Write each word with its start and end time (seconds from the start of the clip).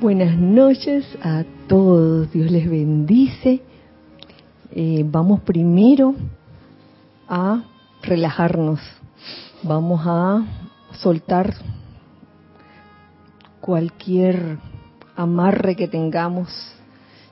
Buenas 0.00 0.34
noches 0.34 1.04
a 1.22 1.44
todos, 1.68 2.32
Dios 2.32 2.50
les 2.50 2.70
bendice. 2.70 3.60
Eh, 4.70 5.04
vamos 5.04 5.40
primero 5.40 6.14
a 7.28 7.64
relajarnos, 8.00 8.80
vamos 9.62 10.00
a 10.06 10.46
soltar 10.94 11.52
cualquier 13.60 14.56
amarre 15.16 15.76
que 15.76 15.86
tengamos, 15.86 16.48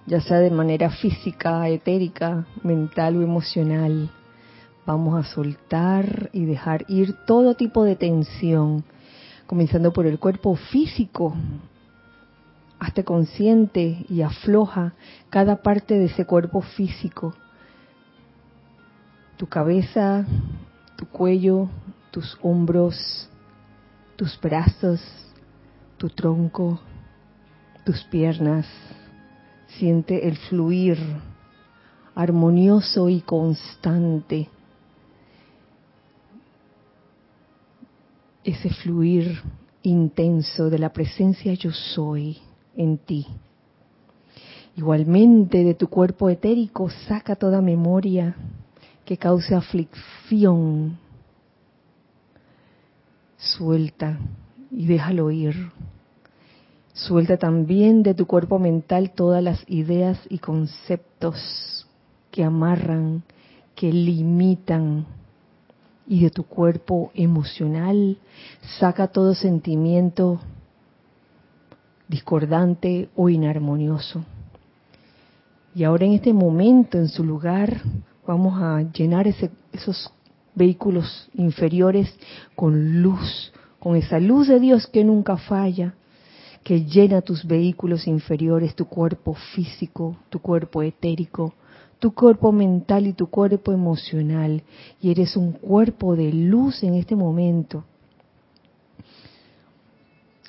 ya 0.05 0.21
sea 0.21 0.41
de 0.41 0.51
manera 0.51 0.91
física, 0.91 1.67
etérica, 1.71 2.45
mental 2.63 3.17
o 3.17 3.23
emocional. 3.23 4.11
Vamos 4.85 5.19
a 5.19 5.27
soltar 5.31 6.29
y 6.35 6.45
dejar 6.45 6.85
ir 6.89 7.15
todo 7.27 7.55
tipo 7.55 7.85
de 7.85 7.97
tensión, 7.97 8.85
comenzando 9.47 9.91
por 9.95 10.05
el 10.05 10.19
cuerpo 10.19 10.55
físico, 10.55 11.35
hazte 12.79 13.05
consciente 13.05 14.05
y 14.09 14.23
afloja 14.23 14.95
cada 15.31 15.63
parte 15.63 15.99
de 15.99 16.07
ese 16.07 16.25
cuerpo 16.25 16.61
físico. 16.61 17.35
Tu 19.37 19.47
cabeza, 19.47 20.27
tu 20.97 21.07
cuello, 21.07 21.69
tus 22.11 22.39
hombros, 22.43 23.29
tus 24.17 24.41
brazos, 24.41 25.01
tu 25.97 26.09
tronco, 26.09 26.81
tus 27.85 28.03
piernas. 28.05 28.67
Siente 29.79 30.27
el 30.27 30.37
fluir 30.37 30.99
armonioso 32.15 33.09
y 33.09 33.21
constante. 33.21 34.49
Ese 38.43 38.71
fluir 38.71 39.43
intenso 39.83 40.71
de 40.71 40.79
la 40.79 40.93
presencia 40.93 41.55
yo 41.55 41.71
soy 41.71 42.39
en 42.79 42.97
ti. 42.97 43.27
Igualmente 44.77 45.65
de 45.65 45.75
tu 45.75 45.89
cuerpo 45.89 46.31
etérico 46.31 46.89
saca 46.89 47.35
toda 47.35 47.61
memoria 47.61 48.37
que 49.05 49.17
cause 49.19 49.55
aflicción. 49.55 50.97
Suelta 53.37 54.19
y 54.71 54.87
déjalo 54.87 55.31
ir. 55.31 55.73
Suelta 56.93 57.37
también 57.37 58.03
de 58.03 58.15
tu 58.15 58.27
cuerpo 58.27 58.59
mental 58.59 59.11
todas 59.11 59.43
las 59.43 59.65
ideas 59.69 60.19
y 60.31 60.39
conceptos 60.39 61.87
que 62.31 62.45
amarran, 62.45 63.25
que 63.75 63.93
limitan. 63.93 65.07
Y 66.07 66.23
de 66.23 66.31
tu 66.31 66.45
cuerpo 66.45 67.11
emocional 67.15 68.17
saca 68.79 69.09
todo 69.09 69.35
sentimiento 69.35 70.41
discordante 72.09 73.09
o 73.15 73.29
inarmonioso. 73.29 74.25
Y 75.75 75.85
ahora 75.85 76.07
en 76.07 76.13
este 76.13 76.33
momento, 76.33 76.99
en 76.99 77.09
su 77.09 77.23
lugar, 77.23 77.83
vamos 78.27 78.61
a 78.61 78.83
llenar 78.93 79.27
esos 79.29 80.13
vehículos 80.55 81.29
inferiores 81.35 82.13
con 82.57 83.03
luz, 83.03 83.53
con 83.79 83.95
esa 83.95 84.19
luz 84.19 84.49
de 84.49 84.59
Dios 84.59 84.87
que 84.87 85.05
nunca 85.05 85.37
falla, 85.37 85.95
que 86.65 86.85
llena 86.85 87.23
tus 87.23 87.47
vehículos 87.47 88.07
inferiores, 88.07 88.75
tu 88.75 88.87
cuerpo 88.87 89.35
físico, 89.55 90.17
tu 90.31 90.41
cuerpo 90.41 90.83
etérico, 90.83 91.55
tu 91.99 92.13
cuerpo 92.13 92.51
mental 92.51 93.07
y 93.07 93.13
tu 93.13 93.29
cuerpo 93.29 93.73
emocional. 93.73 94.63
Y 95.01 95.11
eres 95.11 95.37
un 95.37 95.53
cuerpo 95.53 96.17
de 96.17 96.33
luz 96.33 96.83
en 96.83 96.95
este 96.95 97.15
momento 97.15 97.85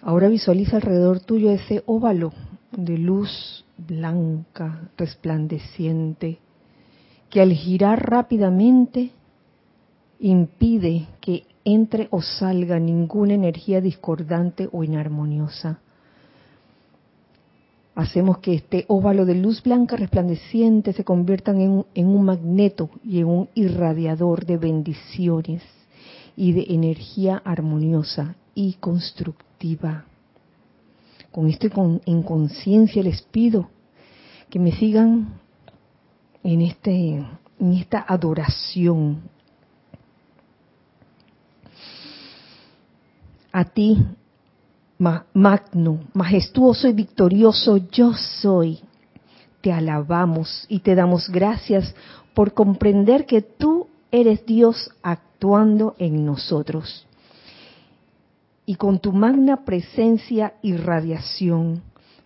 Ahora 0.01 0.29
visualiza 0.29 0.77
alrededor 0.77 1.19
tuyo 1.19 1.51
ese 1.51 1.83
óvalo 1.85 2.31
de 2.71 2.97
luz 2.97 3.65
blanca, 3.77 4.89
resplandeciente, 4.97 6.39
que 7.29 7.41
al 7.41 7.51
girar 7.51 8.09
rápidamente 8.09 9.11
impide 10.19 11.07
que 11.19 11.43
entre 11.65 12.07
o 12.11 12.21
salga 12.21 12.79
ninguna 12.79 13.33
energía 13.33 13.81
discordante 13.81 14.69
o 14.71 14.83
inarmoniosa. 14.83 15.79
Hacemos 17.93 18.37
que 18.37 18.53
este 18.53 18.85
óvalo 18.87 19.25
de 19.25 19.35
luz 19.35 19.61
blanca 19.61 19.97
resplandeciente 19.97 20.93
se 20.93 21.03
convierta 21.03 21.51
en 21.51 21.85
en 21.93 22.07
un 22.07 22.23
magneto 22.23 22.89
y 23.03 23.19
en 23.19 23.25
un 23.27 23.49
irradiador 23.53 24.45
de 24.45 24.57
bendiciones 24.57 25.61
y 26.37 26.53
de 26.53 26.67
energía 26.69 27.41
armoniosa 27.43 28.35
y 28.55 28.75
constructiva 28.75 29.48
con 31.31 31.47
esto 31.47 31.67
en 32.05 32.23
conciencia 32.23 33.03
les 33.03 33.21
pido 33.21 33.69
que 34.49 34.57
me 34.57 34.71
sigan 34.71 35.39
en, 36.43 36.61
este, 36.61 37.25
en 37.59 37.73
esta 37.73 38.05
adoración. 38.07 39.21
A 43.51 43.65
ti, 43.65 43.97
magno, 44.97 45.99
majestuoso 46.13 46.87
y 46.87 46.93
victorioso 46.93 47.77
yo 47.77 48.13
soy. 48.13 48.79
Te 49.61 49.73
alabamos 49.73 50.65
y 50.69 50.79
te 50.79 50.95
damos 50.95 51.29
gracias 51.29 51.93
por 52.33 52.53
comprender 52.53 53.25
que 53.25 53.41
tú 53.41 53.87
eres 54.11 54.45
Dios 54.45 54.89
actuando 55.03 55.95
en 55.99 56.25
nosotros 56.25 57.05
y 58.69 58.75
con 58.75 58.99
tu 58.99 59.13
magna 59.13 59.65
presencia 59.65 60.53
y 60.61 60.77
radiación 60.77 61.81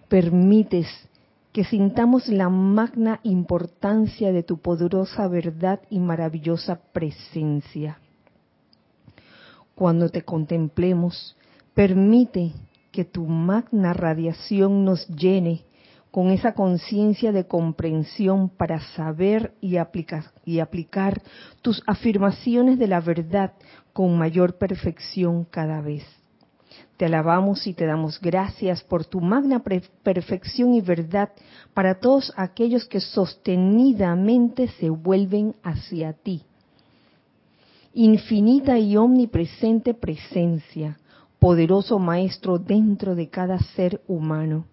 permites 0.09 0.89
que 1.53 1.63
sintamos 1.63 2.27
la 2.27 2.49
magna 2.49 3.21
importancia 3.23 4.33
de 4.33 4.43
tu 4.43 4.57
poderosa 4.57 5.29
verdad 5.29 5.79
y 5.89 5.99
maravillosa 5.99 6.81
presencia. 6.91 7.97
Cuando 9.73 10.09
te 10.09 10.23
contemplemos, 10.23 11.37
permite 11.73 12.51
que 12.91 13.05
tu 13.05 13.25
magna 13.25 13.93
radiación 13.93 14.83
nos 14.83 15.07
llene 15.07 15.61
con 16.11 16.29
esa 16.29 16.53
conciencia 16.55 17.31
de 17.31 17.47
comprensión 17.47 18.49
para 18.49 18.81
saber 18.97 19.53
y 19.61 19.77
aplicar, 19.77 20.25
y 20.43 20.59
aplicar 20.59 21.21
tus 21.61 21.81
afirmaciones 21.87 22.77
de 22.79 22.87
la 22.87 22.99
verdad 22.99 23.53
con 23.93 24.17
mayor 24.17 24.57
perfección 24.57 25.45
cada 25.45 25.79
vez. 25.79 26.03
Te 26.97 27.05
alabamos 27.05 27.65
y 27.65 27.73
te 27.73 27.85
damos 27.85 28.19
gracias 28.21 28.83
por 28.83 29.03
tu 29.03 29.19
magna 29.19 29.63
perfección 30.03 30.73
y 30.73 30.81
verdad 30.81 31.29
para 31.73 31.99
todos 31.99 32.31
aquellos 32.37 32.85
que 32.85 32.99
sostenidamente 32.99 34.67
se 34.67 34.89
vuelven 34.89 35.55
hacia 35.63 36.13
ti. 36.13 36.43
Infinita 37.95 38.77
y 38.77 38.95
omnipresente 38.95 39.93
presencia, 39.93 40.99
poderoso 41.39 41.97
Maestro 41.97 42.59
dentro 42.59 43.15
de 43.15 43.27
cada 43.27 43.59
ser 43.59 44.01
humano. 44.07 44.65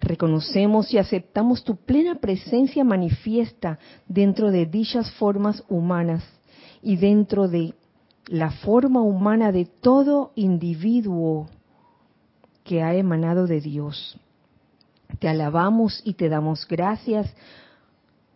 Reconocemos 0.00 0.92
y 0.92 0.98
aceptamos 0.98 1.62
tu 1.62 1.76
plena 1.76 2.16
presencia 2.16 2.82
manifiesta 2.82 3.78
dentro 4.08 4.50
de 4.50 4.66
dichas 4.66 5.10
formas 5.12 5.62
humanas 5.68 6.24
y 6.82 6.96
dentro 6.96 7.46
de 7.46 7.74
la 8.26 8.50
forma 8.50 9.02
humana 9.02 9.52
de 9.52 9.64
todo 9.64 10.32
individuo 10.34 11.48
que 12.64 12.82
ha 12.82 12.94
emanado 12.94 13.46
de 13.46 13.60
Dios. 13.60 14.18
Te 15.18 15.28
alabamos 15.28 16.00
y 16.04 16.14
te 16.14 16.28
damos 16.28 16.66
gracias 16.66 17.32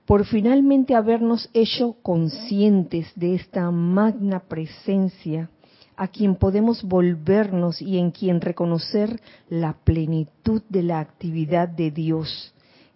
por 0.04 0.24
finalmente 0.24 0.94
habernos 0.94 1.48
hecho 1.52 1.96
conscientes 2.02 3.10
de 3.16 3.34
esta 3.34 3.70
magna 3.70 4.40
presencia 4.40 5.50
a 5.96 6.08
quien 6.08 6.36
podemos 6.36 6.82
volvernos 6.82 7.80
y 7.80 7.98
en 7.98 8.10
quien 8.10 8.40
reconocer 8.40 9.20
la 9.48 9.72
plenitud 9.72 10.62
de 10.68 10.82
la 10.82 11.00
actividad 11.00 11.68
de 11.68 11.90
Dios, 11.90 12.52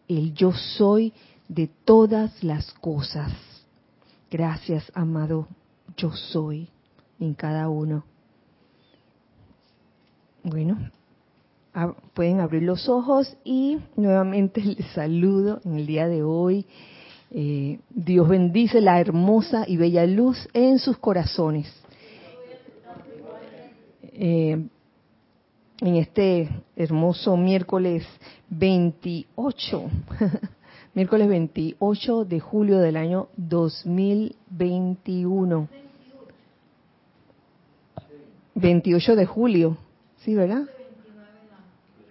el 0.07 0.35
yo 0.35 0.53
soy 0.53 1.15
de 1.49 1.69
todas 1.85 2.45
las 2.45 2.71
cosas. 2.75 3.33
Gracias, 4.31 4.93
amado, 4.95 5.49
yo 5.97 6.13
soy 6.13 6.69
en 7.21 7.35
cada 7.35 7.69
uno. 7.69 8.05
Bueno, 10.43 10.91
pueden 12.15 12.41
abrir 12.41 12.63
los 12.63 12.89
ojos 12.89 13.37
y 13.45 13.79
nuevamente 13.97 14.61
les 14.65 14.87
saludo 14.93 15.61
en 15.65 15.75
el 15.77 15.87
día 15.87 16.09
de 16.09 16.23
hoy. 16.23 16.65
Eh, 17.31 17.79
Dios 17.91 18.27
bendice 18.29 18.81
la 18.81 18.99
hermosa 19.01 19.65
y 19.67 19.77
bella 19.77 20.07
luz 20.07 20.49
en 20.53 20.79
sus 20.81 20.99
corazones. 20.99 21.73
Eh, 24.03 24.67
en 25.81 25.97
este 25.97 26.49
hermoso 26.77 27.37
miércoles 27.37 28.07
28, 28.51 29.85
miércoles 30.95 31.29
28 31.29 32.25
de 32.25 32.41
julio 32.41 32.79
del 32.79 32.97
año 32.97 33.29
2021. 33.37 35.69
28 38.55 39.17
de 39.17 39.27
julio, 39.27 39.77
¿sí, 40.19 40.35
verdad? 40.35 40.65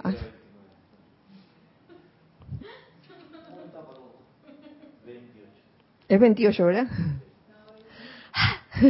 Ah. 0.03 0.13
Es 6.07 6.19
28, 6.19 6.65
¿verdad? 6.65 6.88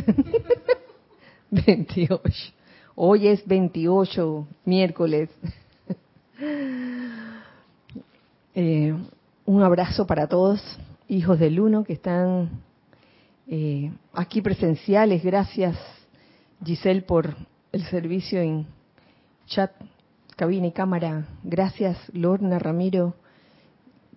28. 1.51 2.53
Hoy 2.95 3.27
es 3.27 3.45
28, 3.45 4.47
miércoles. 4.65 5.29
Eh, 8.55 8.93
un 9.45 9.63
abrazo 9.63 10.05
para 10.05 10.27
todos, 10.27 10.59
hijos 11.07 11.39
del 11.39 11.61
uno, 11.61 11.85
que 11.85 11.93
están 11.93 12.49
eh, 13.47 13.91
aquí 14.11 14.41
presenciales. 14.41 15.23
Gracias 15.23 15.77
Giselle, 16.63 17.01
por 17.01 17.35
el 17.71 17.83
servicio 17.85 18.41
en 18.41 18.67
chat, 19.45 19.71
cabina 20.35 20.67
y 20.67 20.71
cámara. 20.71 21.25
Gracias, 21.43 21.97
Lorna, 22.13 22.59
Ramiro, 22.59 23.15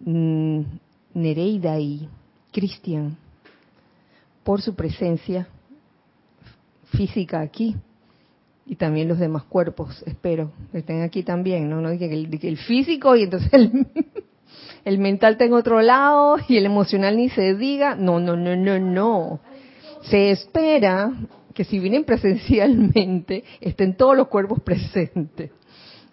mm, 0.01 0.61
Nereida 1.15 1.79
y 1.79 2.09
Cristian, 2.53 3.17
por 4.45 4.61
su 4.61 4.75
presencia 4.75 5.47
física 6.91 7.41
aquí 7.41 7.77
y 8.67 8.77
también 8.77 9.09
los 9.09 9.19
demás 9.19 9.45
cuerpos, 9.45 10.03
espero 10.07 10.53
que 10.71 10.79
estén 10.79 11.03
aquí 11.03 11.23
también, 11.23 11.69
no, 11.69 11.81
no 11.81 11.97
que 11.99 12.13
el, 12.13 12.39
el 12.41 12.57
físico 12.59 13.17
y 13.17 13.25
entonces 13.25 13.53
el, 13.53 13.87
el 14.85 14.99
mental 14.99 15.33
está 15.33 15.45
en 15.45 15.53
otro 15.53 15.81
lado 15.81 16.37
y 16.49 16.57
el 16.57 16.67
emocional 16.67 17.17
ni 17.17 17.29
se 17.31 17.55
diga, 17.55 17.97
no, 17.97 18.21
no, 18.21 18.37
no, 18.37 18.57
no, 18.57 18.79
no. 18.79 19.41
Se 20.03 20.31
espera 20.31 21.13
que 21.55 21.65
si 21.65 21.79
vienen 21.79 22.05
presencialmente 22.05 23.45
estén 23.61 23.97
todos 23.97 24.17
los 24.17 24.29
cuerpos 24.29 24.61
presentes, 24.61 25.51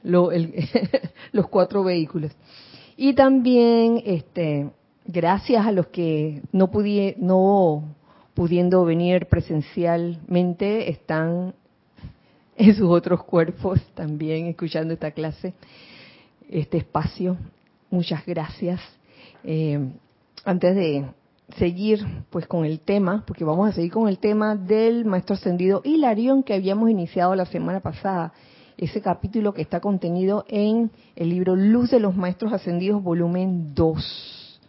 los 0.04 1.48
cuatro 1.50 1.84
vehículos. 1.84 2.32
Y 2.96 3.14
también, 3.14 4.02
este, 4.06 4.70
gracias 5.06 5.66
a 5.66 5.72
los 5.72 5.88
que 5.88 6.42
no, 6.52 6.70
pudie, 6.70 7.16
no 7.18 7.96
pudiendo 8.34 8.84
venir 8.86 9.28
presencialmente, 9.28 10.90
están 10.90 11.54
en 12.58 12.76
sus 12.76 12.90
otros 12.90 13.24
cuerpos 13.24 13.82
también 13.94 14.48
escuchando 14.48 14.94
esta 14.94 15.12
clase, 15.12 15.54
este 16.50 16.78
espacio. 16.78 17.38
Muchas 17.90 18.26
gracias. 18.26 18.82
Eh, 19.44 19.80
antes 20.46 20.76
de 20.76 21.06
seguir 21.58 22.06
pues 22.30 22.48
con 22.48 22.66
el 22.66 22.80
tema, 22.80 23.24
porque 23.26 23.44
vamos 23.44 23.70
a 23.70 23.74
seguir 23.74 23.92
con 23.92 24.08
el 24.08 24.20
tema 24.20 24.56
del 24.56 25.06
maestro 25.06 25.36
ascendido 25.36 25.82
Hilarión 25.84 26.44
que 26.44 26.54
habíamos 26.54 26.90
iniciado 26.90 27.36
la 27.36 27.46
semana 27.46 27.80
pasada, 27.80 28.34
ese 28.78 29.02
capítulo 29.02 29.54
que 29.54 29.62
está 29.62 29.80
contenido 29.80 30.46
en 30.48 30.92
el 31.16 31.30
libro 31.30 31.56
Luz 31.56 31.92
de 31.92 32.00
los 32.00 32.16
Maestros 32.16 32.54
Ascendidos, 32.54 33.04
volumen 33.04 33.74
2. 33.76 34.62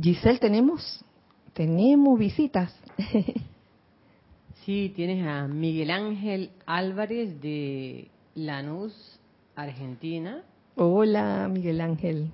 Giselle, 0.00 0.38
¿tenemos? 0.38 1.04
Tenemos 1.52 2.18
visitas. 2.18 2.72
sí, 4.64 4.92
tienes 4.94 5.26
a 5.26 5.48
Miguel 5.48 5.90
Ángel 5.90 6.50
Álvarez 6.66 7.40
de 7.40 8.08
Lanús, 8.34 9.18
Argentina. 9.56 10.44
Hola, 10.76 11.48
Miguel 11.52 11.80
Ángel. 11.80 12.30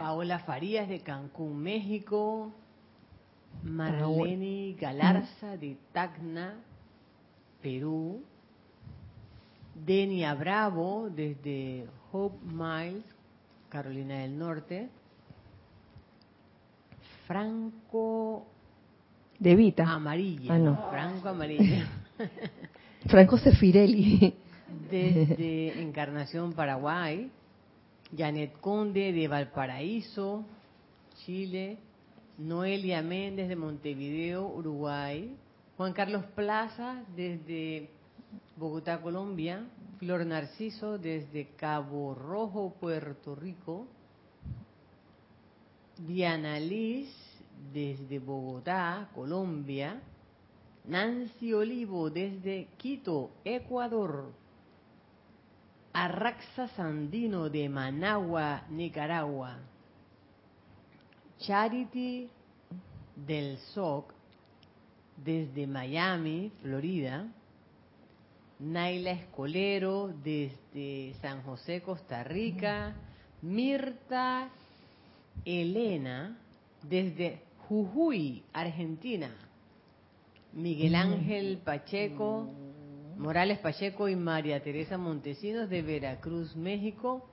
Paola 0.00 0.38
Farías 0.38 0.88
de 0.88 1.00
Cancún, 1.00 1.62
México. 1.62 2.50
Marlene 3.62 4.74
Galarza 4.80 5.58
de 5.58 5.76
Tacna, 5.92 6.54
Perú. 7.60 8.22
Denia 9.74 10.32
Bravo 10.34 11.10
desde 11.10 11.86
Hope 12.12 12.38
Miles, 12.46 13.04
Carolina 13.68 14.20
del 14.20 14.38
Norte. 14.38 14.88
Franco 17.26 18.46
de 19.38 19.54
Vita. 19.54 19.84
Amarilla. 19.84 20.54
Ah, 20.54 20.58
no. 20.58 20.90
Franco 20.90 21.28
Amarilla. 21.28 21.86
Franco 23.06 23.36
Sefirelli. 23.36 24.34
Desde 24.90 25.82
Encarnación, 25.82 26.54
Paraguay. 26.54 27.30
Janet 28.16 28.58
Conde 28.60 29.12
de 29.12 29.28
Valparaíso, 29.28 30.44
Chile. 31.24 31.78
Noelia 32.38 33.02
Méndez 33.02 33.48
de 33.48 33.56
Montevideo, 33.56 34.48
Uruguay. 34.48 35.36
Juan 35.76 35.92
Carlos 35.92 36.24
Plaza 36.34 37.04
desde 37.14 37.90
Bogotá, 38.56 39.00
Colombia. 39.00 39.66
Flor 39.98 40.24
Narciso 40.24 40.96
desde 40.96 41.48
Cabo 41.56 42.14
Rojo, 42.14 42.74
Puerto 42.80 43.34
Rico. 43.34 43.86
Diana 45.98 46.58
Liz 46.58 47.14
desde 47.72 48.18
Bogotá, 48.18 49.10
Colombia. 49.14 50.00
Nancy 50.86 51.52
Olivo 51.52 52.08
desde 52.08 52.68
Quito, 52.78 53.30
Ecuador. 53.44 54.32
Arraxa 55.92 56.68
Sandino 56.68 57.50
de 57.50 57.68
Managua, 57.68 58.62
Nicaragua. 58.70 59.58
Charity 61.38 62.28
del 63.16 63.58
SOC 63.58 64.12
desde 65.16 65.66
Miami, 65.66 66.52
Florida. 66.62 67.26
Naila 68.60 69.12
Escolero 69.12 70.12
desde 70.22 71.14
San 71.20 71.42
José, 71.42 71.82
Costa 71.82 72.22
Rica. 72.22 72.94
Mirta 73.42 74.48
Elena 75.44 76.36
desde 76.82 77.42
Jujuy, 77.68 78.44
Argentina. 78.52 79.30
Miguel 80.52 80.94
Ángel 80.94 81.58
Pacheco, 81.64 82.50
Morales 83.20 83.58
Pacheco 83.58 84.08
y 84.08 84.16
María 84.16 84.62
Teresa 84.62 84.96
Montesinos 84.96 85.68
de 85.68 85.82
Veracruz, 85.82 86.56
México. 86.56 87.28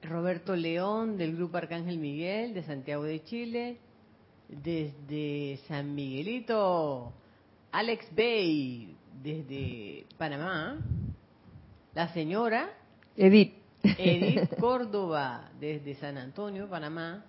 Roberto 0.00 0.54
León 0.54 1.16
del 1.16 1.34
Grupo 1.34 1.56
Arcángel 1.56 1.98
Miguel 1.98 2.54
de 2.54 2.62
Santiago 2.62 3.02
de 3.02 3.24
Chile. 3.24 3.78
Desde 4.48 5.56
San 5.66 5.92
Miguelito, 5.96 7.12
Alex 7.72 8.06
Bay 8.14 8.96
desde 9.24 10.06
Panamá. 10.18 10.78
La 11.92 12.12
señora 12.12 12.70
Edith. 13.16 13.54
Edith 13.82 14.54
Córdoba 14.60 15.50
desde 15.58 15.96
San 15.96 16.16
Antonio, 16.16 16.70
Panamá. 16.70 17.24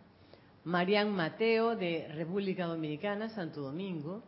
Marian 0.63 1.09
Mateo 1.11 1.75
de 1.75 2.07
República 2.13 2.67
Dominicana, 2.67 3.29
Santo 3.29 3.61
Domingo. 3.61 4.21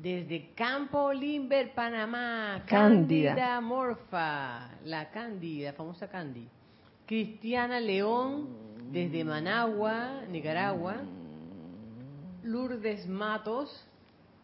Desde 0.00 0.54
Campo 0.54 1.12
Limber, 1.12 1.74
Panamá, 1.74 2.62
Cándida. 2.66 3.34
Cándida 3.34 3.60
Morfa, 3.60 4.70
la 4.84 5.10
Cándida, 5.10 5.74
famosa 5.74 6.08
Candy. 6.08 6.48
Cristiana 7.06 7.80
León, 7.80 8.48
desde 8.90 9.24
Managua, 9.24 10.22
Nicaragua. 10.30 10.96
Lourdes 12.42 13.06
Matos, 13.06 13.86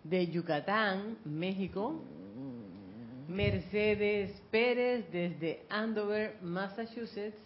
de 0.05 0.27
Yucatán, 0.27 1.17
México. 1.25 2.03
Mercedes 3.27 4.41
Pérez, 4.51 5.11
desde 5.11 5.65
Andover, 5.71 6.37
Massachusetts. 6.43 7.39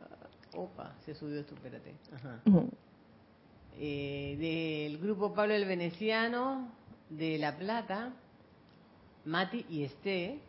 Ah, 0.00 0.56
opa, 0.56 0.94
se 1.04 1.14
subió 1.14 1.38
esto, 1.40 1.54
espérate. 1.54 1.94
Ajá. 2.14 2.40
Eh, 3.78 4.36
del 4.38 4.98
grupo 4.98 5.32
Pablo 5.32 5.54
el 5.54 5.64
Veneciano 5.64 6.70
de 7.08 7.38
La 7.38 7.56
Plata, 7.56 8.12
Mati 9.24 9.64
y 9.70 9.84
Esté, 9.84 10.40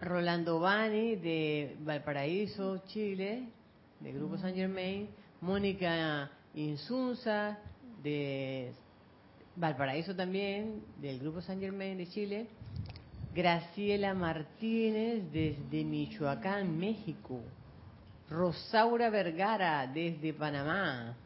Rolando 0.00 0.60
Bani 0.60 1.16
de 1.16 1.76
Valparaíso, 1.80 2.82
Chile, 2.86 3.48
del 4.00 4.14
grupo 4.14 4.36
San 4.38 4.54
Germain, 4.54 5.08
Mónica 5.40 6.30
Insunza 6.54 7.58
de 8.02 8.72
Valparaíso 9.56 10.14
también, 10.14 10.82
del 11.00 11.18
grupo 11.18 11.40
San 11.40 11.60
Germain 11.60 11.96
de 11.96 12.08
Chile, 12.08 12.46
Graciela 13.34 14.14
Martínez 14.14 15.30
desde 15.32 15.84
Michoacán, 15.84 16.78
México, 16.78 17.40
Rosaura 18.28 19.10
Vergara 19.10 19.86
desde 19.86 20.32
Panamá, 20.32 21.16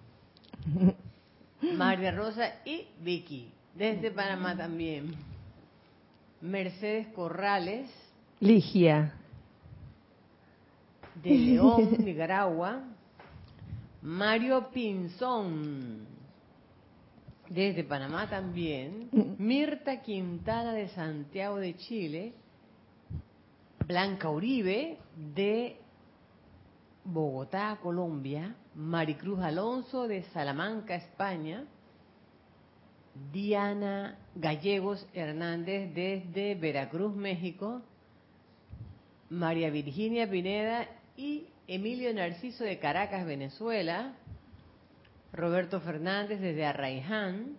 María 1.76 2.10
Rosa 2.12 2.54
y 2.64 2.86
Vicky, 3.00 3.50
desde 3.74 4.10
Panamá 4.10 4.56
también. 4.56 5.14
Mercedes 6.40 7.06
Corrales, 7.08 7.90
Ligia. 8.40 9.14
de 11.22 11.30
León, 11.30 11.96
Nicaragua. 12.04 12.82
Mario 14.02 14.68
Pinzón, 14.70 16.06
desde 17.48 17.84
Panamá 17.84 18.28
también. 18.28 19.08
Mirta 19.38 20.02
Quintana 20.02 20.74
de 20.74 20.88
Santiago 20.88 21.56
de 21.56 21.74
Chile. 21.76 22.32
Blanca 23.86 24.28
Uribe 24.28 24.98
de 25.34 25.78
Bogotá, 27.04 27.78
Colombia. 27.82 28.56
Maricruz 28.74 29.40
Alonso 29.40 30.08
de 30.08 30.22
Salamanca, 30.32 30.94
España. 30.94 31.64
Diana 33.32 34.18
Gallegos 34.34 35.06
Hernández 35.12 35.94
desde 35.94 36.54
Veracruz, 36.54 37.14
México. 37.14 37.82
María 39.30 39.70
Virginia 39.70 40.28
Pineda 40.28 40.88
y 41.16 41.46
Emilio 41.66 42.12
Narciso 42.12 42.64
de 42.64 42.78
Caracas, 42.78 43.26
Venezuela. 43.26 44.14
Roberto 45.32 45.80
Fernández 45.80 46.40
desde 46.40 46.64
Arraiján. 46.64 47.58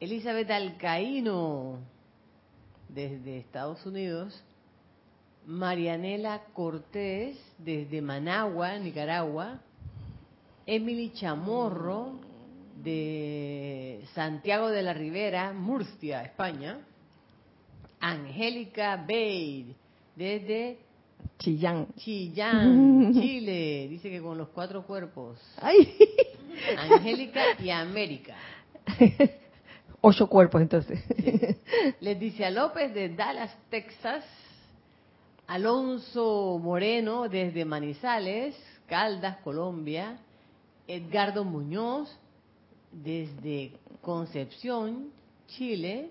Elizabeth 0.00 0.50
Alcaíno 0.50 1.78
desde 2.88 3.38
Estados 3.38 3.84
Unidos. 3.86 4.44
Marianela 5.46 6.42
Cortés 6.52 7.36
desde 7.58 8.00
Managua, 8.00 8.78
Nicaragua. 8.78 9.60
Emily 10.66 11.10
Chamorro 11.12 12.18
de 12.82 14.02
Santiago 14.14 14.70
de 14.70 14.82
la 14.82 14.94
Ribera, 14.94 15.52
Murcia, 15.52 16.22
España. 16.22 16.78
Angélica 18.00 18.96
Bade 18.96 19.74
desde 20.16 20.78
Chillán. 21.38 21.88
Chillán, 21.96 23.12
Chile. 23.14 23.88
Dice 23.88 24.10
que 24.10 24.20
con 24.20 24.38
los 24.38 24.48
cuatro 24.48 24.86
cuerpos. 24.86 25.38
Ay. 25.60 25.96
Angélica 26.78 27.42
y 27.62 27.70
América. 27.70 28.36
Ocho 30.00 30.26
cuerpos 30.26 30.60
entonces. 30.60 31.02
Sí. 31.16 31.56
Leticia 32.00 32.50
López 32.50 32.92
de 32.92 33.08
Dallas, 33.10 33.56
Texas. 33.70 34.24
Alonso 35.46 36.58
Moreno 36.62 37.28
desde 37.28 37.64
Manizales, 37.64 38.56
Caldas, 38.86 39.38
Colombia. 39.38 40.18
Edgardo 40.86 41.44
Muñoz 41.44 42.08
desde 42.92 43.72
Concepción, 44.02 45.10
Chile. 45.48 46.10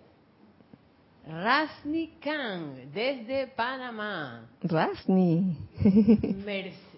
Rasni 1.27 2.15
Kang 2.19 2.91
desde 2.93 3.47
Panamá. 3.47 4.45
Rasni. 4.61 5.57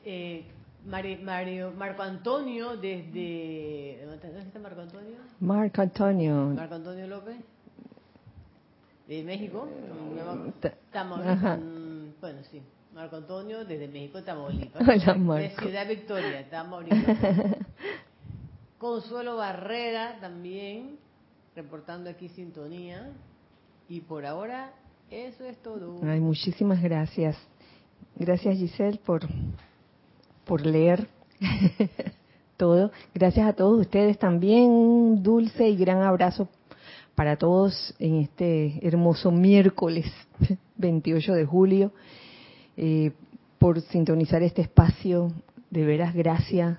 Eh, 0.07 0.45
Mari, 0.85 1.17
Mario, 1.17 1.71
Marco 1.75 2.03
Antonio 2.03 2.77
desde... 2.77 4.05
¿Dónde 4.05 4.39
está 4.39 4.59
Marco 4.59 4.81
Antonio? 4.81 5.17
Marco 5.39 5.81
Antonio. 5.81 6.53
Marco 6.55 6.75
Antonio 6.75 7.07
López. 7.07 7.37
De 9.07 9.23
México. 9.23 9.67
Ta- 10.61 10.73
Tamaulipas. 10.91 11.59
Bueno, 12.21 12.39
sí. 12.51 12.61
Marco 12.93 13.17
Antonio 13.17 13.65
desde 13.65 13.87
México, 13.87 14.23
Tamaulipas. 14.23 14.81
Hola, 14.87 15.13
De. 15.13 15.55
Ciudad 15.59 15.87
Victoria, 15.87 16.49
Tamaulipas. 16.49 17.17
Consuelo 18.77 19.37
Barrera 19.37 20.17
también, 20.19 20.97
reportando 21.55 22.09
aquí 22.09 22.29
sintonía. 22.29 23.11
Y 23.87 24.01
por 24.01 24.25
ahora, 24.25 24.71
eso 25.11 25.43
es 25.45 25.57
todo. 25.61 25.99
Ay, 26.03 26.19
muchísimas 26.19 26.81
gracias. 26.81 27.37
Gracias 28.15 28.57
Giselle 28.57 28.97
por, 29.05 29.21
por 30.45 30.65
leer 30.65 31.07
todo. 32.57 32.91
Gracias 33.13 33.47
a 33.47 33.53
todos 33.53 33.79
ustedes 33.81 34.17
también. 34.17 34.69
Un 34.69 35.21
dulce 35.21 35.67
y 35.69 35.75
gran 35.75 36.01
abrazo 36.01 36.47
para 37.15 37.37
todos 37.37 37.95
en 37.99 38.15
este 38.17 38.85
hermoso 38.85 39.31
miércoles 39.31 40.05
28 40.77 41.33
de 41.33 41.45
julio. 41.45 41.91
eh, 42.77 43.11
por 43.57 43.81
sintonizar 43.81 44.43
este 44.43 44.61
espacio. 44.61 45.31
De 45.71 45.83
veras, 45.85 46.13
gracias. 46.13 46.77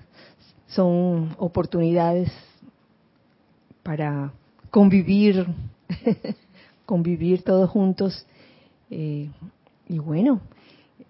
Son 0.67 1.35
oportunidades 1.37 2.31
para 3.83 4.31
convivir, 4.71 5.45
convivir 6.85 7.43
todos 7.43 7.69
juntos. 7.69 8.25
eh, 8.89 9.29
y 9.89 9.99
bueno, 9.99 10.41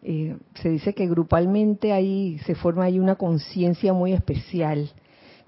eh, 0.03 0.35
se 0.61 0.69
dice 0.69 0.93
que 0.93 1.07
grupalmente 1.07 1.91
ahí 1.91 2.39
se 2.45 2.55
forma 2.55 2.83
ahí 2.85 2.99
una 2.99 3.15
conciencia 3.15 3.93
muy 3.93 4.13
especial, 4.13 4.91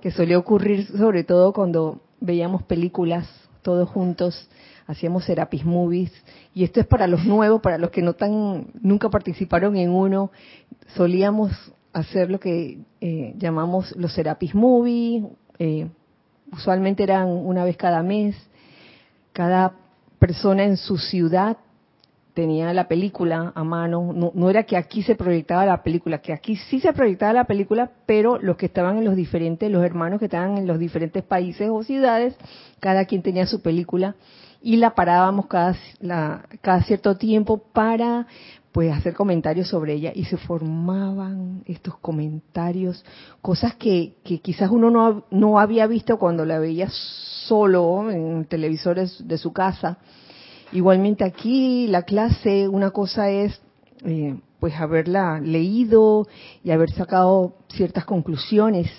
que 0.01 0.11
solía 0.11 0.37
ocurrir 0.37 0.85
sobre 0.85 1.23
todo 1.23 1.53
cuando 1.53 2.01
veíamos 2.19 2.63
películas 2.63 3.27
todos 3.69 3.87
juntos, 3.87 4.49
hacíamos 4.87 5.25
Serapis 5.25 5.63
Movies, 5.63 6.11
y 6.55 6.63
esto 6.63 6.79
es 6.79 6.87
para 6.87 7.05
los 7.05 7.23
nuevos, 7.23 7.61
para 7.61 7.77
los 7.77 7.91
que 7.91 8.01
no 8.01 8.13
tan, 8.13 8.65
nunca 8.81 9.11
participaron 9.11 9.77
en 9.77 9.91
uno, 9.91 10.31
solíamos 10.95 11.51
hacer 11.93 12.31
lo 12.31 12.39
que 12.39 12.79
eh, 12.99 13.35
llamamos 13.37 13.95
los 13.95 14.11
Serapis 14.11 14.55
Movies, 14.55 15.23
eh, 15.59 15.87
usualmente 16.51 17.03
eran 17.03 17.27
una 17.27 17.63
vez 17.63 17.77
cada 17.77 18.01
mes, 18.01 18.35
cada 19.33 19.73
persona 20.17 20.63
en 20.63 20.75
su 20.75 20.97
ciudad 20.97 21.57
tenía 22.33 22.73
la 22.73 22.87
película 22.87 23.51
a 23.55 23.63
mano, 23.63 24.13
no, 24.13 24.31
no 24.33 24.49
era 24.49 24.63
que 24.63 24.77
aquí 24.77 25.03
se 25.03 25.15
proyectaba 25.15 25.65
la 25.65 25.83
película, 25.83 26.19
que 26.19 26.33
aquí 26.33 26.55
sí 26.55 26.79
se 26.79 26.93
proyectaba 26.93 27.33
la 27.33 27.45
película, 27.45 27.91
pero 28.05 28.37
los 28.37 28.57
que 28.57 28.67
estaban 28.67 28.97
en 28.97 29.05
los 29.05 29.15
diferentes, 29.15 29.71
los 29.71 29.83
hermanos 29.83 30.19
que 30.19 30.25
estaban 30.25 30.57
en 30.57 30.67
los 30.67 30.79
diferentes 30.79 31.23
países 31.23 31.69
o 31.69 31.83
ciudades, 31.83 32.35
cada 32.79 33.05
quien 33.05 33.21
tenía 33.21 33.45
su 33.45 33.61
película 33.61 34.15
y 34.61 34.77
la 34.77 34.93
parábamos 34.95 35.47
cada, 35.47 35.75
cada 36.61 36.83
cierto 36.83 37.17
tiempo 37.17 37.57
para 37.57 38.27
pues 38.71 38.91
hacer 38.93 39.13
comentarios 39.15 39.67
sobre 39.67 39.93
ella 39.93 40.11
y 40.13 40.25
se 40.25 40.37
formaban 40.37 41.63
estos 41.65 41.97
comentarios, 41.97 43.03
cosas 43.41 43.75
que, 43.75 44.17
que 44.23 44.39
quizás 44.39 44.69
uno 44.69 44.91
no, 44.91 45.25
no 45.31 45.59
había 45.59 45.87
visto 45.87 46.17
cuando 46.19 46.45
la 46.45 46.59
veía 46.59 46.87
solo 46.89 48.11
en 48.11 48.45
televisores 48.45 49.27
de 49.27 49.37
su 49.37 49.51
casa. 49.53 49.97
Igualmente 50.71 51.23
aquí 51.23 51.87
la 51.87 52.03
clase, 52.03 52.67
una 52.67 52.91
cosa 52.91 53.29
es 53.29 53.59
eh, 54.05 54.35
pues 54.59 54.73
haberla 54.75 55.39
leído 55.39 56.27
y 56.63 56.71
haber 56.71 56.91
sacado 56.91 57.55
ciertas 57.69 58.05
conclusiones, 58.05 58.91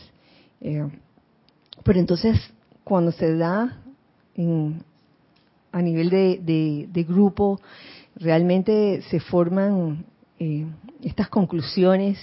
eh, 0.61 0.87
pero 1.85 1.99
entonces 2.01 2.37
cuando 2.83 3.13
se 3.13 3.37
da 3.37 3.81
en- 4.35 4.83
a 5.73 5.81
nivel 5.81 6.11
de, 6.11 6.89
de- 6.93 7.05
grupo, 7.05 7.61
realmente 8.17 9.03
se 9.09 9.21
forman 9.21 10.05
eh, 10.41 10.67
estas 11.03 11.29
conclusiones, 11.29 12.19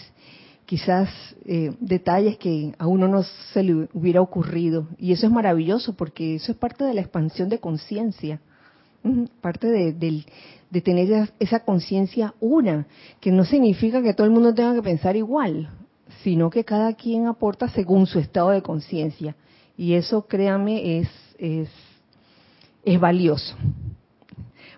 quizás 0.65 1.09
eh, 1.45 1.73
detalles 1.79 2.37
que 2.37 2.73
a 2.77 2.87
uno 2.87 3.07
no 3.07 3.23
se 3.23 3.63
le 3.63 3.87
hubiera 3.93 4.19
ocurrido. 4.21 4.87
Y 4.97 5.13
eso 5.13 5.25
es 5.25 5.31
maravilloso 5.31 5.93
porque 5.93 6.35
eso 6.35 6.51
es 6.51 6.57
parte 6.57 6.83
de 6.83 6.93
la 6.93 6.99
expansión 7.01 7.47
de 7.47 7.59
conciencia, 7.59 8.41
parte 9.41 9.67
de, 9.67 9.93
de 10.69 10.81
tener 10.81 11.11
esa- 11.11 11.33
esa 11.39 11.59
conciencia 11.61 12.33
una, 12.39 12.87
que 13.19 13.31
no 13.31 13.45
significa 13.45 14.01
que 14.01 14.13
todo 14.13 14.25
el 14.27 14.33
mundo 14.33 14.53
tenga 14.53 14.73
que 14.75 14.81
pensar 14.83 15.15
igual, 15.15 15.69
sino 16.23 16.49
que 16.49 16.63
cada 16.63 16.93
quien 16.93 17.27
aporta 17.27 17.67
según 17.69 18.05
su 18.07 18.19
estado 18.19 18.49
de 18.49 18.61
conciencia. 18.61 19.35
Y 19.77 19.93
eso, 19.93 20.27
créame, 20.27 20.99
es, 20.99 21.09
es, 21.37 21.69
es 22.83 22.99
valioso. 22.99 23.55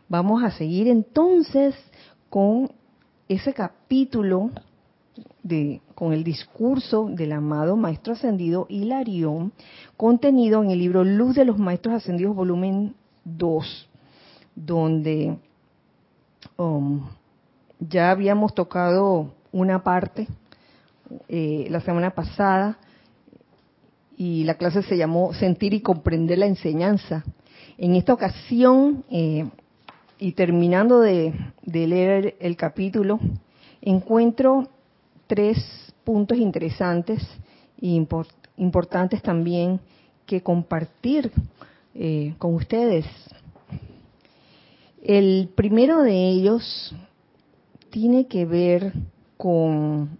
Vamos 0.07 0.43
a 0.43 0.51
seguir 0.51 0.87
entonces 0.87 1.75
con 2.29 2.71
ese 3.27 3.53
capítulo 3.53 4.49
de, 5.43 5.81
con 5.95 6.13
el 6.13 6.23
discurso 6.23 7.05
del 7.09 7.31
amado 7.31 7.75
Maestro 7.75 8.13
Ascendido 8.13 8.65
Hilarión, 8.69 9.53
contenido 9.97 10.63
en 10.63 10.71
el 10.71 10.79
libro 10.79 11.03
Luz 11.03 11.35
de 11.35 11.45
los 11.45 11.57
Maestros 11.57 11.95
Ascendidos, 11.95 12.35
volumen 12.35 12.95
2, 13.25 13.88
donde 14.65 15.37
um, 16.57 17.07
ya 17.79 18.11
habíamos 18.11 18.53
tocado 18.53 19.33
una 19.51 19.83
parte 19.83 20.27
eh, 21.27 21.67
la 21.69 21.79
semana 21.81 22.11
pasada 22.11 22.77
y 24.17 24.43
la 24.43 24.55
clase 24.55 24.83
se 24.83 24.97
llamó 24.97 25.33
Sentir 25.33 25.73
y 25.73 25.81
comprender 25.81 26.37
la 26.39 26.45
enseñanza. 26.45 27.23
En 27.77 27.95
esta 27.95 28.13
ocasión, 28.13 29.05
eh, 29.09 29.47
y 30.19 30.33
terminando 30.33 30.99
de, 30.99 31.33
leer 31.63 32.35
el 32.41 32.57
capítulo, 32.57 33.19
encuentro 33.81 34.67
tres 35.27 35.57
puntos 36.03 36.37
interesantes 36.37 37.25
e 37.81 37.87
impor- 37.87 38.27
importantes 38.57 39.21
también 39.21 39.79
que 40.25 40.41
compartir 40.41 41.31
eh, 41.95 42.35
con 42.37 42.55
ustedes. 42.55 43.05
El 45.03 45.49
primero 45.55 46.01
de 46.01 46.29
ellos 46.29 46.93
tiene 47.89 48.27
que 48.27 48.45
ver 48.45 48.93
con 49.37 50.17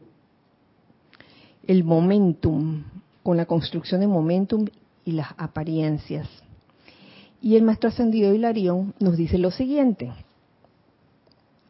el 1.68 1.84
momentum, 1.84 2.84
con 3.22 3.38
la 3.38 3.46
construcción 3.46 4.02
de 4.02 4.08
momentum 4.08 4.66
y 5.04 5.12
las 5.12 5.30
apariencias. 5.38 6.28
Y 7.42 7.56
el 7.56 7.64
maestro 7.64 7.90
ascendido 7.90 8.34
Hilarión 8.34 8.94
nos 9.00 9.18
dice 9.18 9.38
lo 9.38 9.52
siguiente, 9.52 10.12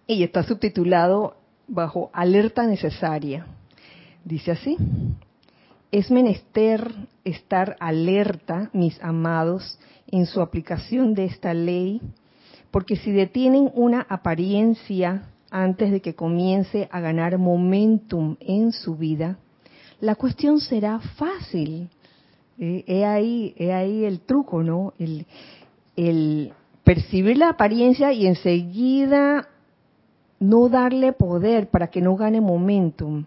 y 0.07 0.23
está 0.23 0.43
subtitulado 0.43 1.35
bajo 1.67 2.09
alerta 2.13 2.65
necesaria. 2.65 3.45
Dice 4.23 4.51
así, 4.51 4.77
es 5.91 6.09
menester 6.11 6.91
estar 7.23 7.75
alerta, 7.79 8.69
mis 8.73 9.01
amados, 9.03 9.79
en 10.07 10.25
su 10.25 10.41
aplicación 10.41 11.13
de 11.13 11.25
esta 11.25 11.53
ley, 11.53 12.01
porque 12.71 12.95
si 12.95 13.11
detienen 13.11 13.71
una 13.73 14.05
apariencia 14.09 15.23
antes 15.49 15.91
de 15.91 16.01
que 16.01 16.15
comience 16.15 16.87
a 16.91 16.99
ganar 16.99 17.37
momentum 17.37 18.35
en 18.39 18.71
su 18.71 18.95
vida, 18.95 19.37
la 19.99 20.15
cuestión 20.15 20.59
será 20.59 20.99
fácil. 20.99 21.89
Eh, 22.57 22.83
he, 22.87 23.05
ahí, 23.05 23.55
ahí 23.71 24.05
el 24.05 24.21
truco, 24.21 24.63
¿no? 24.63 24.93
El, 24.99 25.25
el 25.95 26.53
percibir 26.83 27.37
la 27.37 27.49
apariencia 27.49 28.11
y 28.13 28.27
enseguida 28.27 29.47
no 30.39 30.69
darle 30.69 31.13
poder 31.13 31.69
para 31.69 31.87
que 31.87 32.01
no 32.01 32.15
gane 32.15 32.41
momentum. 32.41 33.25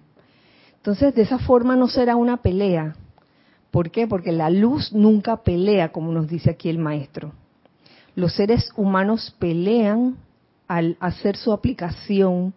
Entonces, 0.77 1.15
de 1.15 1.23
esa 1.23 1.39
forma 1.39 1.77
no 1.77 1.89
será 1.89 2.17
una 2.17 2.39
pelea. 2.39 2.97
¿Por 3.71 3.91
qué? 3.91 4.07
Porque 4.07 4.33
la 4.33 4.51
luz 4.51 4.93
nunca 4.93 5.43
pelea, 5.43 5.93
como 5.93 6.13
nos 6.13 6.29
dice 6.29 6.51
aquí 6.51 6.69
el 6.69 6.79
maestro. 6.79 7.33
Los 8.15 8.35
seres 8.35 8.71
humanos 8.77 9.35
pelean 9.39 10.17
al 10.69 10.97
hacer 11.01 11.37
su 11.37 11.53
aplicación 11.53 12.55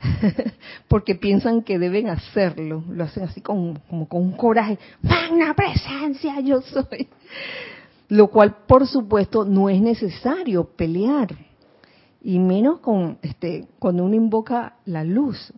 porque 0.88 1.14
piensan 1.14 1.62
que 1.62 1.78
deben 1.78 2.08
hacerlo. 2.08 2.84
Lo 2.88 3.04
hacen 3.04 3.24
así 3.24 3.40
con, 3.40 3.76
como 3.88 4.08
con 4.08 4.22
un 4.22 4.32
coraje. 4.32 4.78
¡Magna 5.02 5.54
presencia 5.54 6.40
yo 6.40 6.60
soy! 6.62 7.08
Lo 8.08 8.28
cual, 8.28 8.56
por 8.66 8.86
supuesto, 8.86 9.44
no 9.44 9.68
es 9.68 9.80
necesario 9.80 10.64
pelear. 10.64 11.28
Y 12.22 12.38
menos 12.38 12.80
con 12.80 13.18
este, 13.22 13.68
cuando 13.78 14.04
uno 14.04 14.14
invoca 14.14 14.76
la 14.84 15.04
luz. 15.04 15.52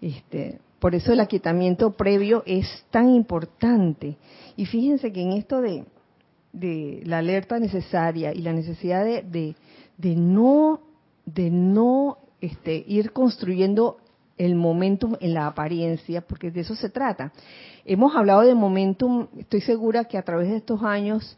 Este, 0.00 0.60
por 0.78 0.94
eso 0.94 1.12
el 1.12 1.20
aquietamiento 1.20 1.92
previo 1.92 2.42
es 2.46 2.84
tan 2.90 3.10
importante. 3.10 4.16
Y 4.56 4.66
fíjense 4.66 5.12
que 5.12 5.22
en 5.22 5.32
esto 5.32 5.60
de, 5.60 5.84
de 6.52 7.02
la 7.04 7.18
alerta 7.18 7.58
necesaria 7.58 8.32
y 8.34 8.42
la 8.42 8.52
necesidad 8.52 9.04
de, 9.04 9.54
de, 9.96 10.16
no, 10.16 10.80
de 11.24 11.50
no 11.50 12.18
este, 12.40 12.84
ir 12.86 13.12
construyendo 13.12 13.98
el 14.38 14.54
momentum 14.54 15.16
en 15.20 15.34
la 15.34 15.46
apariencia, 15.46 16.20
porque 16.22 16.50
de 16.50 16.60
eso 16.60 16.74
se 16.74 16.90
trata. 16.90 17.32
Hemos 17.84 18.14
hablado 18.16 18.42
de 18.42 18.54
momentum, 18.54 19.28
estoy 19.38 19.60
segura 19.60 20.04
que 20.04 20.18
a 20.18 20.22
través 20.22 20.48
de 20.48 20.56
estos 20.56 20.82
años, 20.82 21.36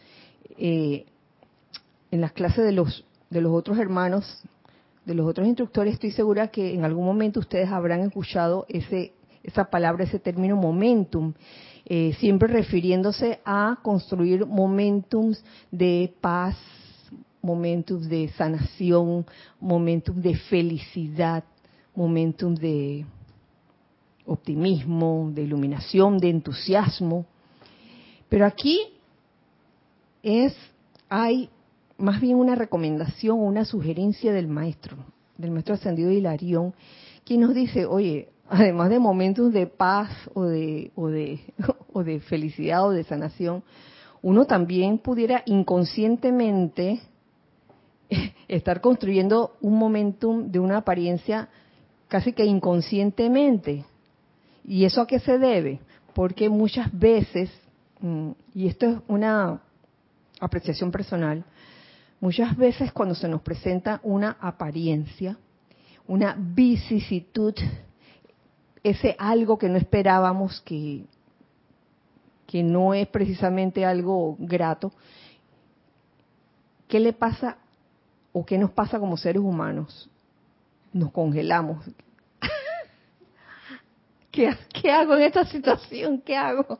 eh, 0.59 1.07
en 2.11 2.21
las 2.21 2.33
clases 2.33 2.65
de 2.65 2.73
los, 2.73 3.05
de 3.31 3.41
los 3.41 3.53
otros 3.53 3.79
hermanos, 3.79 4.43
de 5.05 5.15
los 5.15 5.27
otros 5.27 5.47
instructores, 5.47 5.95
estoy 5.95 6.13
segura 6.13 6.49
que 6.49 6.73
en 6.73 6.85
algún 6.85 7.05
momento 7.05 7.41
ustedes 7.41 7.69
habrán 7.69 8.01
escuchado 8.01 8.65
ese 8.69 9.13
esa 9.45 9.67
palabra, 9.67 10.05
ese 10.05 10.19
término 10.19 10.57
momentum, 10.57 11.35
eh, 11.87 12.15
siempre 12.19 12.49
refiriéndose 12.49 13.41
a 13.45 13.79
construir 13.83 14.47
momentums 14.47 15.45
de 15.71 16.13
paz, 16.21 16.57
momentum 17.43 18.01
de 18.01 18.29
sanación, 18.39 19.27
momentum 19.61 20.17
de 20.21 20.35
felicidad, 20.35 21.45
momentum 21.95 22.55
de 22.55 23.05
optimismo, 24.27 25.31
de 25.33 25.43
iluminación, 25.43 26.19
de 26.19 26.31
entusiasmo. 26.31 27.27
Pero 28.31 28.47
aquí 28.47 28.81
es, 30.23 30.57
hay 31.11 31.51
más 31.99 32.21
bien 32.21 32.37
una 32.37 32.55
recomendación, 32.55 33.39
una 33.39 33.65
sugerencia 33.65 34.33
del 34.33 34.49
maestro, 34.49 34.97
del 35.37 35.51
maestro 35.51 35.75
ascendido 35.75 36.11
Hilarión, 36.11 36.75
quien 37.25 37.41
nos 37.41 37.55
dice, 37.55 37.87
oye, 37.87 38.31
además 38.49 38.91
de 38.91 38.99
momentos 38.99 39.53
de 39.53 39.67
paz 39.67 40.11
o 40.35 40.45
de, 40.45 40.91
o 40.95 41.09
de, 41.09 41.41
o 41.93 42.05
de 42.05 42.21
felicidad 42.21 42.87
o 42.87 42.91
de 42.91 43.05
sanación, 43.05 43.63
uno 44.23 44.47
también 44.47 44.99
pudiera 44.99 45.43
inconscientemente 45.47 47.01
estar 48.49 48.81
construyendo 48.81 49.57
un 49.61 49.79
momentum 49.79 50.51
de 50.51 50.59
una 50.59 50.79
apariencia 50.79 51.49
casi 52.09 52.33
que 52.33 52.45
inconscientemente. 52.45 53.85
¿Y 54.65 54.85
eso 54.85 55.03
a 55.03 55.07
qué 55.07 55.19
se 55.19 55.39
debe? 55.39 55.81
Porque 56.15 56.49
muchas 56.49 56.97
veces, 56.97 57.51
mm, 58.01 58.31
y 58.55 58.69
esto 58.69 58.87
es 58.87 58.97
una 59.09 59.61
apreciación 60.41 60.91
personal, 60.91 61.45
muchas 62.21 62.57
veces 62.57 62.93
cuando 62.93 63.15
se 63.15 63.29
nos 63.29 63.43
presenta 63.43 64.01
una 64.03 64.37
apariencia, 64.41 65.37
una 66.07 66.37
vicisitud, 66.39 67.55
ese 68.85 69.17
algo 69.19 69.59
que 69.59 69.69
no 69.69 69.79
esperábamos, 69.79 70.61
que, 70.61 71.07
que 72.47 72.63
no 72.63 72.95
es 72.95 73.09
precisamente 73.09 73.85
algo 73.85 74.37
grato, 74.39 74.93
¿qué 76.87 77.01
le 77.01 77.15
pasa 77.15 77.57
o 78.33 78.45
qué 78.45 78.59
nos 78.59 78.71
pasa 78.71 79.01
como 79.01 79.17
seres 79.17 79.43
humanos? 79.43 80.09
Nos 80.93 81.11
congelamos. 81.11 81.85
¿Qué, 84.31 84.55
¿Qué, 84.73 84.93
hago 84.93 85.17
en 85.17 85.23
esta 85.23 85.47
situación? 85.47 86.21
¿Qué 86.21 86.37
hago? 86.37 86.79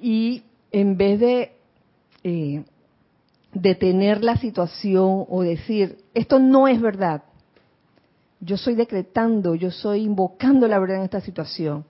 Y 0.00 0.44
en 0.70 0.98
vez 0.98 1.18
de 1.18 1.56
eh, 2.22 2.62
detener 3.54 4.22
la 4.22 4.36
situación 4.36 5.24
o 5.28 5.42
decir, 5.42 6.04
esto 6.12 6.38
no 6.38 6.68
es 6.68 6.80
verdad, 6.80 7.22
yo 8.46 8.56
soy 8.56 8.76
decretando, 8.76 9.56
yo 9.56 9.72
soy 9.72 10.04
invocando 10.04 10.68
la 10.68 10.78
verdad 10.78 10.98
en 10.98 11.02
esta 11.02 11.20
situación, 11.20 11.84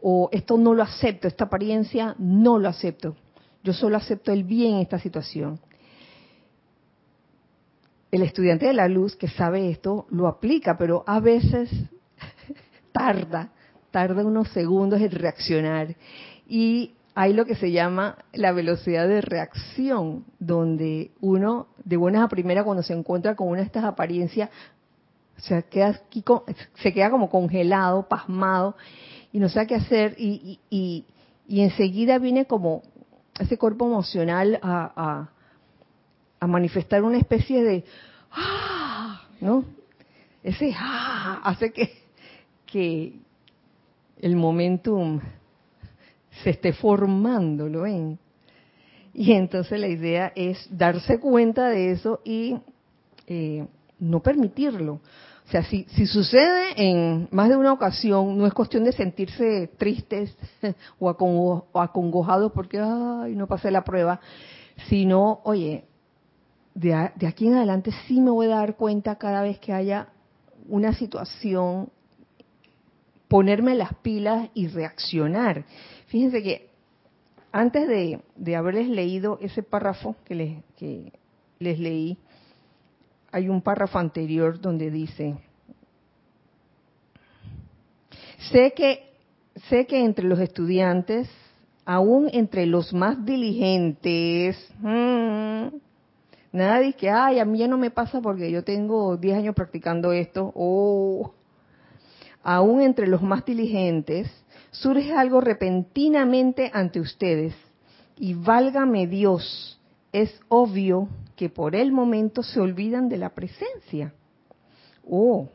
o 0.00 0.30
esto 0.32 0.56
no 0.56 0.72
lo 0.72 0.82
acepto, 0.82 1.28
esta 1.28 1.44
apariencia 1.44 2.14
no 2.18 2.58
lo 2.58 2.66
acepto, 2.66 3.14
yo 3.62 3.74
solo 3.74 3.98
acepto 3.98 4.32
el 4.32 4.44
bien 4.44 4.76
en 4.76 4.80
esta 4.80 4.98
situación. 4.98 5.60
El 8.10 8.22
estudiante 8.22 8.66
de 8.66 8.72
la 8.72 8.88
luz 8.88 9.16
que 9.16 9.28
sabe 9.28 9.70
esto 9.70 10.06
lo 10.08 10.28
aplica, 10.28 10.78
pero 10.78 11.04
a 11.06 11.20
veces 11.20 11.70
tarda, 12.92 13.52
tarda 13.90 14.24
unos 14.24 14.48
segundos 14.48 15.00
en 15.02 15.10
reaccionar. 15.10 15.94
Y 16.48 16.94
hay 17.14 17.34
lo 17.34 17.44
que 17.44 17.54
se 17.54 17.70
llama 17.70 18.16
la 18.32 18.52
velocidad 18.52 19.06
de 19.06 19.20
reacción, 19.20 20.24
donde 20.38 21.10
uno, 21.20 21.68
de 21.84 21.98
buenas 21.98 22.24
a 22.24 22.28
primeras, 22.28 22.64
cuando 22.64 22.82
se 22.82 22.94
encuentra 22.94 23.36
con 23.36 23.48
una 23.48 23.58
de 23.58 23.66
estas 23.66 23.84
apariencias, 23.84 24.48
se 25.42 25.62
queda, 25.64 26.00
se 26.76 26.92
queda 26.92 27.10
como 27.10 27.30
congelado, 27.30 28.08
pasmado, 28.08 28.76
y 29.32 29.38
no 29.38 29.48
sabe 29.48 29.68
qué 29.68 29.74
hacer, 29.76 30.14
y, 30.18 30.58
y, 30.70 31.04
enseguida 31.48 32.18
viene 32.18 32.46
como 32.46 32.82
ese 33.38 33.58
cuerpo 33.58 33.86
emocional 33.86 34.58
a 34.62 35.30
a 36.40 36.46
manifestar 36.46 37.04
una 37.04 37.18
especie 37.18 37.62
de 37.62 37.84
¡ah! 38.32 39.22
¿no? 39.40 39.64
Ese 40.42 40.72
¡ah! 40.76 41.40
hace 41.44 41.70
que, 41.70 41.92
que 42.64 43.20
el 44.18 44.36
momentum 44.36 45.20
se 46.42 46.50
esté 46.50 46.72
formando, 46.72 47.68
¿lo 47.68 47.82
ven? 47.82 48.18
Y 49.12 49.32
entonces 49.32 49.78
la 49.78 49.88
idea 49.88 50.32
es 50.34 50.66
darse 50.70 51.20
cuenta 51.20 51.68
de 51.68 51.90
eso 51.90 52.20
y 52.24 52.56
eh, 53.26 53.66
no 53.98 54.20
permitirlo. 54.20 55.00
O 55.50 55.52
sea, 55.52 55.64
si, 55.64 55.84
si 55.96 56.06
sucede 56.06 56.74
en 56.76 57.26
más 57.32 57.48
de 57.48 57.56
una 57.56 57.72
ocasión, 57.72 58.38
no 58.38 58.46
es 58.46 58.54
cuestión 58.54 58.84
de 58.84 58.92
sentirse 58.92 59.66
tristes 59.78 60.32
o, 61.00 61.10
acongojados 61.74 62.52
porque 62.52 62.78
ay, 62.78 63.34
no 63.34 63.48
pasé 63.48 63.72
la 63.72 63.82
prueba, 63.82 64.20
sino, 64.88 65.40
oye, 65.42 65.86
de, 66.74 66.94
aquí 66.94 67.48
en 67.48 67.54
adelante 67.54 67.90
sí 68.06 68.20
me 68.20 68.30
voy 68.30 68.46
a 68.46 68.58
dar 68.58 68.76
cuenta 68.76 69.16
cada 69.16 69.42
vez 69.42 69.58
que 69.58 69.72
haya 69.72 70.10
una 70.68 70.92
situación, 70.92 71.88
ponerme 73.26 73.74
las 73.74 73.92
pilas 73.96 74.50
y 74.54 74.68
reaccionar. 74.68 75.64
Fíjense 76.06 76.44
que 76.44 76.70
antes 77.50 77.88
de, 77.88 78.54
haberles 78.54 78.88
leído 78.88 79.36
ese 79.42 79.64
párrafo 79.64 80.14
que 80.24 80.62
les 81.58 81.78
leí, 81.80 82.18
hay 83.32 83.48
un 83.48 83.62
párrafo 83.62 83.98
anterior 83.98 84.60
donde 84.60 84.90
dice, 84.90 85.36
sé 88.50 88.72
que, 88.74 89.12
sé 89.68 89.86
que 89.86 90.04
entre 90.04 90.26
los 90.26 90.38
estudiantes, 90.38 91.28
aún 91.84 92.28
entre 92.32 92.66
los 92.66 92.92
más 92.92 93.24
diligentes, 93.24 94.56
mm, 94.78 95.68
Nada 96.52 96.92
que, 96.92 97.08
ay, 97.08 97.38
a 97.38 97.44
mí 97.44 97.58
ya 97.58 97.68
no 97.68 97.78
me 97.78 97.90
pasa 97.90 98.20
porque 98.20 98.50
yo 98.50 98.64
tengo 98.64 99.16
10 99.16 99.38
años 99.38 99.54
practicando 99.54 100.12
esto. 100.12 100.52
O 100.54 101.32
aún 102.42 102.80
entre 102.80 103.06
los 103.06 103.22
más 103.22 103.44
diligentes, 103.44 104.28
surge 104.72 105.12
algo 105.12 105.40
repentinamente 105.40 106.70
ante 106.74 107.00
ustedes. 107.00 107.54
Y 108.16 108.34
válgame 108.34 109.06
Dios, 109.06 109.80
es 110.12 110.40
obvio 110.48 111.08
que 111.40 111.48
por 111.48 111.74
el 111.74 111.90
momento 111.90 112.42
se 112.42 112.60
olvidan 112.60 113.08
de 113.08 113.16
la 113.16 113.30
presencia. 113.30 114.12
Oh, 115.08 115.48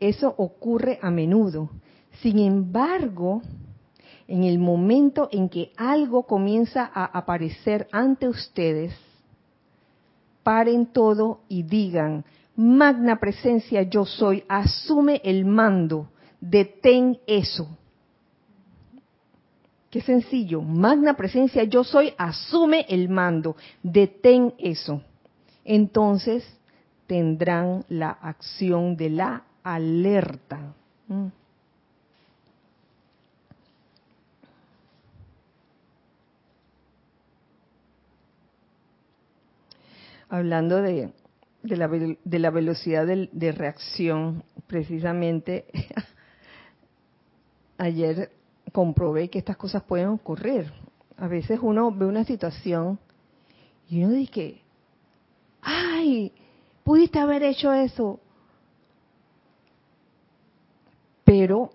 eso 0.00 0.34
ocurre 0.38 0.98
a 1.02 1.10
menudo. 1.10 1.68
Sin 2.22 2.38
embargo, 2.38 3.42
en 4.26 4.44
el 4.44 4.58
momento 4.58 5.28
en 5.30 5.50
que 5.50 5.72
algo 5.76 6.22
comienza 6.22 6.90
a 6.90 7.04
aparecer 7.04 7.86
ante 7.92 8.26
ustedes, 8.26 8.94
paren 10.42 10.86
todo 10.86 11.40
y 11.50 11.64
digan, 11.64 12.24
magna 12.56 13.20
presencia 13.20 13.82
yo 13.82 14.06
soy, 14.06 14.42
asume 14.48 15.20
el 15.22 15.44
mando, 15.44 16.08
detén 16.40 17.18
eso. 17.26 17.68
Qué 19.90 20.00
sencillo, 20.00 20.62
magna 20.62 21.14
presencia 21.14 21.62
yo 21.64 21.84
soy, 21.84 22.14
asume 22.16 22.86
el 22.88 23.10
mando, 23.10 23.54
detén 23.82 24.54
eso. 24.56 25.02
Entonces 25.68 26.44
tendrán 27.08 27.84
la 27.88 28.10
acción 28.10 28.96
de 28.96 29.10
la 29.10 29.42
alerta. 29.64 30.74
Mm. 31.08 31.26
Hablando 40.28 40.80
de, 40.82 41.12
de, 41.64 41.76
la, 41.76 41.88
de 41.88 42.38
la, 42.38 42.50
velocidad 42.50 43.04
de, 43.04 43.28
de 43.32 43.52
reacción, 43.52 44.44
precisamente 44.68 45.66
ayer 47.78 48.30
comprobé 48.72 49.30
que 49.30 49.38
estas 49.40 49.56
cosas 49.56 49.82
pueden 49.82 50.08
ocurrir. 50.08 50.72
A 51.16 51.26
veces 51.26 51.58
uno 51.60 51.90
ve 51.90 52.06
una 52.06 52.24
situación 52.24 53.00
y 53.88 54.04
uno 54.04 54.14
dice, 54.14 54.60
ay, 55.66 56.32
pudiste 56.84 57.18
haber 57.18 57.42
hecho 57.42 57.72
eso. 57.72 58.20
Pero 61.24 61.72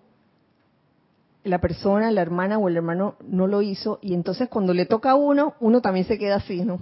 la 1.44 1.60
persona, 1.60 2.10
la 2.10 2.22
hermana 2.22 2.58
o 2.58 2.70
el 2.70 2.78
hermano 2.78 3.16
no 3.28 3.48
lo 3.48 3.62
hizo 3.62 4.00
y 4.02 4.14
entonces 4.14 4.48
cuando 4.48 4.74
le 4.74 4.86
toca 4.86 5.12
a 5.12 5.16
uno, 5.16 5.56
uno 5.60 5.82
también 5.82 6.06
se 6.06 6.18
queda 6.18 6.38
así, 6.38 6.64
¿no? 6.64 6.80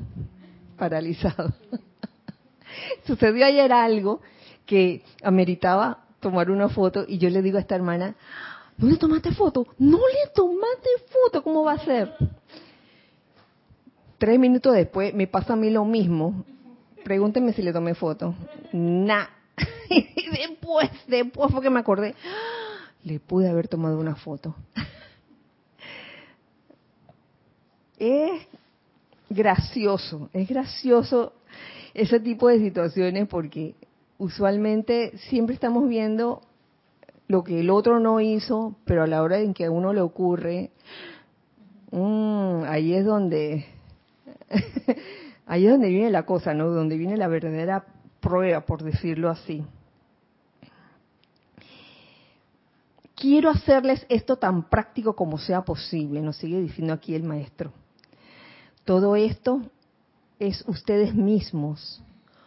Paralizado. 0.78 1.52
Sucedió 3.06 3.46
ayer 3.46 3.74
algo 3.74 4.22
que 4.68 5.02
ameritaba 5.24 6.06
tomar 6.20 6.52
una 6.52 6.70
foto 6.70 7.06
y 7.08 7.18
yo 7.18 7.30
le 7.32 7.42
digo 7.42 7.58
a 7.58 7.62
esta 7.62 7.76
hermana, 7.76 8.14
¿no 8.78 8.88
le 8.88 8.98
tomaste 8.98 9.32
foto? 9.32 9.66
No 9.80 9.98
le 9.98 10.32
tomaste 10.36 10.90
foto, 11.08 11.42
¿cómo 11.42 11.64
va 11.64 11.74
a 11.74 11.80
ser? 11.80 12.14
Tres 14.20 14.38
minutos 14.38 14.76
después 14.76 15.14
me 15.16 15.26
pasa 15.26 15.54
a 15.54 15.56
mí 15.56 15.72
lo 15.72 15.86
mismo. 15.86 16.46
Pregúntenme 17.04 17.54
si 17.54 17.62
le 17.62 17.74
tomé 17.74 17.96
foto. 17.96 18.36
Nah. 18.74 19.28
Y 19.90 20.30
después, 20.30 20.92
después 21.08 21.52
fue 21.52 21.62
que 21.62 21.70
me 21.72 21.80
acordé, 21.80 22.14
le 23.04 23.20
pude 23.20 23.50
haber 23.50 23.68
tomado 23.68 24.00
una 24.00 24.16
foto. 24.16 24.56
Es 27.98 28.48
gracioso, 29.30 30.30
es 30.32 30.48
gracioso 30.48 31.34
ese 31.94 32.20
tipo 32.20 32.48
de 32.48 32.60
situaciones 32.60 33.28
porque 33.28 33.76
usualmente 34.18 35.18
siempre 35.30 35.56
estamos 35.56 35.90
viendo 35.90 36.42
lo 37.28 37.44
que 37.44 37.60
el 37.60 37.70
otro 37.70 38.00
no 38.00 38.22
hizo, 38.22 38.76
pero 38.86 39.04
a 39.04 39.08
la 39.08 39.22
hora 39.22 39.40
en 39.40 39.54
que 39.54 39.66
a 39.66 39.72
uno 39.72 39.94
le 39.94 40.02
ocurre, 40.02 40.72
mmm, 41.92 42.64
ahí 42.66 42.94
es 42.94 43.06
donde 43.06 43.66
ahí 45.50 45.66
es 45.66 45.72
donde 45.72 45.90
viene 45.90 46.12
la 46.12 46.24
cosa, 46.24 46.54
¿no? 46.54 46.70
Donde 46.70 46.96
viene 46.96 47.18
la 47.18 47.28
verdadera 47.28 47.84
prueba, 48.22 48.62
por 48.62 48.84
decirlo 48.84 49.30
así. 49.30 49.66
Quiero 53.16 53.50
hacerles 53.50 54.06
esto 54.08 54.38
tan 54.38 54.70
práctico 54.70 55.16
como 55.16 55.38
sea 55.40 55.66
posible, 55.66 56.22
nos 56.22 56.38
sigue 56.38 56.62
diciendo 56.62 56.94
aquí 56.94 57.16
el 57.16 57.24
maestro. 57.24 57.74
Todo 58.86 59.16
esto 59.16 59.64
es 60.40 60.64
ustedes 60.68 61.14
mismos. 61.14 62.02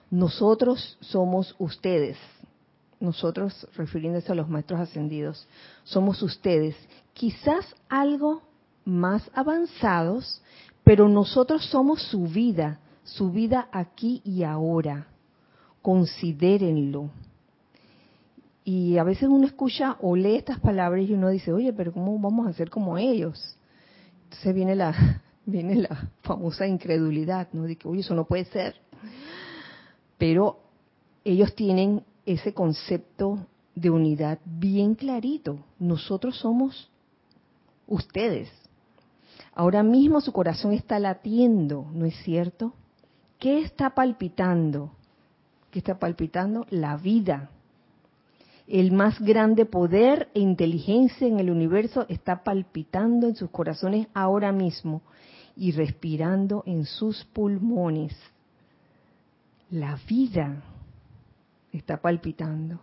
Nosotros 0.08 0.96
somos 1.00 1.56
ustedes. 1.58 2.16
Nosotros, 3.00 3.66
refiriéndose 3.74 4.30
a 4.30 4.36
los 4.36 4.48
maestros 4.48 4.78
ascendidos, 4.78 5.46
somos 5.82 6.22
ustedes. 6.22 6.76
Quizás 7.14 7.66
algo 7.88 8.42
más 8.84 9.28
avanzados, 9.34 10.40
pero 10.84 11.08
nosotros 11.08 11.66
somos 11.66 12.00
su 12.02 12.28
vida, 12.28 12.78
su 13.04 13.30
vida 13.30 13.68
aquí 13.72 14.20
y 14.24 14.42
ahora. 14.42 15.08
Considérenlo. 15.80 17.10
Y 18.64 18.96
a 18.98 19.04
veces 19.04 19.28
uno 19.28 19.46
escucha 19.46 19.96
o 20.00 20.14
lee 20.14 20.36
estas 20.36 20.60
palabras 20.60 21.08
y 21.08 21.14
uno 21.14 21.28
dice, 21.28 21.52
oye, 21.52 21.72
pero 21.72 21.92
¿cómo 21.92 22.18
vamos 22.18 22.46
a 22.46 22.52
ser 22.52 22.70
como 22.70 22.96
ellos? 22.96 23.56
Entonces 24.24 24.54
viene 24.54 24.76
la, 24.76 25.22
viene 25.46 25.76
la 25.76 26.10
famosa 26.22 26.66
incredulidad, 26.66 27.48
¿no? 27.52 27.64
De 27.64 27.76
que, 27.76 27.88
oye, 27.88 28.00
eso 28.00 28.14
no 28.14 28.24
puede 28.24 28.44
ser. 28.44 28.76
Pero 30.16 30.60
ellos 31.24 31.54
tienen 31.54 32.04
ese 32.24 32.54
concepto 32.54 33.46
de 33.74 33.90
unidad 33.90 34.38
bien 34.44 34.94
clarito. 34.94 35.58
Nosotros 35.80 36.38
somos 36.38 36.90
ustedes. 37.88 38.48
Ahora 39.54 39.82
mismo 39.82 40.20
su 40.20 40.32
corazón 40.32 40.72
está 40.72 40.98
latiendo, 40.98 41.86
¿no 41.92 42.06
es 42.06 42.14
cierto? 42.22 42.74
¿Qué 43.42 43.58
está 43.58 43.90
palpitando? 43.90 44.92
¿Qué 45.72 45.80
está 45.80 45.98
palpitando? 45.98 46.64
La 46.70 46.96
vida 46.96 47.50
el 48.68 48.92
más 48.92 49.20
grande 49.20 49.66
poder 49.66 50.28
e 50.34 50.38
inteligencia 50.38 51.26
en 51.26 51.40
el 51.40 51.50
universo 51.50 52.06
está 52.08 52.44
palpitando 52.44 53.26
en 53.26 53.34
sus 53.34 53.50
corazones 53.50 54.06
ahora 54.14 54.52
mismo 54.52 55.02
y 55.56 55.72
respirando 55.72 56.62
en 56.66 56.84
sus 56.84 57.24
pulmones. 57.32 58.16
La 59.70 59.98
vida 60.08 60.62
está 61.72 62.00
palpitando. 62.00 62.78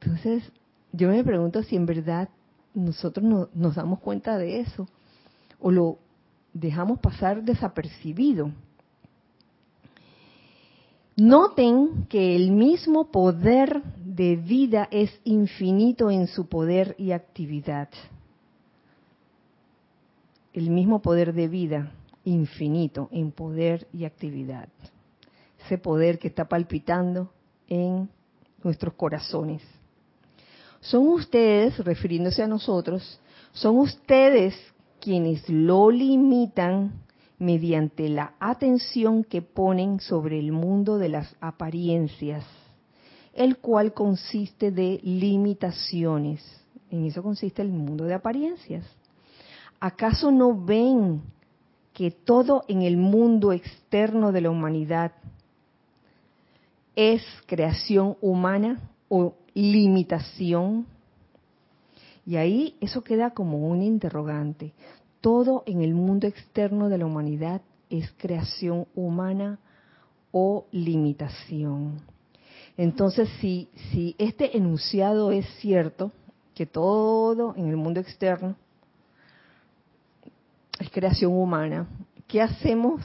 Entonces, 0.00 0.42
yo 0.90 1.08
me 1.10 1.22
pregunto 1.22 1.62
si 1.62 1.76
en 1.76 1.86
verdad 1.86 2.28
nosotros 2.74 3.24
no, 3.24 3.48
nos 3.54 3.76
damos 3.76 4.00
cuenta 4.00 4.38
de 4.38 4.58
eso 4.58 4.88
o 5.60 5.70
lo 5.70 5.98
dejamos 6.52 6.98
pasar 6.98 7.44
desapercibido. 7.44 8.50
Noten 11.16 12.04
que 12.10 12.36
el 12.36 12.50
mismo 12.50 13.10
poder 13.10 13.82
de 14.04 14.36
vida 14.36 14.86
es 14.90 15.10
infinito 15.24 16.10
en 16.10 16.26
su 16.26 16.46
poder 16.46 16.94
y 16.98 17.12
actividad. 17.12 17.88
El 20.52 20.68
mismo 20.68 21.00
poder 21.00 21.32
de 21.32 21.48
vida, 21.48 21.90
infinito 22.24 23.08
en 23.12 23.32
poder 23.32 23.88
y 23.94 24.04
actividad. 24.04 24.68
Ese 25.64 25.78
poder 25.78 26.18
que 26.18 26.28
está 26.28 26.44
palpitando 26.44 27.32
en 27.66 28.10
nuestros 28.62 28.92
corazones. 28.92 29.62
Son 30.80 31.08
ustedes, 31.08 31.78
refiriéndose 31.78 32.42
a 32.42 32.46
nosotros, 32.46 33.18
son 33.52 33.78
ustedes 33.78 34.54
quienes 35.00 35.48
lo 35.48 35.90
limitan 35.90 37.05
mediante 37.38 38.08
la 38.08 38.34
atención 38.40 39.24
que 39.24 39.42
ponen 39.42 40.00
sobre 40.00 40.38
el 40.38 40.52
mundo 40.52 40.98
de 40.98 41.10
las 41.10 41.36
apariencias, 41.40 42.44
el 43.34 43.58
cual 43.58 43.92
consiste 43.92 44.70
de 44.70 45.00
limitaciones. 45.02 46.42
En 46.90 47.04
eso 47.04 47.22
consiste 47.22 47.62
el 47.62 47.68
mundo 47.68 48.04
de 48.04 48.14
apariencias. 48.14 48.84
¿Acaso 49.80 50.30
no 50.30 50.64
ven 50.64 51.22
que 51.92 52.10
todo 52.10 52.64
en 52.68 52.82
el 52.82 52.96
mundo 52.96 53.52
externo 53.52 54.32
de 54.32 54.40
la 54.40 54.50
humanidad 54.50 55.12
es 56.94 57.22
creación 57.46 58.16
humana 58.22 58.80
o 59.08 59.34
limitación? 59.52 60.86
Y 62.24 62.36
ahí 62.36 62.76
eso 62.80 63.04
queda 63.04 63.32
como 63.32 63.68
un 63.68 63.82
interrogante 63.82 64.72
todo 65.26 65.64
en 65.66 65.82
el 65.82 65.92
mundo 65.92 66.28
externo 66.28 66.88
de 66.88 66.98
la 66.98 67.04
humanidad 67.04 67.60
es 67.90 68.14
creación 68.16 68.86
humana 68.94 69.58
o 70.30 70.66
limitación. 70.70 72.00
Entonces, 72.76 73.28
si, 73.40 73.68
este 74.18 74.56
enunciado 74.56 75.32
es 75.32 75.44
cierto, 75.58 76.12
que 76.54 76.64
todo 76.64 77.56
en 77.56 77.66
el 77.66 77.76
mundo 77.76 77.98
externo 77.98 78.54
es 80.78 80.88
creación 80.90 81.32
humana, 81.32 81.88
¿qué 82.28 82.40
hacemos 82.40 83.04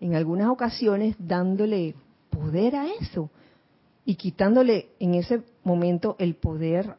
en 0.00 0.14
algunas 0.14 0.48
ocasiones 0.48 1.16
dándole 1.18 1.96
poder 2.30 2.76
a 2.76 2.86
eso 3.00 3.30
y 4.04 4.14
quitándole 4.14 4.90
en 5.00 5.16
ese 5.16 5.42
momento 5.64 6.14
el 6.20 6.36
poder 6.36 6.94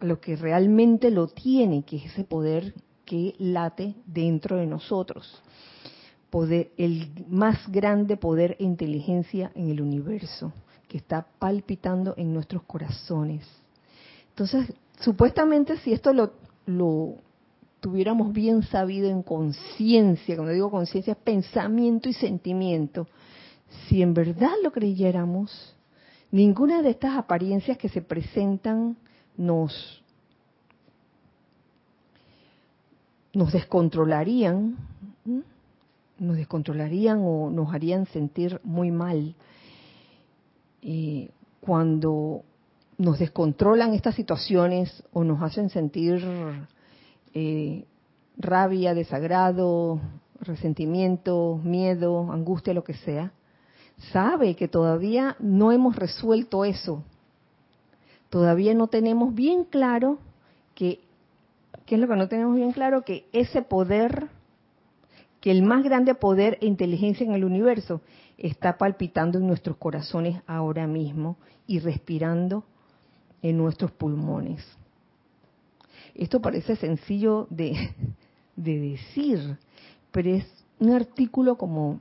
lo 0.00 0.20
que 0.20 0.36
realmente 0.36 1.10
lo 1.10 1.28
tiene, 1.28 1.84
que 1.84 1.96
es 1.96 2.04
ese 2.06 2.24
poder 2.24 2.74
que 3.04 3.34
late 3.38 3.94
dentro 4.06 4.56
de 4.56 4.66
nosotros. 4.66 5.42
El 6.76 7.24
más 7.28 7.66
grande 7.72 8.18
poder 8.18 8.56
e 8.58 8.64
inteligencia 8.64 9.52
en 9.54 9.70
el 9.70 9.80
universo, 9.80 10.52
que 10.86 10.98
está 10.98 11.26
palpitando 11.38 12.12
en 12.18 12.34
nuestros 12.34 12.62
corazones. 12.64 13.46
Entonces, 14.30 14.70
supuestamente 15.00 15.78
si 15.78 15.94
esto 15.94 16.12
lo, 16.12 16.32
lo 16.66 17.14
tuviéramos 17.80 18.34
bien 18.34 18.62
sabido 18.64 19.08
en 19.08 19.22
conciencia, 19.22 20.36
cuando 20.36 20.52
digo 20.52 20.70
conciencia 20.70 21.12
es 21.12 21.18
pensamiento 21.18 22.10
y 22.10 22.12
sentimiento, 22.12 23.06
si 23.88 24.02
en 24.02 24.12
verdad 24.12 24.52
lo 24.62 24.72
creyéramos, 24.72 25.74
ninguna 26.30 26.82
de 26.82 26.90
estas 26.90 27.16
apariencias 27.16 27.78
que 27.78 27.88
se 27.88 28.02
presentan 28.02 28.96
nos, 29.36 30.02
nos 33.32 33.52
descontrolarían, 33.52 34.76
nos 36.18 36.36
descontrolarían 36.36 37.20
o 37.22 37.50
nos 37.50 37.72
harían 37.74 38.06
sentir 38.06 38.60
muy 38.64 38.90
mal. 38.90 39.34
cuando 41.60 42.44
nos 42.98 43.18
descontrolan 43.18 43.92
estas 43.92 44.14
situaciones 44.14 45.02
o 45.12 45.24
nos 45.24 45.42
hacen 45.42 45.68
sentir 45.68 46.24
eh, 47.34 47.84
rabia, 48.38 48.94
desagrado, 48.94 50.00
resentimiento, 50.40 51.60
miedo, 51.62 52.32
angustia, 52.32 52.74
lo 52.74 52.84
que 52.84 52.94
sea, 52.94 53.32
sabe 54.12 54.56
que 54.56 54.68
todavía 54.68 55.36
no 55.40 55.72
hemos 55.72 55.96
resuelto 55.96 56.64
eso. 56.64 57.02
Todavía 58.30 58.74
no 58.74 58.88
tenemos 58.88 59.34
bien 59.34 59.64
claro 59.64 60.18
que, 60.74 61.00
¿qué 61.86 61.94
es 61.94 62.00
lo 62.00 62.08
que 62.08 62.16
no 62.16 62.28
tenemos 62.28 62.56
bien 62.56 62.72
claro? 62.72 63.02
Que 63.02 63.26
ese 63.32 63.62
poder, 63.62 64.28
que 65.40 65.50
el 65.50 65.62
más 65.62 65.84
grande 65.84 66.14
poder 66.14 66.58
e 66.60 66.66
inteligencia 66.66 67.24
en 67.24 67.32
el 67.32 67.44
universo 67.44 68.00
está 68.38 68.76
palpitando 68.76 69.38
en 69.38 69.46
nuestros 69.46 69.76
corazones 69.76 70.42
ahora 70.46 70.86
mismo 70.86 71.36
y 71.66 71.78
respirando 71.78 72.64
en 73.42 73.56
nuestros 73.56 73.92
pulmones. 73.92 74.64
Esto 76.14 76.40
parece 76.40 76.76
sencillo 76.76 77.46
de, 77.50 77.94
de 78.56 78.78
decir, 78.78 79.58
pero 80.10 80.30
es 80.30 80.46
un 80.78 80.92
artículo 80.92 81.56
como 81.56 82.00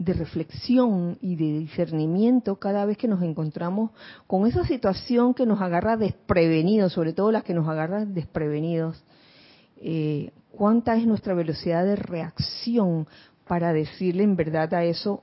de 0.00 0.14
reflexión 0.14 1.18
y 1.20 1.36
de 1.36 1.58
discernimiento 1.58 2.56
cada 2.56 2.86
vez 2.86 2.96
que 2.96 3.06
nos 3.06 3.22
encontramos 3.22 3.90
con 4.26 4.46
esa 4.46 4.64
situación 4.64 5.34
que 5.34 5.44
nos 5.44 5.60
agarra 5.60 5.98
desprevenidos, 5.98 6.94
sobre 6.94 7.12
todo 7.12 7.30
las 7.30 7.44
que 7.44 7.52
nos 7.52 7.68
agarran 7.68 8.14
desprevenidos. 8.14 9.04
Eh, 9.76 10.32
¿Cuánta 10.52 10.96
es 10.96 11.06
nuestra 11.06 11.34
velocidad 11.34 11.84
de 11.84 11.96
reacción 11.96 13.06
para 13.46 13.74
decirle 13.74 14.22
en 14.22 14.36
verdad 14.36 14.72
a 14.72 14.84
eso, 14.84 15.20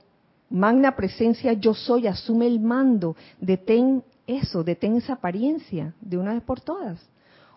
magna 0.48 0.94
presencia, 0.94 1.54
yo 1.54 1.74
soy, 1.74 2.06
asume 2.06 2.46
el 2.46 2.60
mando, 2.60 3.16
detén 3.40 4.04
eso, 4.28 4.62
detén 4.62 4.94
esa 4.94 5.14
apariencia 5.14 5.92
de 6.00 6.18
una 6.18 6.34
vez 6.34 6.42
por 6.44 6.60
todas? 6.60 7.04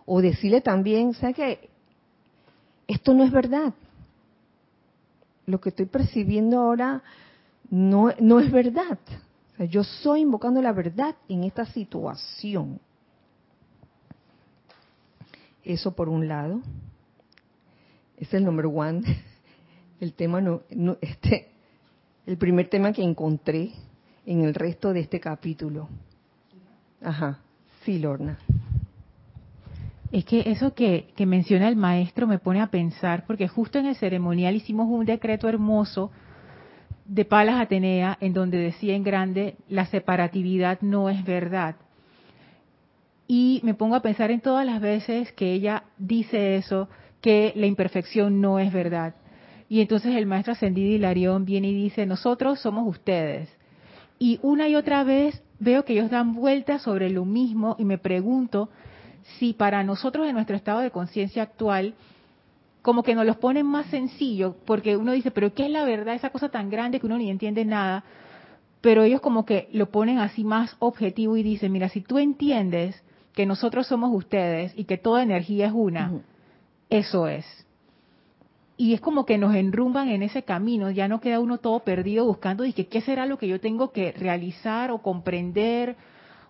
O 0.06 0.20
decirle 0.20 0.60
también, 0.60 1.14
¿sabe 1.14 1.34
qué? 1.34 1.70
Esto 2.88 3.14
no 3.14 3.22
es 3.22 3.30
verdad 3.30 3.74
lo 5.46 5.60
que 5.60 5.70
estoy 5.70 5.86
percibiendo 5.86 6.60
ahora 6.60 7.02
no, 7.70 8.12
no 8.20 8.40
es 8.40 8.50
verdad. 8.50 8.98
yo 9.70 9.84
soy 9.84 10.20
invocando 10.20 10.60
la 10.60 10.72
verdad 10.72 11.16
en 11.28 11.44
esta 11.44 11.64
situación. 11.66 12.80
Eso 15.64 15.92
por 15.92 16.08
un 16.08 16.28
lado. 16.28 16.60
Es 18.16 18.32
el 18.34 18.44
número 18.44 18.70
one. 18.70 19.02
El 20.00 20.14
tema 20.14 20.40
no, 20.40 20.62
este, 21.00 21.52
el 22.26 22.36
primer 22.36 22.68
tema 22.68 22.92
que 22.92 23.04
encontré 23.04 23.70
en 24.26 24.42
el 24.42 24.52
resto 24.52 24.92
de 24.92 24.98
este 24.98 25.20
capítulo. 25.20 25.88
Ajá. 27.00 27.38
Sí, 27.84 28.00
Lorna. 28.00 28.36
Es 30.12 30.26
que 30.26 30.42
eso 30.44 30.74
que, 30.74 31.06
menciona 31.26 31.68
el 31.68 31.76
maestro 31.76 32.26
me 32.26 32.38
pone 32.38 32.60
a 32.60 32.66
pensar, 32.66 33.24
porque 33.26 33.48
justo 33.48 33.78
en 33.78 33.86
el 33.86 33.96
ceremonial 33.96 34.54
hicimos 34.54 34.86
un 34.90 35.06
decreto 35.06 35.48
hermoso 35.48 36.10
de 37.06 37.24
Palas 37.24 37.58
Atenea, 37.58 38.18
en 38.20 38.34
donde 38.34 38.58
decía 38.58 38.94
en 38.94 39.04
grande, 39.04 39.56
la 39.70 39.86
separatividad 39.86 40.82
no 40.82 41.08
es 41.08 41.24
verdad. 41.24 41.76
Y 43.26 43.60
me 43.64 43.72
pongo 43.72 43.94
a 43.94 44.02
pensar 44.02 44.30
en 44.30 44.42
todas 44.42 44.66
las 44.66 44.82
veces 44.82 45.32
que 45.32 45.54
ella 45.54 45.84
dice 45.96 46.56
eso, 46.56 46.90
que 47.22 47.54
la 47.56 47.64
imperfección 47.64 48.42
no 48.42 48.58
es 48.58 48.70
verdad. 48.70 49.14
Y 49.70 49.80
entonces 49.80 50.14
el 50.14 50.26
maestro 50.26 50.52
ascendido 50.52 50.94
Hilarión 50.94 51.46
viene 51.46 51.68
y 51.68 51.74
dice, 51.74 52.04
nosotros 52.04 52.60
somos 52.60 52.86
ustedes. 52.86 53.48
Y 54.18 54.38
una 54.42 54.68
y 54.68 54.74
otra 54.74 55.04
vez 55.04 55.42
veo 55.58 55.86
que 55.86 55.94
ellos 55.94 56.10
dan 56.10 56.34
vueltas 56.34 56.82
sobre 56.82 57.08
lo 57.08 57.24
mismo 57.24 57.76
y 57.78 57.86
me 57.86 57.96
pregunto 57.96 58.68
si 59.38 59.52
para 59.52 59.84
nosotros 59.84 60.26
en 60.26 60.34
nuestro 60.34 60.56
estado 60.56 60.80
de 60.80 60.90
conciencia 60.90 61.42
actual, 61.42 61.94
como 62.82 63.02
que 63.02 63.14
nos 63.14 63.24
los 63.24 63.36
ponen 63.36 63.66
más 63.66 63.86
sencillo, 63.86 64.56
porque 64.66 64.96
uno 64.96 65.12
dice, 65.12 65.30
pero 65.30 65.54
¿qué 65.54 65.66
es 65.66 65.70
la 65.70 65.84
verdad? 65.84 66.14
Esa 66.14 66.30
cosa 66.30 66.48
tan 66.48 66.68
grande 66.68 66.98
que 66.98 67.06
uno 67.06 67.16
ni 67.16 67.30
entiende 67.30 67.64
nada, 67.64 68.04
pero 68.80 69.04
ellos 69.04 69.20
como 69.20 69.46
que 69.46 69.68
lo 69.72 69.90
ponen 69.90 70.18
así 70.18 70.42
más 70.42 70.76
objetivo 70.80 71.36
y 71.36 71.44
dicen, 71.44 71.70
mira, 71.70 71.88
si 71.88 72.00
tú 72.00 72.18
entiendes 72.18 73.00
que 73.34 73.46
nosotros 73.46 73.86
somos 73.86 74.10
ustedes 74.12 74.72
y 74.76 74.84
que 74.84 74.98
toda 74.98 75.22
energía 75.22 75.66
es 75.66 75.72
una, 75.72 76.12
eso 76.90 77.28
es. 77.28 77.46
Y 78.76 78.94
es 78.94 79.00
como 79.00 79.24
que 79.24 79.38
nos 79.38 79.54
enrumban 79.54 80.08
en 80.08 80.24
ese 80.24 80.42
camino, 80.42 80.90
ya 80.90 81.06
no 81.06 81.20
queda 81.20 81.38
uno 81.38 81.58
todo 81.58 81.80
perdido 81.80 82.24
buscando, 82.24 82.64
y 82.64 82.72
que 82.72 82.88
qué 82.88 83.00
será 83.00 83.26
lo 83.26 83.38
que 83.38 83.46
yo 83.46 83.60
tengo 83.60 83.92
que 83.92 84.10
realizar 84.12 84.90
o 84.90 84.98
comprender 84.98 85.96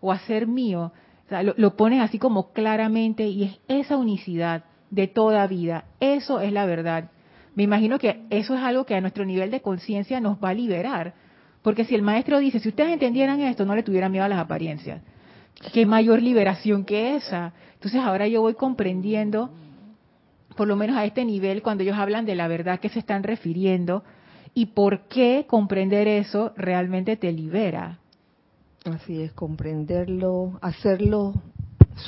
o 0.01 0.11
hacer 0.11 0.47
mío, 0.47 0.93
lo, 1.43 1.55
lo 1.57 1.77
ponen 1.77 2.01
así 2.01 2.19
como 2.19 2.53
claramente 2.53 3.27
y 3.27 3.45
es 3.45 3.61
esa 3.69 3.97
unicidad 3.97 4.65
de 4.91 5.07
toda 5.07 5.47
vida. 5.47 5.87
Eso 6.01 6.41
es 6.41 6.53
la 6.53 6.67
verdad. 6.67 7.11
Me 7.55 7.63
imagino 7.63 7.99
que 7.99 8.23
eso 8.31 8.55
es 8.55 8.63
algo 8.63 8.85
que 8.85 8.95
a 8.95 9.01
nuestro 9.01 9.25
nivel 9.25 9.51
de 9.51 9.61
conciencia 9.61 10.21
nos 10.21 10.37
va 10.37 10.51
a 10.51 10.55
liberar. 10.55 11.15
Porque 11.63 11.85
si 11.85 11.95
el 11.95 12.03
maestro 12.03 12.39
dice, 12.39 12.59
si 12.59 12.69
ustedes 12.69 12.93
entendieran 12.93 13.41
esto, 13.41 13.65
no 13.65 13.75
le 13.75 13.83
tuvieran 13.83 14.11
miedo 14.11 14.25
a 14.25 14.29
las 14.29 14.39
apariencias. 14.39 15.01
¿Qué 15.73 15.87
mayor 15.87 16.21
liberación 16.21 16.85
que 16.85 17.17
esa? 17.17 17.53
Entonces 17.75 18.01
ahora 18.01 18.27
yo 18.27 18.41
voy 18.41 18.55
comprendiendo, 18.55 19.51
por 20.57 20.67
lo 20.67 20.77
menos 20.77 20.97
a 20.97 21.05
este 21.05 21.25
nivel, 21.25 21.63
cuando 21.63 21.85
ellos 21.85 21.97
hablan 21.97 22.27
de 22.27 22.35
la 22.35 22.49
verdad 22.49 22.81
que 22.81 22.89
se 22.89 22.99
están 22.99 23.23
refiriendo 23.23 24.03
y 24.55 24.67
por 24.67 25.09
qué 25.09 25.47
comprender 25.49 26.09
eso 26.09 26.53
realmente 26.57 27.17
te 27.17 27.33
libera. 27.33 27.99
Así 28.85 29.23
es, 29.23 29.33
comprenderlo, 29.33 30.59
hacerlo 30.61 31.35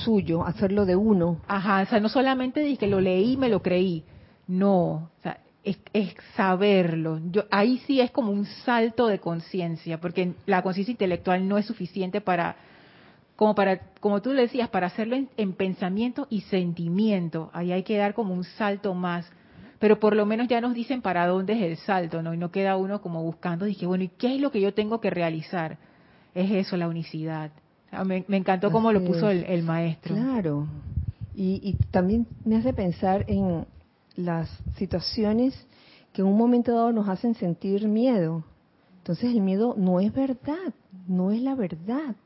suyo, 0.04 0.44
hacerlo 0.44 0.86
de 0.86 0.96
uno. 0.96 1.40
Ajá, 1.46 1.82
o 1.82 1.86
sea, 1.86 2.00
no 2.00 2.08
solamente 2.08 2.60
dije 2.60 2.78
que 2.78 2.86
lo 2.88 3.00
leí 3.00 3.36
me 3.36 3.48
lo 3.48 3.62
creí, 3.62 4.04
no, 4.46 4.92
o 4.92 5.10
sea, 5.22 5.38
es, 5.64 5.78
saberlo. 6.36 7.20
Yo, 7.30 7.44
ahí 7.50 7.78
sí 7.86 8.00
es 8.00 8.10
como 8.10 8.32
un 8.32 8.44
salto 8.44 9.06
de 9.06 9.18
conciencia, 9.18 10.00
porque 10.00 10.34
la 10.46 10.62
conciencia 10.62 10.92
intelectual 10.92 11.46
no 11.48 11.58
es 11.58 11.66
suficiente 11.66 12.20
para, 12.20 12.56
como 13.36 13.54
para, 13.54 13.78
como 14.00 14.20
tú 14.20 14.30
decías, 14.30 14.68
para 14.68 14.88
hacerlo 14.88 15.16
en, 15.36 15.52
pensamiento 15.54 16.26
y 16.28 16.42
sentimiento. 16.42 17.50
Ahí 17.52 17.72
hay 17.72 17.82
que 17.82 17.96
dar 17.96 18.14
como 18.14 18.34
un 18.34 18.44
salto 18.44 18.94
más. 18.94 19.30
Pero 19.78 19.98
por 19.98 20.16
lo 20.16 20.24
menos 20.24 20.48
ya 20.48 20.60
nos 20.60 20.74
dicen 20.74 21.02
para 21.02 21.26
dónde 21.26 21.54
es 21.54 21.62
el 21.62 21.76
salto, 21.78 22.22
¿no? 22.22 22.32
Y 22.32 22.38
no 22.38 22.50
queda 22.50 22.76
uno 22.76 23.00
como 23.00 23.22
buscando, 23.22 23.64
dije, 23.64 23.86
bueno, 23.86 24.04
¿y 24.04 24.08
qué 24.08 24.34
es 24.34 24.40
lo 24.40 24.50
que 24.50 24.60
yo 24.60 24.72
tengo 24.72 25.00
que 25.00 25.10
realizar? 25.10 25.78
Es 26.34 26.50
eso, 26.50 26.76
la 26.76 26.88
unicidad. 26.88 27.50
Me, 28.04 28.24
encantó 28.28 28.72
cómo 28.72 28.92
lo 28.92 29.04
puso 29.04 29.30
el, 29.30 29.62
maestro. 29.62 30.16
Claro. 30.16 30.66
Y, 31.34 31.76
también 31.90 32.26
me 32.44 32.56
hace 32.56 32.72
pensar 32.72 33.24
en 33.28 33.66
las 34.16 34.48
situaciones 34.76 35.54
que 36.12 36.22
en 36.22 36.28
un 36.28 36.36
momento 36.36 36.74
dado 36.74 36.92
nos 36.92 37.08
hacen 37.08 37.34
sentir 37.34 37.86
miedo. 37.86 38.44
Entonces 38.98 39.30
el 39.34 39.40
miedo 39.40 39.74
no 39.76 40.00
es 40.00 40.12
verdad, 40.12 40.72
no 41.06 41.30
es 41.30 41.40
la 41.42 41.54
verdad, 41.54 42.16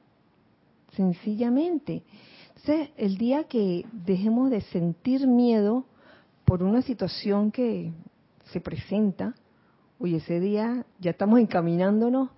sencillamente. 0.94 2.02
Entonces 2.48 2.90
el 2.96 3.18
día 3.18 3.44
que 3.44 3.84
dejemos 3.92 4.50
de 4.50 4.60
sentir 4.62 5.26
miedo 5.26 5.84
por 6.44 6.62
una 6.62 6.82
situación 6.82 7.50
que 7.50 7.92
se 8.52 8.60
presenta, 8.60 9.34
hoy 9.98 10.14
ese 10.14 10.40
día 10.40 10.86
ya 10.98 11.10
estamos 11.10 11.40
encaminándonos 11.40 12.30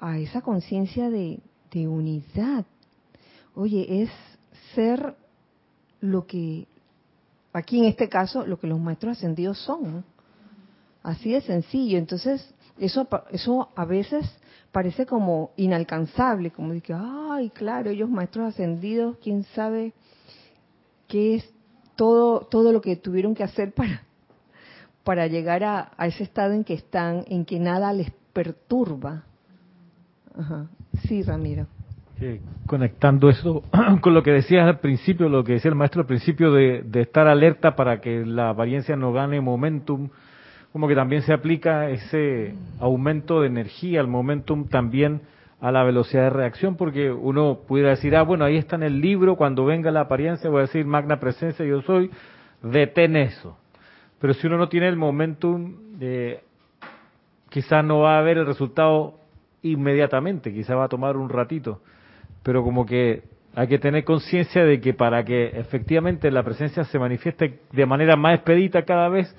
a 0.00 0.18
esa 0.18 0.42
conciencia 0.42 1.10
de, 1.10 1.40
unidad. 1.74 2.64
Oye, 3.56 4.02
es 4.02 4.10
ser 4.76 5.16
lo 6.00 6.24
que, 6.24 6.68
aquí 7.52 7.80
en 7.80 7.86
este 7.86 8.08
caso, 8.08 8.46
lo 8.46 8.60
que 8.60 8.68
los 8.68 8.78
maestros 8.78 9.18
ascendidos 9.18 9.58
son. 9.58 10.04
Así 11.02 11.32
de 11.32 11.40
sencillo. 11.40 11.98
Entonces, 11.98 12.54
eso, 12.78 13.08
eso 13.32 13.70
a 13.74 13.84
veces 13.84 14.24
parece 14.70 15.04
como 15.04 15.50
inalcanzable, 15.56 16.52
como 16.52 16.72
de 16.72 16.80
que, 16.80 16.94
ay, 16.94 17.50
claro, 17.50 17.90
ellos 17.90 18.08
maestros 18.08 18.54
ascendidos, 18.54 19.16
quién 19.22 19.42
sabe 19.54 19.94
qué 21.08 21.36
es 21.36 21.54
todo, 21.96 22.40
todo 22.40 22.72
lo 22.72 22.80
que 22.80 22.96
tuvieron 22.96 23.34
que 23.34 23.42
hacer 23.42 23.72
para, 23.74 24.02
para 25.02 25.26
llegar 25.26 25.64
a, 25.64 25.92
a 25.96 26.06
ese 26.06 26.22
estado 26.22 26.52
en 26.52 26.64
que 26.64 26.74
están, 26.74 27.24
en 27.28 27.44
que 27.44 27.58
nada 27.58 27.92
les 27.92 28.10
perturba. 28.32 29.24
Ajá. 30.38 30.66
Sí, 31.06 31.22
Ramiro. 31.22 31.66
conectando 32.66 33.28
eso 33.28 33.62
con 34.00 34.14
lo 34.14 34.22
que 34.22 34.32
decías 34.32 34.66
al 34.66 34.80
principio, 34.80 35.28
lo 35.28 35.44
que 35.44 35.54
decía 35.54 35.70
el 35.70 35.74
maestro 35.76 36.02
al 36.02 36.06
principio 36.06 36.52
de, 36.52 36.82
de, 36.82 37.02
estar 37.02 37.26
alerta 37.26 37.76
para 37.76 38.00
que 38.00 38.24
la 38.24 38.50
apariencia 38.50 38.96
no 38.96 39.12
gane 39.12 39.40
momentum, 39.40 40.08
como 40.72 40.88
que 40.88 40.94
también 40.94 41.22
se 41.22 41.32
aplica 41.32 41.90
ese 41.90 42.54
aumento 42.80 43.40
de 43.40 43.46
energía, 43.48 44.00
el 44.00 44.08
momentum 44.08 44.66
también 44.66 45.22
a 45.60 45.72
la 45.72 45.82
velocidad 45.82 46.24
de 46.24 46.30
reacción, 46.30 46.76
porque 46.76 47.10
uno 47.10 47.60
pudiera 47.66 47.90
decir, 47.90 48.14
ah, 48.16 48.22
bueno, 48.22 48.44
ahí 48.44 48.56
está 48.56 48.76
en 48.76 48.82
el 48.82 49.00
libro, 49.00 49.36
cuando 49.36 49.64
venga 49.64 49.90
la 49.90 50.00
apariencia 50.00 50.50
voy 50.50 50.58
a 50.58 50.62
decir, 50.62 50.84
magna 50.84 51.20
presencia, 51.20 51.64
yo 51.64 51.80
soy, 51.82 52.10
detén 52.62 53.16
eso. 53.16 53.56
Pero 54.20 54.34
si 54.34 54.46
uno 54.46 54.58
no 54.58 54.68
tiene 54.68 54.88
el 54.88 54.96
momentum, 54.96 55.74
eh, 56.00 56.42
quizás 57.48 57.84
no 57.84 58.00
va 58.00 58.16
a 58.16 58.18
haber 58.18 58.38
el 58.38 58.46
resultado 58.46 59.14
inmediatamente, 59.64 60.52
quizás 60.52 60.76
va 60.76 60.84
a 60.84 60.88
tomar 60.88 61.16
un 61.16 61.28
ratito, 61.28 61.80
pero 62.42 62.62
como 62.62 62.84
que 62.86 63.22
hay 63.54 63.68
que 63.68 63.78
tener 63.78 64.04
conciencia 64.04 64.64
de 64.64 64.80
que 64.80 64.94
para 64.94 65.24
que 65.24 65.46
efectivamente 65.46 66.30
la 66.30 66.42
presencia 66.42 66.84
se 66.84 66.98
manifieste 66.98 67.60
de 67.72 67.86
manera 67.86 68.16
más 68.16 68.36
expedita 68.36 68.82
cada 68.82 69.08
vez, 69.08 69.34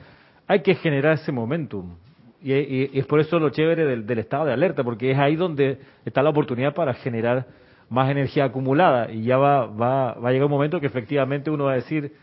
hay 0.48 0.62
que 0.62 0.76
generar 0.76 1.14
ese 1.14 1.32
momentum. 1.32 1.96
Y, 2.42 2.98
es 2.98 3.06
por 3.06 3.20
eso 3.20 3.40
lo 3.40 3.50
chévere 3.50 3.86
del, 3.86 4.20
estado 4.20 4.46
de 4.46 4.54
alerta, 4.54 4.84
porque 4.84 5.12
es 5.12 5.18
ahí 5.18 5.36
donde 5.36 5.80
está 6.06 6.22
la 6.22 6.30
oportunidad 6.30 6.74
para 6.74 6.94
generar 6.94 7.46
más 7.90 8.10
energía 8.10 8.46
acumulada. 8.46 9.12
Y 9.12 9.24
ya 9.24 9.38
va, 9.38 9.66
va, 9.66 10.14
va 10.14 10.30
a 10.30 10.32
llegar 10.32 10.46
un 10.46 10.52
momento 10.52 10.80
que 10.80 10.88
efectivamente 10.88 11.50
uno 11.50 11.66
va 11.66 11.74
a 11.74 11.76
decir, 11.76 12.14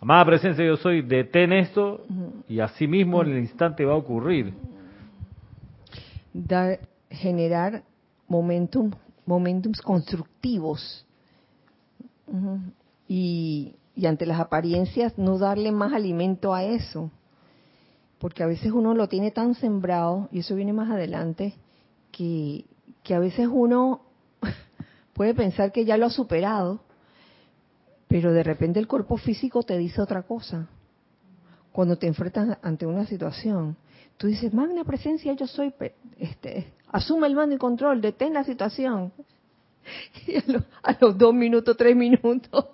amada 0.00 0.24
presencia 0.24 0.64
yo 0.64 0.76
soy, 0.76 1.02
detén 1.02 1.52
esto, 1.52 2.04
y 2.48 2.60
así 2.60 2.86
mismo 2.86 3.22
en 3.22 3.32
el 3.32 3.38
instante 3.38 3.84
va 3.84 3.92
a 3.92 3.96
ocurrir. 3.96 4.54
Dar, 6.32 6.78
generar 7.12 7.84
momentum, 8.28 8.90
momentums 9.26 9.80
constructivos. 9.80 11.06
y, 13.08 13.76
y 13.94 14.06
ante 14.06 14.26
las 14.26 14.40
apariencias 14.40 15.16
no 15.18 15.38
darle 15.38 15.70
más 15.70 15.92
alimento 15.92 16.54
a 16.54 16.64
eso. 16.64 17.10
Porque 18.18 18.42
a 18.42 18.46
veces 18.46 18.72
uno 18.72 18.94
lo 18.94 19.08
tiene 19.08 19.30
tan 19.30 19.54
sembrado, 19.54 20.28
y 20.30 20.40
eso 20.40 20.54
viene 20.54 20.72
más 20.72 20.90
adelante, 20.90 21.54
que, 22.10 22.64
que 23.02 23.14
a 23.14 23.18
veces 23.18 23.48
uno 23.50 24.02
puede 25.14 25.34
pensar 25.34 25.72
que 25.72 25.84
ya 25.84 25.96
lo 25.96 26.06
ha 26.06 26.10
superado, 26.10 26.80
pero 28.08 28.32
de 28.32 28.42
repente 28.42 28.78
el 28.78 28.86
cuerpo 28.86 29.16
físico 29.16 29.62
te 29.62 29.76
dice 29.76 30.00
otra 30.00 30.22
cosa. 30.22 30.68
Cuando 31.72 31.96
te 31.96 32.06
enfrentas 32.06 32.58
ante 32.62 32.86
una 32.86 33.06
situación, 33.06 33.76
tú 34.18 34.26
dices, 34.26 34.52
magna 34.52 34.84
presencia, 34.84 35.32
yo 35.32 35.46
soy, 35.46 35.72
este, 36.18 36.72
asume 36.92 37.26
el 37.26 37.34
mando 37.34 37.54
y 37.54 37.58
control, 37.58 38.00
detén 38.00 38.34
la 38.34 38.44
situación. 38.44 39.12
Y 40.28 40.36
a, 40.36 40.96
los 41.00 41.18
dos 41.18 41.34
minutos, 41.34 41.76
tres 41.76 41.96
minutos, 41.96 42.66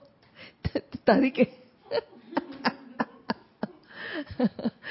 estás 0.74 1.20
de 1.20 1.32
que... 1.32 1.54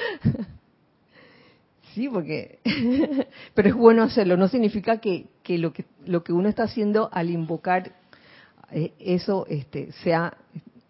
Sí, 1.94 2.10
porque, 2.10 2.60
pero 3.56 3.70
es 3.70 3.76
bueno 3.76 4.04
hacerlo. 4.04 4.38
No 4.38 4.48
significa 4.48 5.00
que, 5.00 5.26
que 5.42 5.58
lo 5.58 5.74
que 5.74 5.84
lo 6.06 6.24
que 6.24 6.32
uno 6.32 6.48
está 6.48 6.62
haciendo 6.64 7.10
al 7.12 7.32
invocar 7.32 7.92
eh, 8.72 8.94
eso 9.00 9.48
este, 9.50 9.92
sea 10.04 10.38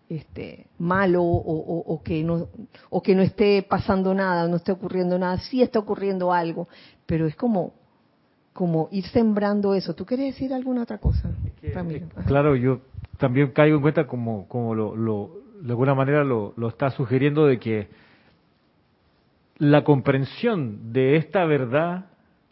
este, 0.10 0.68
malo 0.80 1.24
o, 1.24 2.02
que 2.04 2.24
no 2.24 2.48
o 2.90 3.02
que 3.02 3.14
no 3.14 3.22
esté 3.22 3.64
pasando 3.64 4.14
nada, 4.14 4.48
no 4.48 4.58
esté 4.58 4.72
ocurriendo 4.72 5.18
nada. 5.20 5.38
Sí 5.40 5.62
está 5.62 5.80
ocurriendo 5.80 6.34
algo, 6.34 6.68
pero 7.06 7.28
es 7.28 7.36
como 7.36 7.74
como 8.58 8.90
ir 8.92 9.06
sembrando 9.10 9.76
eso. 9.76 9.94
¿Tú 9.94 10.04
quieres 10.04 10.34
decir 10.34 10.52
alguna 10.52 10.82
otra 10.82 10.98
cosa, 10.98 11.30
Claro, 12.26 12.56
yo 12.56 12.80
también 13.18 13.52
caigo 13.52 13.76
en 13.76 13.84
cuenta 13.84 14.08
como, 14.08 14.48
como 14.48 14.74
lo, 14.74 14.96
lo 14.96 15.30
de 15.62 15.70
alguna 15.70 15.94
manera 15.94 16.24
lo, 16.24 16.56
lo 16.58 16.70
está 16.70 16.90
sugiriendo 16.90 17.46
de 17.46 17.60
que 17.60 17.88
la 19.60 19.84
comprensión 19.84 20.92
de 20.92 21.18
esta 21.18 21.46
verdad, 21.46 22.06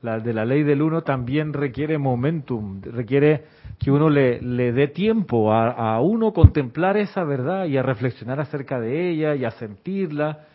la 0.04 0.20
de 0.20 0.34
la 0.34 0.46
ley 0.46 0.62
del 0.62 0.84
uno, 0.84 1.02
también 1.02 1.54
requiere 1.54 1.98
momentum, 1.98 2.82
requiere 2.84 3.46
que 3.80 3.90
uno 3.90 4.08
le, 4.08 4.40
le 4.44 4.74
dé 4.74 4.88
tiempo 4.88 5.54
a, 5.54 5.72
a, 5.72 6.02
uno 6.02 6.34
contemplar 6.34 6.98
esa 6.98 7.24
verdad 7.24 7.66
y 7.66 7.78
a 7.78 7.82
reflexionar 7.84 8.40
acerca 8.40 8.80
de 8.80 9.10
ella 9.10 9.34
y 9.34 9.44
a 9.44 9.52
sentirla 9.52 10.46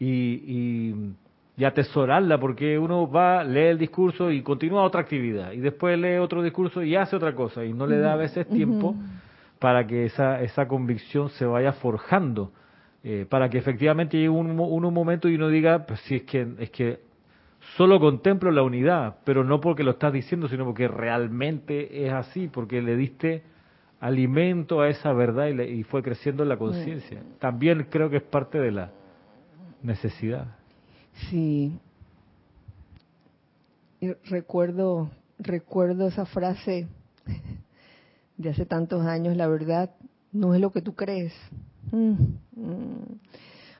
y, 0.00 0.06
y 0.08 1.14
y 1.56 1.64
atesorarla, 1.64 2.38
porque 2.38 2.78
uno 2.78 3.10
va, 3.10 3.42
lee 3.42 3.68
el 3.68 3.78
discurso 3.78 4.30
y 4.30 4.42
continúa 4.42 4.82
otra 4.82 5.00
actividad, 5.00 5.52
y 5.52 5.58
después 5.58 5.98
lee 5.98 6.16
otro 6.16 6.42
discurso 6.42 6.82
y 6.82 6.96
hace 6.96 7.16
otra 7.16 7.34
cosa, 7.34 7.64
y 7.64 7.72
no 7.72 7.86
le 7.86 7.98
da 7.98 8.12
a 8.12 8.16
veces 8.16 8.46
tiempo 8.48 8.94
para 9.58 9.86
que 9.86 10.04
esa, 10.04 10.42
esa 10.42 10.68
convicción 10.68 11.30
se 11.30 11.46
vaya 11.46 11.72
forjando, 11.72 12.52
eh, 13.02 13.24
para 13.28 13.48
que 13.48 13.56
efectivamente 13.56 14.18
llegue 14.18 14.28
un, 14.28 14.60
un, 14.60 14.94
momento 14.94 15.28
y 15.28 15.36
uno 15.36 15.48
diga, 15.48 15.86
pues 15.86 16.00
si 16.00 16.16
es 16.16 16.22
que, 16.24 16.46
es 16.58 16.70
que 16.70 17.00
solo 17.76 17.98
contemplo 18.00 18.50
la 18.50 18.62
unidad, 18.62 19.16
pero 19.24 19.42
no 19.42 19.60
porque 19.60 19.82
lo 19.82 19.92
estás 19.92 20.12
diciendo, 20.12 20.48
sino 20.48 20.64
porque 20.66 20.88
realmente 20.88 22.06
es 22.06 22.12
así, 22.12 22.48
porque 22.48 22.82
le 22.82 22.96
diste 22.96 23.44
alimento 24.00 24.82
a 24.82 24.88
esa 24.88 25.12
verdad 25.14 25.46
y, 25.46 25.54
le, 25.54 25.70
y 25.70 25.84
fue 25.84 26.02
creciendo 26.02 26.44
la 26.44 26.58
conciencia. 26.58 27.22
También 27.38 27.86
creo 27.88 28.10
que 28.10 28.18
es 28.18 28.22
parte 28.22 28.58
de 28.58 28.72
la 28.72 28.90
necesidad. 29.82 30.55
Sí. 31.30 31.78
recuerdo, 34.24 35.10
recuerdo 35.38 36.08
esa 36.08 36.26
frase 36.26 36.86
de 38.36 38.50
hace 38.50 38.66
tantos 38.66 39.04
años, 39.06 39.36
la 39.36 39.48
verdad 39.48 39.90
no 40.32 40.54
es 40.54 40.60
lo 40.60 40.70
que 40.70 40.82
tú 40.82 40.94
crees. 40.94 41.32
Mm, 41.90 42.12
mm. 42.54 43.18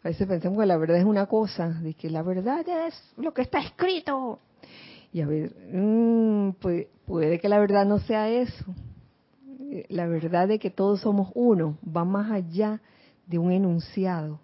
A 0.02 0.08
veces 0.08 0.26
pensamos 0.26 0.58
que 0.58 0.66
la 0.66 0.76
verdad 0.76 0.98
es 0.98 1.04
una 1.04 1.26
cosa, 1.26 1.68
de 1.68 1.94
que 1.94 2.10
la 2.10 2.22
verdad 2.22 2.64
es 2.86 2.94
lo 3.16 3.34
que 3.34 3.42
está 3.42 3.58
escrito. 3.58 4.40
Y 5.12 5.20
a 5.20 5.26
ver, 5.26 5.54
mm, 5.72 6.52
puede, 6.52 6.88
puede 7.06 7.38
que 7.40 7.48
la 7.48 7.58
verdad 7.58 7.84
no 7.84 7.98
sea 7.98 8.28
eso. 8.28 8.64
La 9.88 10.06
verdad 10.06 10.48
de 10.48 10.58
que 10.58 10.70
todos 10.70 11.00
somos 11.00 11.30
uno 11.34 11.76
va 11.84 12.04
más 12.04 12.30
allá 12.30 12.80
de 13.26 13.38
un 13.38 13.50
enunciado. 13.50 14.38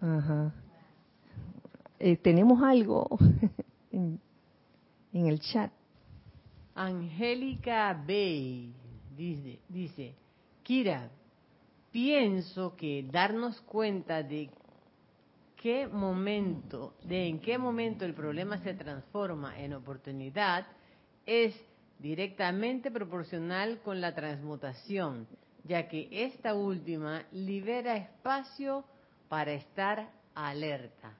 Ajá. 0.00 0.52
Eh, 1.98 2.16
tenemos 2.16 2.62
algo 2.62 3.06
en, 3.92 4.20
el 5.12 5.40
chat. 5.40 5.70
Angélica 6.74 7.92
Bay 8.06 8.72
dice, 9.16 9.60
dice, 9.68 10.14
Kira, 10.64 11.08
pienso 11.92 12.74
que 12.74 13.06
darnos 13.10 13.60
cuenta 13.60 14.24
de 14.24 14.50
qué 15.56 15.86
momento, 15.86 16.94
de 17.04 17.28
en 17.28 17.38
qué 17.38 17.58
momento 17.58 18.04
el 18.04 18.14
problema 18.14 18.58
se 18.58 18.74
transforma 18.74 19.58
en 19.60 19.74
oportunidad 19.74 20.66
es 21.26 21.54
directamente 22.00 22.90
proporcional 22.90 23.78
con 23.82 24.00
la 24.00 24.16
transmutación, 24.16 25.28
ya 25.62 25.88
que 25.88 26.08
esta 26.10 26.54
última 26.54 27.24
libera 27.30 27.96
espacio 27.96 28.84
para 29.28 29.52
estar 29.52 30.10
alerta 30.34 31.16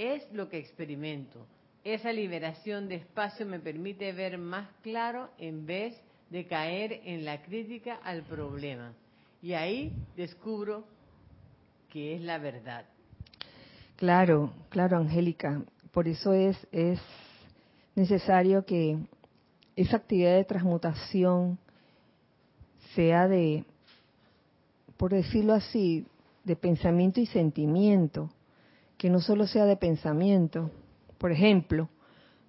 es 0.00 0.26
lo 0.32 0.48
que 0.48 0.58
experimento. 0.58 1.46
Esa 1.84 2.10
liberación 2.10 2.88
de 2.88 2.94
espacio 2.96 3.44
me 3.44 3.60
permite 3.60 4.12
ver 4.14 4.38
más 4.38 4.68
claro 4.82 5.28
en 5.38 5.66
vez 5.66 5.94
de 6.30 6.46
caer 6.46 7.02
en 7.04 7.26
la 7.26 7.42
crítica 7.42 7.96
al 8.02 8.22
problema. 8.22 8.94
Y 9.42 9.52
ahí 9.52 9.92
descubro 10.16 10.84
que 11.90 12.14
es 12.14 12.22
la 12.22 12.38
verdad. 12.38 12.86
Claro, 13.96 14.54
claro, 14.70 14.96
Angélica. 14.96 15.62
Por 15.92 16.08
eso 16.08 16.32
es, 16.32 16.56
es 16.72 16.98
necesario 17.94 18.64
que 18.64 18.96
esa 19.76 19.98
actividad 19.98 20.36
de 20.36 20.44
transmutación 20.44 21.58
sea 22.94 23.28
de, 23.28 23.64
por 24.96 25.12
decirlo 25.12 25.52
así, 25.52 26.06
de 26.44 26.56
pensamiento 26.56 27.20
y 27.20 27.26
sentimiento 27.26 28.30
que 29.00 29.08
no 29.08 29.22
solo 29.22 29.46
sea 29.46 29.64
de 29.64 29.78
pensamiento, 29.78 30.70
por 31.16 31.32
ejemplo, 31.32 31.88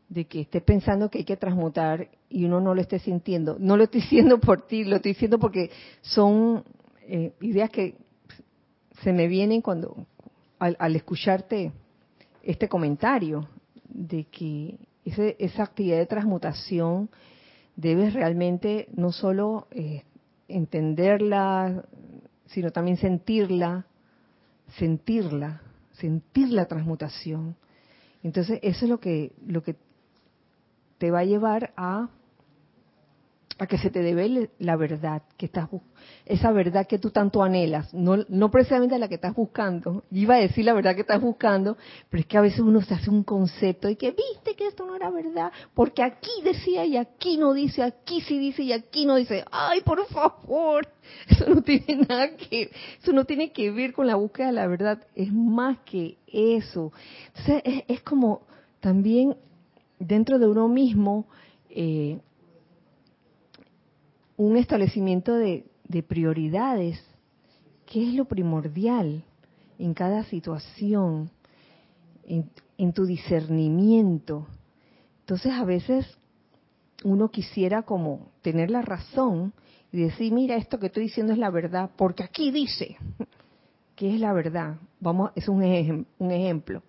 de 0.10 0.26
que 0.26 0.41
esté 0.41 0.60
pensando 0.60 1.10
que 1.10 1.20
hay 1.20 1.24
que 1.24 1.38
transmutar 1.38 2.10
y 2.28 2.43
uno 2.43 2.60
no 2.60 2.76
lo 2.76 2.82
esté 2.82 2.99
sintiendo. 2.99 3.56
No 3.58 3.78
lo 3.78 3.86
estoy 3.86 4.02
diciendo 4.02 4.38
por 4.38 4.68
ti, 4.68 4.84
lo 4.84 4.97
estoy 4.97 5.14
diciendo 5.14 5.39
porque 5.39 5.72
son 6.02 6.66
eh, 7.08 7.32
ideas 7.39 7.70
que 7.70 7.95
se 9.02 9.14
me 9.14 9.30
vienen 9.30 9.62
cuando 9.62 10.06
al, 10.60 10.93
escucharte 10.93 11.72
este 12.43 12.68
comentario 12.68 13.47
de 13.88 14.26
que 14.26 14.78
esa 15.06 15.64
actividad 15.64 15.99
de 15.99 16.06
transmutación 16.06 17.10
debes 17.78 18.14
realmente 18.14 18.89
no 18.93 19.14
solo 19.14 19.68
eh, 19.72 20.04
entenderla, 20.49 21.86
sino 22.47 22.72
también 22.72 22.97
sentirla, 22.97 23.86
sentirla, 24.78 25.62
sentir 26.02 26.49
la 26.49 26.66
transmutación. 26.66 27.56
Entonces, 28.24 28.60
eso 28.64 28.86
es 28.86 28.89
lo 28.89 28.99
que, 28.99 29.32
lo 29.45 29.64
que 29.64 29.76
te 30.97 31.12
va 31.12 31.20
a 31.20 31.26
llevar 31.26 31.74
a 31.78 32.10
a 33.62 33.68
que 33.68 33.78
se 33.78 33.91
te 33.91 34.01
debe 34.01 34.49
la 34.57 34.76
verdad 34.76 35.22
que 35.38 35.45
estás 35.45 35.70
esa 36.26 36.51
verdad 36.51 36.88
que 36.88 36.97
tú 36.97 37.12
tanto 37.12 37.43
anhelas, 37.43 37.93
no, 37.93 38.18
no 38.28 38.49
precisamente 38.49 38.97
la 38.97 39.07
que 39.07 39.16
estás 39.16 39.36
buscando. 39.36 40.03
Iba 40.09 40.34
a 40.34 40.39
decir 40.39 40.66
la 40.66 40.74
verdad 40.74 40.95
que 40.95 41.01
estás 41.01 41.22
buscando, 41.22 41.78
pero 42.09 42.22
es 42.22 42.26
que 42.26 42.39
a 42.39 42.41
veces 42.41 42.62
uno 42.62 42.82
se 42.82 42.95
hace 42.95 43.12
un 43.12 43.24
concepto 43.24 43.88
de 43.88 43.97
que 43.97 44.09
viste 44.09 44.55
que 44.55 44.66
esto 44.66 44.84
no 44.88 44.95
era 44.95 45.12
verdad, 45.12 45.51
porque 45.76 46.01
aquí 46.01 46.32
decía 46.43 46.86
y 46.86 46.97
aquí 46.97 47.38
no 47.38 47.53
dice, 47.53 47.84
aquí 47.84 48.22
sí 48.22 48.39
dice 48.39 48.64
y 48.64 48.74
aquí 48.74 49.05
no 49.05 49.16
dice. 49.16 49.45
Ay, 49.51 49.82
por 49.82 50.03
favor, 50.07 50.88
eso 51.30 51.47
no 51.47 51.62
tiene 51.62 52.07
nada 52.09 52.36
que, 52.36 52.72
eso 52.99 53.14
no 53.14 53.26
tiene 53.26 53.51
que 53.51 53.70
ver 53.70 53.93
con 53.93 54.07
la 54.07 54.16
búsqueda 54.16 54.47
de 54.47 54.53
la 54.53 54.66
verdad, 54.66 55.05
es 55.14 55.32
más 55.32 55.78
que 55.86 56.18
eso. 56.26 56.91
Entonces 57.28 57.62
es, 57.64 57.84
es 57.88 58.01
como 58.01 58.41
también 58.80 59.38
dentro 59.99 60.39
de 60.39 60.47
uno 60.47 60.68
mismo. 60.68 61.28
Eh, 61.70 62.20
un 64.42 64.58
establecimiento 64.58 65.36
de, 65.36 65.66
prioridades. 66.08 67.00
¿Qué 67.86 68.08
es 68.08 68.16
lo 68.16 68.26
primordial 68.26 69.24
en 69.78 69.94
cada 69.94 70.24
situación? 70.24 71.30
En, 72.26 72.94
tu 72.94 73.06
discernimiento. 73.06 74.48
Entonces 75.20 75.52
a 75.52 75.64
veces 75.64 76.08
uno 77.04 77.30
quisiera 77.30 77.84
como 77.84 78.32
tener 78.42 78.72
la 78.72 78.82
razón 78.82 79.54
y 79.92 80.02
decir, 80.02 80.34
mira, 80.34 80.56
esto 80.56 80.80
que 80.80 80.88
estoy 80.88 81.04
diciendo 81.04 81.34
es 81.34 81.39
la 81.39 81.52
verdad, 81.52 81.92
porque 81.96 82.24
aquí 82.24 82.50
dice 82.50 82.98
que 83.96 84.16
es 84.16 84.20
la 84.20 84.34
verdad. 84.34 84.78
Vamos, 85.00 85.32
es 85.36 85.48
un, 85.48 86.08
un 86.18 86.32
ejemplo. 86.32 86.82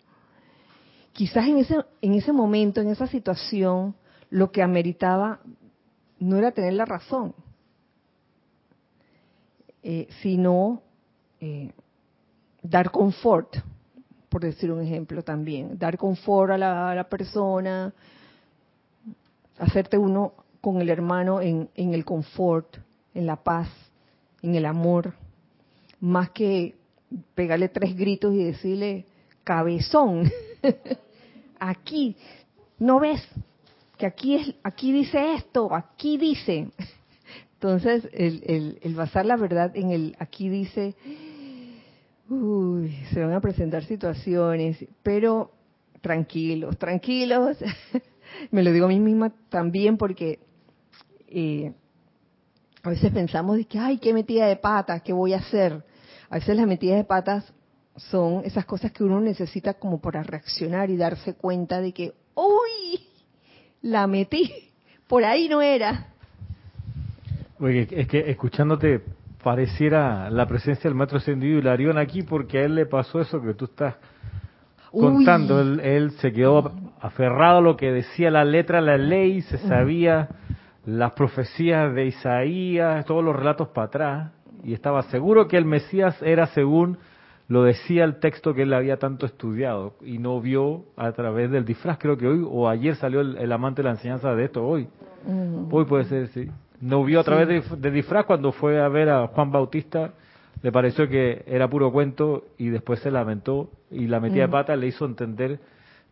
Quizás 1.13 1.47
en 1.47 1.59
ese, 1.59 1.77
en 2.01 2.15
ese 2.15 2.33
momento, 2.33 2.81
en 2.81 2.89
esa 2.89 3.07
situación, 3.09 3.95
lo 4.31 4.51
que 4.51 4.63
ameritaba 4.63 5.41
no 6.23 6.37
era 6.37 6.53
tener 6.53 6.75
la 6.75 6.85
razón, 6.85 7.35
eh, 9.83 10.09
sino 10.21 10.83
eh, 11.41 11.73
dar 12.63 12.91
confort, 12.91 13.57
por 14.29 14.43
decir 14.43 14.71
un 14.71 14.81
ejemplo 14.81 15.23
también, 15.23 15.79
dar 15.79 15.99
confort 15.99 16.53
a 16.53 16.59
la, 16.59 17.07
persona, 17.09 17.93
hacerte 19.59 19.99
uno 19.99 20.33
con 20.61 20.81
el 20.81 20.89
hermano 20.89 21.41
en, 21.41 21.69
en 21.75 21.95
el 21.95 22.05
confort, 22.05 22.77
en 23.15 23.27
la 23.27 23.37
paz, 23.37 23.69
en 24.43 24.55
el 24.55 24.67
amor, 24.67 25.15
más 26.01 26.31
que 26.31 26.77
pegarle 27.35 27.69
tres 27.69 27.97
gritos 27.97 28.33
y 28.35 28.45
decirle, 28.45 29.07
cabezón, 29.45 30.31
aquí, 31.59 32.17
¿no 32.79 33.01
ves? 33.01 33.21
Que 34.03 34.07
aquí, 34.07 34.35
es, 34.35 34.53
aquí 34.65 34.91
dice 34.91 35.35
esto, 35.35 35.73
aquí 35.73 36.19
dice. 36.19 36.73
Entonces, 37.55 38.09
el, 38.13 38.81
el, 38.83 38.95
basar 38.97 39.25
la 39.25 39.37
verdad 39.37 39.71
en 39.77 39.93
el, 39.93 40.17
aquí 40.19 40.49
dice, 40.49 40.97
uy, 42.29 42.97
se 43.13 43.21
van 43.21 43.33
a 43.33 43.41
presentar 43.41 43.85
situaciones, 43.85 44.85
pero 45.05 45.53
tranquilos, 46.01 46.77
tranquilos. 46.79 47.59
Me 48.51 48.65
lo 48.65 48.73
digo 48.73 48.87
a 48.87 48.89
mí 48.89 48.99
misma 48.99 49.33
también 49.49 49.97
porque 49.97 50.41
eh, 51.29 51.73
a 52.83 52.91
veces 52.91 53.13
pensamos 53.13 53.57
de 53.57 53.67
que, 53.67 53.79
ay, 53.79 53.99
qué 53.99 54.13
metida 54.13 54.49
de 54.49 54.57
patas, 54.57 55.01
¿qué 55.03 55.13
voy 55.13 55.33
a 55.33 55.39
hacer? 55.39 55.85
A 56.29 56.39
veces 56.39 56.57
las 56.57 56.67
metidas 56.67 56.97
de 56.97 57.05
patas 57.05 57.55
son 57.95 58.43
esas 58.45 58.65
cosas 58.65 58.91
que 58.91 59.05
uno 59.05 59.21
necesita 59.21 59.75
como 59.75 60.01
para 60.01 60.25
reaccionar 60.25 60.91
y 60.91 60.97
darse 60.97 61.35
cuenta 61.35 61.81
de 61.81 61.93
que, 61.93 62.15
uy, 62.35 63.12
la 63.83 64.07
metí, 64.07 64.51
por 65.09 65.25
ahí 65.25 65.49
no 65.49 65.61
era. 65.61 66.07
Oye, 67.59 67.87
es 67.91 68.09
que 68.09 68.31
escuchándote 68.31 69.03
pareciera 69.43 70.31
la 70.31 70.47
presencia 70.47 70.89
del 70.89 70.95
maestro 70.95 71.19
ascendido 71.19 71.59
y 71.59 71.63
Larión 71.63 71.99
aquí 71.99 72.23
porque 72.23 72.59
a 72.59 72.65
él 72.65 72.77
le 72.77 72.87
pasó 72.87 73.21
eso 73.21 73.43
que 73.43 73.55
tú 73.55 73.67
estás 73.67 73.97
contando. 74.91 75.61
Él, 75.61 76.13
se 76.13 76.33
quedó 76.33 76.73
aferrado 77.01 77.59
a 77.59 77.61
lo 77.61 77.77
que 77.77 77.93
decía 77.93 78.31
la 78.31 78.45
letra 78.45 78.81
la 78.81 78.97
ley, 78.97 79.43
se 79.43 79.59
sabía 79.59 80.29
las 80.85 81.13
profecías 81.13 81.95
de 81.95 82.07
Isaías, 82.07 83.05
todos 83.05 83.25
los 83.25 83.35
relatos 83.35 83.69
para 83.69 83.87
atrás 83.87 84.33
y 84.65 84.75
estaba 84.75 85.03
seguro 85.05 85.49
que 85.49 85.57
el 85.57 85.65
Mesías 85.65 86.21
era 86.23 86.47
según 86.49 86.99
lo 87.49 87.65
decía 87.65 88.05
el 88.05 88.19
texto 88.19 88.55
que 88.55 88.63
él 88.63 88.73
había 88.73 88.99
tanto 88.99 89.27
estudiado 89.27 89.95
y 90.05 90.19
no 90.19 90.41
vio 90.41 90.85
a 90.97 91.13
través 91.13 91.51
del 91.51 91.65
disfraz, 91.65 91.99
creo 91.99 92.17
que 92.17 92.27
hoy 92.27 92.47
o 92.49 92.69
ayer 92.69 92.97
salió 92.97 93.21
el, 93.21 93.53
amante 93.53 93.83
de 93.83 93.89
la 93.89 93.95
enseñanza 93.95 94.35
de 94.35 94.45
esto, 94.45 94.67
hoy. 94.67 94.89
Hoy 95.71 95.85
puede 95.85 96.05
ser, 96.05 96.29
sí. 96.29 96.49
No 96.81 97.05
vio 97.05 97.21
a 97.21 97.25
través 97.25 97.65
de, 97.81 97.91
disfraz 97.91 98.27
cuando 98.27 98.53
fue 98.53 98.81
a 98.81 98.89
ver 98.89 99.09
a 99.09 99.29
Juan 99.29 99.53
Bautista, 99.53 100.15
le 100.63 100.73
pareció 100.73 101.09
que 101.09 101.45
era 101.47 101.69
puro 101.69 101.93
cuento 101.93 102.45
y 102.59 102.69
después 102.69 103.01
se 103.01 103.11
lamentó 103.11 103.71
y 103.91 104.07
la 104.07 104.21
metida 104.21 104.43
de 104.43 104.49
mm. 104.49 104.53
pata 104.53 104.77
le 104.77 104.87
hizo 104.87 105.05
entender 105.05 105.61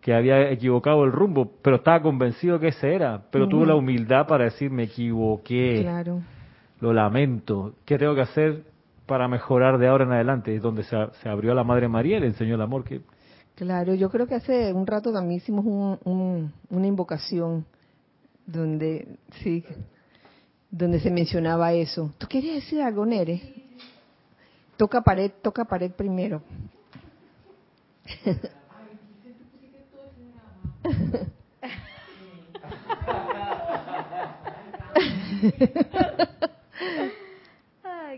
que 0.00 0.14
había 0.14 0.50
equivocado 0.50 1.04
el 1.04 1.12
rumbo, 1.12 1.52
pero 1.62 1.76
estaba 1.76 2.00
convencido 2.00 2.58
que 2.58 2.68
ese 2.68 2.94
era, 2.94 3.22
pero 3.30 3.48
tuvo 3.48 3.66
la 3.66 3.74
humildad 3.74 4.26
para 4.26 4.44
decir 4.44 4.70
me 4.70 4.84
equivoqué, 4.84 5.80
claro. 5.82 6.20
lo 6.80 6.92
lamento, 6.92 7.74
¿qué 7.84 7.98
tengo 7.98 8.14
que 8.14 8.22
hacer 8.22 8.69
para 9.10 9.26
mejorar 9.26 9.78
de 9.78 9.88
ahora 9.88 10.04
en 10.04 10.12
adelante? 10.12 10.54
Es 10.54 10.62
donde 10.62 10.84
se, 10.84 11.28
abrió 11.28 11.50
a 11.50 11.54
la 11.56 11.64
Madre 11.64 11.88
María 11.88 12.18
y 12.18 12.20
le 12.20 12.28
enseñó 12.28 12.54
el 12.54 12.62
amor 12.62 12.84
que... 12.84 13.00
Claro, 13.56 13.92
yo 13.92 14.08
creo 14.08 14.28
que 14.28 14.36
hace 14.36 14.72
un 14.72 14.86
rato 14.86 15.12
también 15.12 15.38
hicimos 15.38 15.98
una 16.04 16.86
invocación 16.86 17.66
donde 18.46 19.18
sí 19.42 19.64
donde 20.70 21.00
se 21.00 21.10
mencionaba 21.10 21.72
eso. 21.72 22.14
¿Tú 22.18 22.28
querías 22.28 22.54
decir 22.54 22.82
algo, 22.82 23.04
Nere? 23.04 23.40
Toca 24.76 25.00
pared, 25.00 25.32
toca 25.42 25.64
pared 25.64 25.90
primero. 25.90 26.40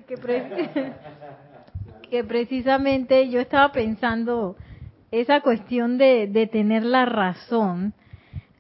Que, 0.07 0.16
que, 2.11 2.24
precisamente 2.24 3.28
yo 3.28 3.40
estaba 3.40 3.72
pensando 3.72 4.57
esa 5.11 5.40
cuestión 5.40 5.98
de, 5.98 6.26
de 6.26 6.46
tener 6.46 6.84
la 6.84 7.05
razón 7.05 7.94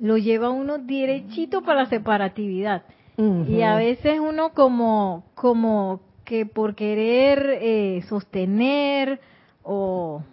lo 0.02 0.18
lleva 0.18 0.50
uno 0.50 0.78
derechito 0.78 1.62
para 1.62 1.84
la 1.84 1.88
separatividad. 1.88 2.82
Y 3.16 3.62
a 3.62 3.76
veces 3.76 4.18
uno 4.18 4.52
como, 4.52 5.22
como 5.36 6.00
que 6.24 6.44
por 6.44 6.74
querer 6.74 7.58
eh, 7.60 8.02
sostener 8.08 9.20
o, 9.62 10.24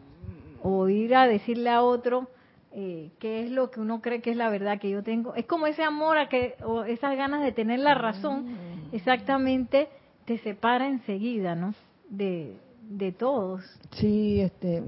o, 0.64 0.90
ir 0.90 1.14
a 1.14 1.28
decirle 1.28 1.70
a 1.70 1.84
otro 1.84 2.30
eh, 2.72 3.12
qué 3.20 3.44
es 3.44 3.52
lo 3.52 3.70
que 3.70 3.80
uno 3.80 4.02
cree 4.02 4.22
que 4.22 4.32
es 4.32 4.38
la 4.38 4.50
verdad 4.50 4.80
que 4.80 4.90
yo 4.90 5.04
tengo, 5.04 5.36
es 5.36 5.46
como 5.46 5.68
ese 5.68 5.84
amor 5.84 6.18
a 6.18 6.30
que, 6.30 6.56
o 6.64 6.84
esas 6.84 7.16
ganas 7.16 7.44
de 7.44 7.52
tener 7.52 7.80
la 7.80 7.94
razón, 7.94 8.54
mm. 8.54 8.96
exactamente 8.96 9.90
te 10.30 10.38
separa 10.38 10.88
enseguida, 10.88 11.56
¿no? 11.56 11.74
De, 12.08 12.56
de 12.88 13.12
todos. 13.12 13.64
Sí, 13.94 14.40
este, 14.40 14.84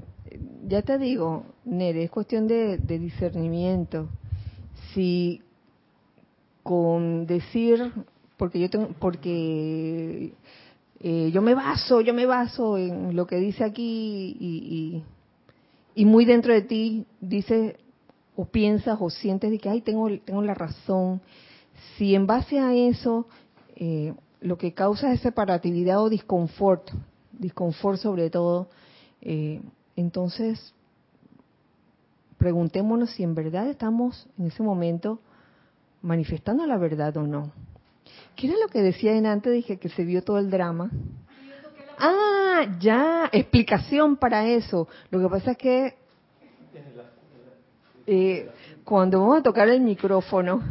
ya 0.68 0.82
te 0.82 0.98
digo, 0.98 1.46
Nere, 1.64 2.04
es 2.04 2.12
cuestión 2.12 2.46
de, 2.46 2.78
de 2.78 3.00
discernimiento. 3.00 4.08
Si 4.94 5.42
con 6.62 7.26
decir, 7.26 7.90
porque 8.36 8.60
yo 8.60 8.70
tengo, 8.70 8.90
porque 9.00 10.32
eh, 11.00 11.30
yo 11.32 11.42
me 11.42 11.56
baso, 11.56 12.00
yo 12.02 12.14
me 12.14 12.26
baso 12.26 12.78
en 12.78 13.16
lo 13.16 13.26
que 13.26 13.38
dice 13.38 13.64
aquí 13.64 14.36
y, 14.38 15.02
y, 15.96 16.04
muy 16.04 16.24
dentro 16.24 16.54
de 16.54 16.62
ti 16.62 17.04
dice 17.20 17.78
o 18.36 18.44
piensas 18.44 18.96
o 19.00 19.10
sientes 19.10 19.50
de 19.50 19.58
que, 19.58 19.68
ay, 19.68 19.80
tengo, 19.80 20.08
tengo 20.24 20.42
la 20.42 20.54
razón. 20.54 21.20
Si 21.96 22.14
en 22.14 22.28
base 22.28 22.60
a 22.60 22.72
eso 22.76 23.26
eh, 23.74 24.14
lo 24.42 24.58
que 24.58 24.74
causa 24.74 25.12
es 25.12 25.20
separatividad 25.20 26.02
o 26.02 26.08
disconfort, 26.08 26.90
disconfort 27.32 27.98
sobre 27.98 28.28
todo, 28.30 28.68
eh, 29.20 29.60
entonces 29.96 30.74
preguntémonos 32.38 33.10
si 33.10 33.22
en 33.22 33.34
verdad 33.34 33.68
estamos 33.68 34.26
en 34.36 34.46
ese 34.46 34.62
momento 34.62 35.20
manifestando 36.02 36.66
la 36.66 36.76
verdad 36.76 37.16
o 37.16 37.22
no. 37.22 37.52
¿Qué 38.34 38.48
era 38.48 38.56
lo 38.60 38.68
que 38.68 38.82
decía 38.82 39.12
en 39.16 39.26
antes? 39.26 39.52
Dije 39.52 39.78
que 39.78 39.88
se 39.88 40.04
vio 40.04 40.22
todo 40.24 40.38
el 40.38 40.50
drama. 40.50 40.90
Ah, 41.98 42.64
ya, 42.80 43.28
explicación 43.30 44.16
para 44.16 44.46
eso. 44.48 44.88
Lo 45.10 45.20
que 45.20 45.28
pasa 45.28 45.52
es 45.52 45.58
que 45.58 45.94
eh, 48.06 48.50
cuando 48.84 49.20
vamos 49.20 49.38
a 49.38 49.42
tocar 49.42 49.68
el 49.68 49.80
micrófono, 49.80 50.62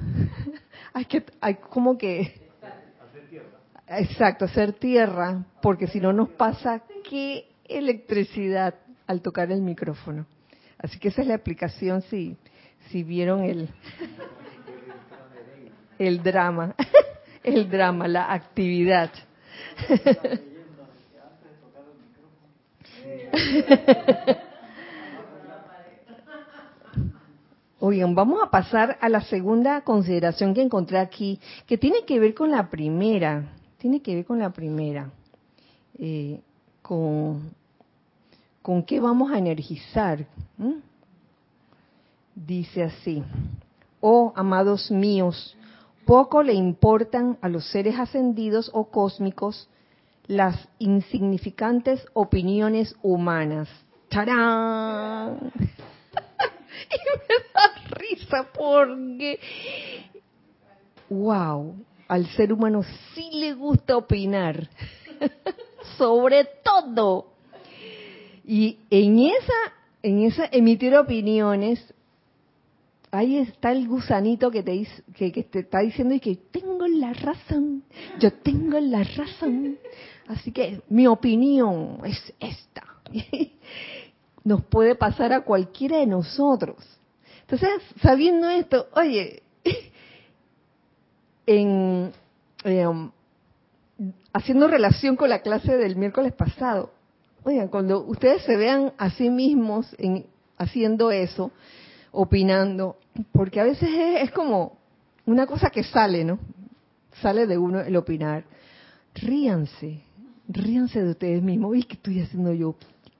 hay 0.93 1.05
que, 1.05 1.23
hay 1.39 1.55
como 1.55 1.97
que, 1.97 2.40
exacto, 3.99 4.45
hacer 4.45 4.73
tierra, 4.73 5.43
porque 5.61 5.87
si 5.87 5.99
no 5.99 6.13
nos 6.13 6.29
pasa 6.29 6.83
qué 7.09 7.47
electricidad 7.65 8.75
al 9.07 9.21
tocar 9.21 9.51
el 9.51 9.61
micrófono. 9.61 10.25
Así 10.77 10.97
que 10.99 11.09
esa 11.09 11.21
es 11.21 11.27
la 11.27 11.35
explicación 11.35 12.01
si, 12.03 12.37
si 12.89 13.03
vieron 13.03 13.43
el, 13.43 13.69
el 15.99 16.23
drama. 16.23 16.75
el 17.43 17.69
drama, 17.69 18.07
la 18.07 18.31
actividad. 18.31 19.11
Oigan, 27.79 28.13
vamos 28.13 28.39
a 28.43 28.51
pasar 28.51 28.99
a 29.01 29.09
la 29.09 29.21
segunda 29.21 29.81
consideración 29.81 30.53
que 30.53 30.61
encontré 30.61 30.99
aquí, 30.99 31.39
que 31.65 31.79
tiene 31.79 32.05
que 32.05 32.19
ver 32.19 32.35
con 32.35 32.51
la 32.51 32.69
primera, 32.69 33.55
tiene 33.81 33.99
que 33.99 34.13
ver 34.13 34.25
con 34.25 34.37
la 34.37 34.51
primera, 34.51 35.09
eh, 35.97 36.39
con, 36.83 37.51
con 38.61 38.83
qué 38.83 38.99
vamos 38.99 39.31
a 39.31 39.39
energizar. 39.39 40.23
Dice 42.35 42.83
así, 42.83 43.23
oh 43.99 44.33
amados 44.35 44.91
míos, 44.91 45.57
poco 46.05 46.43
le 46.43 46.53
importan 46.53 47.39
a 47.41 47.49
los 47.49 47.71
seres 47.71 47.97
ascendidos 47.97 48.69
o 48.71 48.85
cósmicos 48.85 49.67
las 50.27 50.55
insignificantes 50.77 52.05
opiniones 52.13 52.95
humanas. 53.01 53.67
¡Tarán! 54.09 55.51
y 55.55 56.99
me 57.17 57.35
da 57.51 57.95
risa 57.97 58.47
porque, 58.53 59.39
wow, 61.09 61.75
al 62.11 62.27
ser 62.35 62.51
humano 62.51 62.83
sí 63.15 63.29
le 63.31 63.53
gusta 63.53 63.95
opinar, 63.95 64.67
sobre 65.97 66.45
todo. 66.61 67.27
Y 68.43 68.79
en 68.89 69.19
esa, 69.19 69.73
en 70.03 70.23
esa 70.23 70.49
emitir 70.51 70.93
opiniones, 70.97 71.81
ahí 73.11 73.37
está 73.37 73.71
el 73.71 73.87
gusanito 73.87 74.51
que 74.51 74.61
te, 74.61 74.85
que, 75.15 75.31
que 75.31 75.43
te 75.43 75.59
está 75.59 75.79
diciendo 75.79 76.13
y 76.13 76.19
que 76.19 76.35
tengo 76.35 76.85
la 76.85 77.13
razón, 77.13 77.83
yo 78.19 78.33
tengo 78.33 78.77
la 78.81 79.03
razón. 79.03 79.77
Así 80.27 80.51
que 80.51 80.81
mi 80.89 81.07
opinión 81.07 82.01
es 82.03 82.21
esta. 82.41 82.83
Nos 84.43 84.65
puede 84.65 84.95
pasar 84.95 85.31
a 85.31 85.45
cualquiera 85.45 85.99
de 85.99 86.07
nosotros. 86.07 86.75
Entonces, 87.43 87.81
sabiendo 88.01 88.49
esto, 88.49 88.87
oye, 88.95 89.43
en, 91.45 92.11
em, 92.63 93.11
haciendo 94.33 94.67
relación 94.67 95.15
con 95.15 95.29
la 95.29 95.41
clase 95.41 95.77
del 95.77 95.95
miércoles 95.95 96.33
pasado, 96.33 96.91
oigan, 97.43 97.67
cuando 97.67 98.03
ustedes 98.05 98.43
se 98.43 98.57
vean 98.57 98.93
a 98.97 99.09
sí 99.11 99.29
mismos 99.29 99.95
en, 99.97 100.25
haciendo 100.57 101.11
eso, 101.11 101.51
opinando, 102.11 102.97
porque 103.31 103.59
a 103.59 103.63
veces 103.63 103.89
es, 103.89 104.23
es 104.23 104.31
como 104.31 104.77
una 105.25 105.45
cosa 105.47 105.69
que 105.69 105.83
sale, 105.83 106.23
¿no? 106.23 106.39
Sale 107.21 107.47
de 107.47 107.57
uno 107.57 107.81
el 107.81 107.95
opinar. 107.95 108.45
Ríanse, 109.13 110.01
ríanse 110.47 111.03
de 111.03 111.11
ustedes 111.11 111.41
mismos. 111.41 111.75
¿Y 111.75 111.83
qué 111.83 111.95
estoy 111.95 112.21
haciendo 112.21 112.53
yo? 112.53 112.75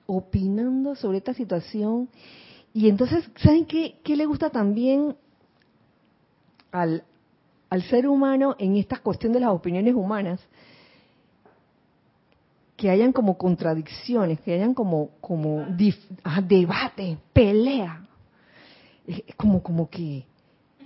Opinando 0.06 0.96
sobre 0.96 1.18
esta 1.18 1.34
situación. 1.34 2.10
Y 2.74 2.88
entonces, 2.88 3.30
¿saben 3.38 3.66
qué, 3.66 4.00
qué 4.04 4.16
le 4.16 4.26
gusta 4.26 4.50
también 4.50 5.16
al, 6.72 7.04
al 7.72 7.82
ser 7.84 8.06
humano 8.08 8.56
en 8.60 8.76
esta 8.76 8.98
cuestión 8.98 9.32
de 9.34 9.40
las 9.40 9.50
opiniones 9.50 9.96
humanas? 9.96 10.40
Que 12.76 12.90
hayan 12.90 13.14
como 13.14 13.38
contradicciones, 13.38 14.42
que 14.42 14.54
hayan 14.54 14.74
como, 14.74 15.12
como 15.22 15.66
debate, 16.48 17.18
pelea. 17.32 18.06
Es 19.08 19.36
como, 19.36 19.64
como 19.64 19.90
que 19.90 20.26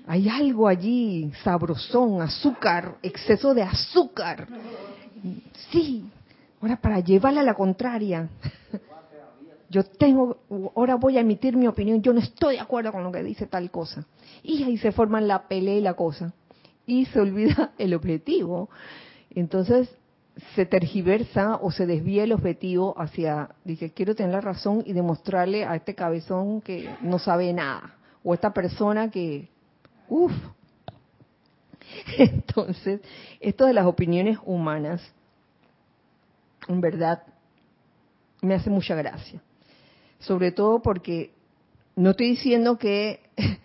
hay 0.05 0.29
algo 0.29 0.67
allí, 0.67 1.31
sabrosón, 1.43 2.21
azúcar, 2.21 2.97
exceso 3.01 3.55
de 3.55 3.63
azúcar. 3.63 4.47
Sí, 5.71 6.05
ahora 6.61 6.75
para 6.77 6.99
llevarla 6.99 7.41
a 7.41 7.45
la 7.45 7.55
contraria. 7.55 8.29
Yo 9.71 9.83
tengo, 9.83 10.38
ahora 10.75 10.95
voy 10.95 11.17
a 11.17 11.21
emitir 11.21 11.57
mi 11.57 11.67
opinión, 11.67 11.99
yo 11.99 12.13
no 12.13 12.19
estoy 12.19 12.55
de 12.55 12.61
acuerdo 12.61 12.91
con 12.91 13.03
lo 13.03 13.11
que 13.11 13.23
dice 13.23 13.47
tal 13.47 13.71
cosa. 13.71 14.05
Y 14.43 14.63
ahí 14.63 14.77
se 14.77 14.91
forman 14.91 15.27
la 15.27 15.47
pelea 15.47 15.75
y 15.75 15.81
la 15.81 15.95
cosa. 15.95 16.31
Y 16.86 17.05
se 17.05 17.19
olvida 17.19 17.71
el 17.77 17.93
objetivo. 17.93 18.69
Entonces 19.29 19.89
se 20.53 20.65
tergiversa 20.65 21.55
o 21.61 21.71
se 21.71 21.86
desvía 21.86 22.23
el 22.23 22.33
objetivo 22.33 22.93
hacia, 22.97 23.55
dije, 23.63 23.91
quiero 23.91 24.15
tener 24.15 24.33
la 24.33 24.41
razón 24.41 24.83
y 24.86 24.93
demostrarle 24.93 25.63
a 25.65 25.75
este 25.75 25.95
cabezón 25.95 26.61
que 26.61 26.89
no 27.01 27.19
sabe 27.19 27.51
nada. 27.53 27.95
O 28.23 28.31
a 28.31 28.36
esta 28.36 28.53
persona 28.53 29.09
que, 29.09 29.49
uff. 30.09 30.33
Entonces, 32.17 33.01
esto 33.39 33.65
de 33.65 33.73
las 33.73 33.86
opiniones 33.86 34.38
humanas 34.43 35.01
en 36.67 36.81
verdad 36.81 37.23
me 38.41 38.55
hace 38.55 38.69
mucha 38.69 38.95
gracia. 38.95 39.41
Sobre 40.19 40.51
todo 40.51 40.81
porque 40.81 41.33
no 41.95 42.11
estoy 42.11 42.31
diciendo 42.31 42.77
que, 42.77 43.21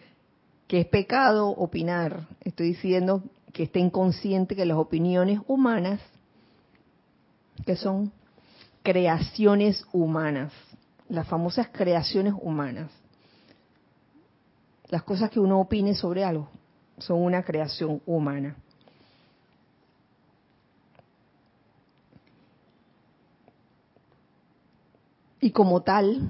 que 0.70 0.78
es 0.78 0.86
pecado 0.86 1.48
opinar, 1.48 2.28
estoy 2.42 2.68
diciendo 2.68 3.24
que 3.52 3.64
estén 3.64 3.90
conscientes 3.90 4.56
que 4.56 4.64
las 4.64 4.78
opiniones 4.78 5.40
humanas, 5.48 6.00
que 7.66 7.74
son 7.74 8.12
creaciones 8.84 9.84
humanas, 9.92 10.52
las 11.08 11.26
famosas 11.26 11.70
creaciones 11.72 12.34
humanas, 12.40 12.88
las 14.90 15.02
cosas 15.02 15.28
que 15.28 15.40
uno 15.40 15.58
opine 15.58 15.92
sobre 15.96 16.22
algo, 16.22 16.48
son 16.98 17.20
una 17.20 17.42
creación 17.42 18.00
humana. 18.06 18.54
Y 25.40 25.50
como 25.50 25.80
tal, 25.82 26.28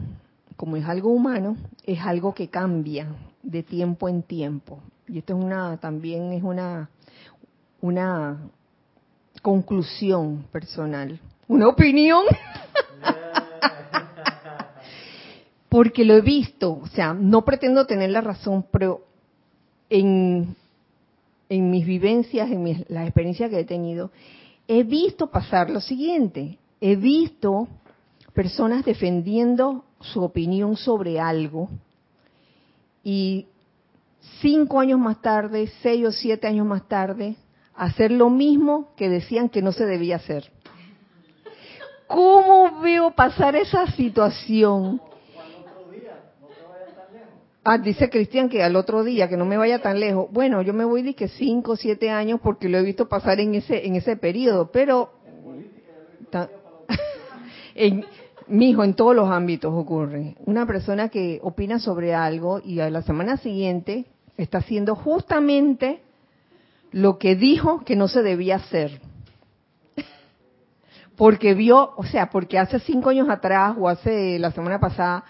como 0.57 0.77
es 0.77 0.87
algo 0.87 1.11
humano, 1.11 1.59
es 1.85 2.01
algo 2.01 2.33
que 2.33 2.49
cambia 2.49 3.07
de 3.43 3.63
tiempo 3.63 4.09
en 4.09 4.23
tiempo. 4.23 4.81
Y 5.09 5.19
esto 5.19 5.37
es 5.37 5.45
una, 5.45 5.77
también 5.79 6.33
es 6.33 6.43
una, 6.43 6.89
una 7.81 8.39
conclusión 9.43 10.45
personal, 10.53 11.19
una 11.49 11.69
opinión. 11.69 12.25
Porque 15.69 16.05
lo 16.05 16.15
he 16.15 16.21
visto, 16.21 16.81
o 16.83 16.87
sea, 16.89 17.15
no 17.15 17.45
pretendo 17.45 17.87
tener 17.87 18.11
la 18.11 18.21
razón, 18.21 18.67
pero 18.73 19.03
en, 19.89 20.57
en 21.49 21.71
mis 21.71 21.87
vivencias, 21.87 22.51
en 22.51 22.63
mis, 22.63 22.91
las 22.91 23.05
experiencias 23.05 23.51
que 23.51 23.61
he 23.61 23.65
tenido, 23.65 24.11
he 24.67 24.83
visto 24.83 25.31
pasar 25.31 25.71
lo 25.71 25.81
siguiente. 25.81 26.59
He 26.81 26.97
visto 26.97 27.69
personas 28.33 28.85
defendiendo 28.85 29.85
su 30.01 30.23
opinión 30.23 30.77
sobre 30.77 31.21
algo 31.21 31.69
y 33.03 33.47
cinco 34.41 34.81
años 34.81 34.99
más 34.99 35.21
tarde, 35.21 35.71
seis 35.83 36.07
o 36.07 36.13
siete 36.13 36.47
años 36.47 36.67
más 36.67 36.87
tarde, 36.89 37.37
hacer 37.75 38.11
lo 38.11 38.31
mismo 38.31 38.91
que 38.97 39.09
decían 39.09 39.49
que 39.49 39.63
no 39.63 39.73
se 39.73 39.87
debía 39.87 40.17
hacer. 40.17 40.51
¿Cómo 42.07 42.81
veo 42.81 43.13
pasar 43.13 43.55
esa 43.57 43.87
situación? 43.93 45.01
Ah, 47.63 47.79
dice 47.79 48.09
Cristian 48.09 48.49
que 48.49 48.63
al 48.63 48.75
otro 48.75 49.05
día, 49.05 49.29
que 49.29 49.37
no 49.37 49.45
me 49.45 49.59
vaya 49.59 49.81
tan 49.81 50.01
lejos. 50.01 50.29
Bueno, 50.33 50.63
yo 50.63 50.73
me 50.73 50.85
voy 50.85 51.03
de 51.03 51.15
que 51.15 51.29
cinco 51.29 51.73
o 51.73 51.77
siete 51.77 52.11
años 52.11 52.41
porque 52.43 52.69
lo 52.69 52.79
he 52.79 52.83
visto 52.83 53.09
pasar 53.09 53.39
en 53.39 53.55
ese 53.55 53.87
en 53.87 53.97
ese 53.97 54.17
periodo, 54.17 54.71
pero 54.73 55.13
en, 57.75 58.05
Mijo, 58.51 58.83
en 58.83 58.95
todos 58.95 59.15
los 59.15 59.31
ámbitos 59.31 59.73
ocurre. 59.73 60.35
Una 60.45 60.67
persona 60.67 61.09
que 61.09 61.39
opina 61.45 61.79
sobre 61.79 62.15
algo 62.15 62.61
y 62.65 62.81
a 62.81 62.91
la 62.91 63.03
semana 63.03 63.37
siguiente 63.37 64.07
está 64.37 64.59
haciendo 64.59 64.97
justamente 64.97 66.03
lo 66.91 67.17
que 67.17 67.37
dijo 67.37 67.85
que 67.85 67.95
no 67.95 68.09
se 68.09 68.23
debía 68.23 68.57
hacer. 68.57 69.01
Porque 71.17 71.55
vio, 71.55 71.93
o 71.97 72.05
sea, 72.05 72.31
porque 72.31 72.59
hace 72.59 72.81
cinco 72.81 73.11
años 73.11 73.29
atrás 73.29 73.77
o 73.79 73.89
hace 73.89 74.37
la 74.41 74.51
semana 74.51 74.81
pasada, 74.81 75.23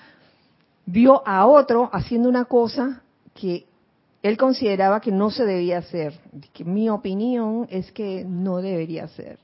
vio 0.86 1.22
a 1.26 1.44
otro 1.46 1.90
haciendo 1.92 2.26
una 2.26 2.46
cosa 2.46 3.02
que 3.34 3.66
él 4.22 4.38
consideraba 4.38 5.00
que 5.00 5.12
no 5.12 5.30
se 5.30 5.44
debía 5.44 5.78
hacer. 5.78 6.18
Que 6.54 6.64
mi 6.64 6.88
opinión 6.88 7.66
es 7.70 7.92
que 7.92 8.24
no 8.24 8.58
debería 8.62 9.04
hacer. 9.04 9.38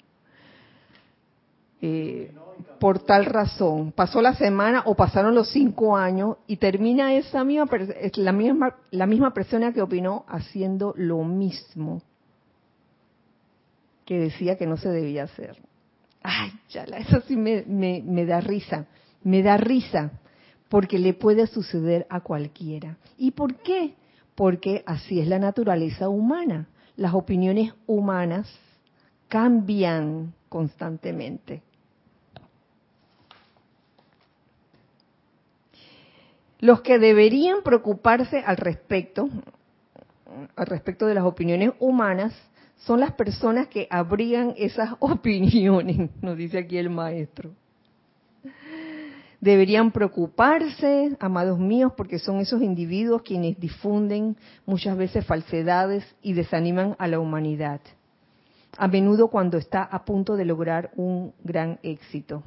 Eh, 1.82 2.32
por 2.78 3.00
tal 3.00 3.26
razón. 3.26 3.92
Pasó 3.92 4.22
la 4.22 4.34
semana 4.34 4.82
o 4.86 4.94
pasaron 4.94 5.34
los 5.34 5.50
cinco 5.50 5.96
años 5.96 6.36
y 6.46 6.56
termina 6.56 7.14
esa 7.14 7.44
misma, 7.44 7.68
la 8.14 8.32
misma, 8.32 8.76
la 8.90 9.06
misma 9.06 9.32
persona 9.34 9.72
que 9.72 9.82
opinó 9.82 10.24
haciendo 10.28 10.94
lo 10.96 11.22
mismo 11.24 12.02
que 14.06 14.18
decía 14.18 14.56
que 14.56 14.66
no 14.66 14.76
se 14.76 14.88
debía 14.88 15.24
hacer. 15.24 15.56
Ay, 16.22 16.52
chala, 16.68 16.98
eso 16.98 17.20
sí 17.26 17.36
me, 17.36 17.64
me, 17.66 18.02
me 18.02 18.24
da 18.24 18.40
risa, 18.40 18.86
me 19.22 19.42
da 19.42 19.56
risa, 19.56 20.12
porque 20.68 20.98
le 20.98 21.12
puede 21.12 21.46
suceder 21.46 22.06
a 22.08 22.20
cualquiera. 22.20 22.96
¿Y 23.18 23.32
por 23.32 23.56
qué? 23.56 23.94
Porque 24.34 24.82
así 24.86 25.20
es 25.20 25.26
la 25.26 25.38
naturaleza 25.38 26.08
humana. 26.08 26.68
las 26.96 27.14
opiniones 27.14 27.74
humanas 27.86 28.48
cambian 29.28 30.32
constantemente. 30.48 31.62
Los 36.58 36.80
que 36.80 36.98
deberían 36.98 37.62
preocuparse 37.62 38.38
al 38.38 38.56
respecto, 38.56 39.28
al 40.56 40.66
respecto 40.66 41.06
de 41.06 41.14
las 41.14 41.24
opiniones 41.24 41.72
humanas, 41.78 42.34
son 42.76 43.00
las 43.00 43.12
personas 43.12 43.68
que 43.68 43.86
abrigan 43.90 44.54
esas 44.56 44.94
opiniones, 45.00 46.10
nos 46.20 46.36
dice 46.36 46.58
aquí 46.58 46.78
el 46.78 46.90
maestro. 46.90 47.52
Deberían 49.38 49.92
preocuparse, 49.92 51.14
amados 51.20 51.58
míos, 51.58 51.92
porque 51.94 52.18
son 52.18 52.40
esos 52.40 52.62
individuos 52.62 53.22
quienes 53.22 53.60
difunden 53.60 54.36
muchas 54.64 54.96
veces 54.96 55.26
falsedades 55.26 56.04
y 56.22 56.32
desaniman 56.32 56.96
a 56.98 57.06
la 57.06 57.20
humanidad, 57.20 57.80
a 58.78 58.88
menudo 58.88 59.28
cuando 59.28 59.58
está 59.58 59.82
a 59.82 60.04
punto 60.04 60.36
de 60.36 60.44
lograr 60.44 60.90
un 60.96 61.32
gran 61.42 61.78
éxito. 61.82 62.42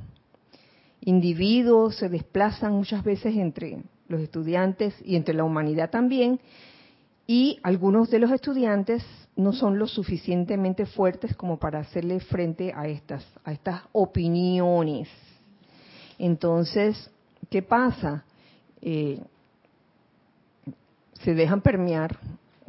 Individuos 1.01 1.95
se 1.95 2.09
desplazan 2.09 2.73
muchas 2.73 3.03
veces 3.03 3.35
entre 3.35 3.81
los 4.07 4.21
estudiantes 4.21 4.95
y 5.03 5.15
entre 5.15 5.33
la 5.33 5.43
humanidad 5.43 5.89
también, 5.89 6.39
y 7.25 7.59
algunos 7.61 8.09
de 8.09 8.19
los 8.19 8.31
estudiantes 8.31 9.05
no 9.35 9.53
son 9.53 9.77
lo 9.77 9.87
suficientemente 9.87 10.85
fuertes 10.85 11.35
como 11.35 11.57
para 11.57 11.79
hacerle 11.79 12.19
frente 12.19 12.73
a 12.75 12.87
estas, 12.87 13.25
a 13.45 13.51
estas 13.51 13.83
opiniones. 13.91 15.07
Entonces, 16.17 17.09
¿qué 17.49 17.61
pasa? 17.61 18.25
Eh, 18.81 19.21
se 21.21 21.33
dejan 21.35 21.61
permear, 21.61 22.17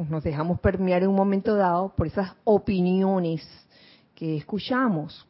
nos 0.09 0.23
dejamos 0.23 0.61
permear 0.61 1.03
en 1.03 1.11
un 1.11 1.17
momento 1.17 1.55
dado 1.55 1.93
por 1.97 2.07
esas 2.07 2.33
opiniones 2.45 3.47
que 4.15 4.37
escuchamos. 4.37 5.27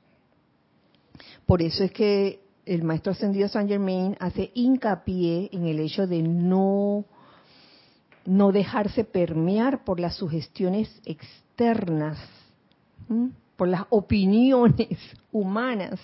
Por 1.47 1.63
eso 1.63 1.85
es 1.85 1.93
que 1.93 2.41
el 2.67 2.85
maestro 2.85 3.13
ascendido 3.13 3.49
Saint 3.49 3.69
Germain 3.69 4.17
hace 4.21 4.51
hincapié 4.55 5.49
en 5.53 5.67
el 5.67 5.81
hecho 5.81 6.07
de 6.07 6.23
no, 6.23 7.05
no 8.25 8.53
dejarse 8.53 9.05
permear 9.05 9.85
por 9.85 9.99
las 9.99 10.17
sugestiones 10.17 11.01
externas, 11.05 12.19
por 13.57 13.69
las 13.69 13.83
opiniones 13.91 14.99
humanas, 15.33 15.99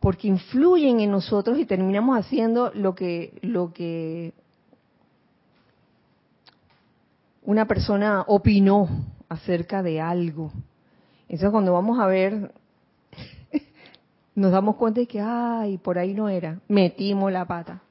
porque 0.00 0.28
influyen 0.28 1.00
en 1.00 1.10
nosotros 1.10 1.58
y 1.58 1.64
terminamos 1.64 2.18
haciendo 2.18 2.72
lo 2.74 2.94
que, 2.94 3.38
lo 3.40 3.72
que 3.72 4.34
una 7.44 7.66
persona 7.66 8.24
opinó 8.26 8.88
acerca 9.28 9.82
de 9.82 10.00
algo. 10.00 10.52
Entonces 11.22 11.50
cuando 11.50 11.72
vamos 11.72 11.98
a 11.98 12.06
ver 12.06 12.52
nos 14.34 14.52
damos 14.52 14.76
cuenta 14.76 15.00
de 15.00 15.06
que, 15.06 15.20
ay, 15.20 15.78
por 15.78 15.98
ahí 15.98 16.14
no 16.14 16.28
era, 16.28 16.60
metimos 16.68 17.32
la 17.32 17.44
pata. 17.44 17.82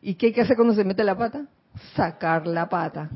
¿Y 0.00 0.14
qué 0.14 0.26
hay 0.26 0.32
que 0.32 0.42
hacer 0.42 0.56
cuando 0.56 0.74
se 0.74 0.84
mete 0.84 1.02
la 1.02 1.16
pata? 1.16 1.46
Sacar 1.94 2.46
la 2.46 2.68
pata, 2.68 3.10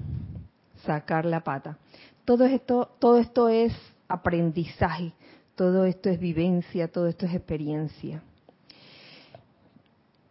sacar 0.84 1.24
la 1.24 1.40
pata. 1.40 1.78
Todo 2.24 2.44
esto, 2.44 2.90
todo 2.98 3.18
esto 3.18 3.48
es 3.48 3.72
aprendizaje, 4.08 5.12
todo 5.54 5.84
esto 5.84 6.10
es 6.10 6.18
vivencia, 6.18 6.88
todo 6.88 7.06
esto 7.06 7.26
es 7.26 7.34
experiencia. 7.34 8.22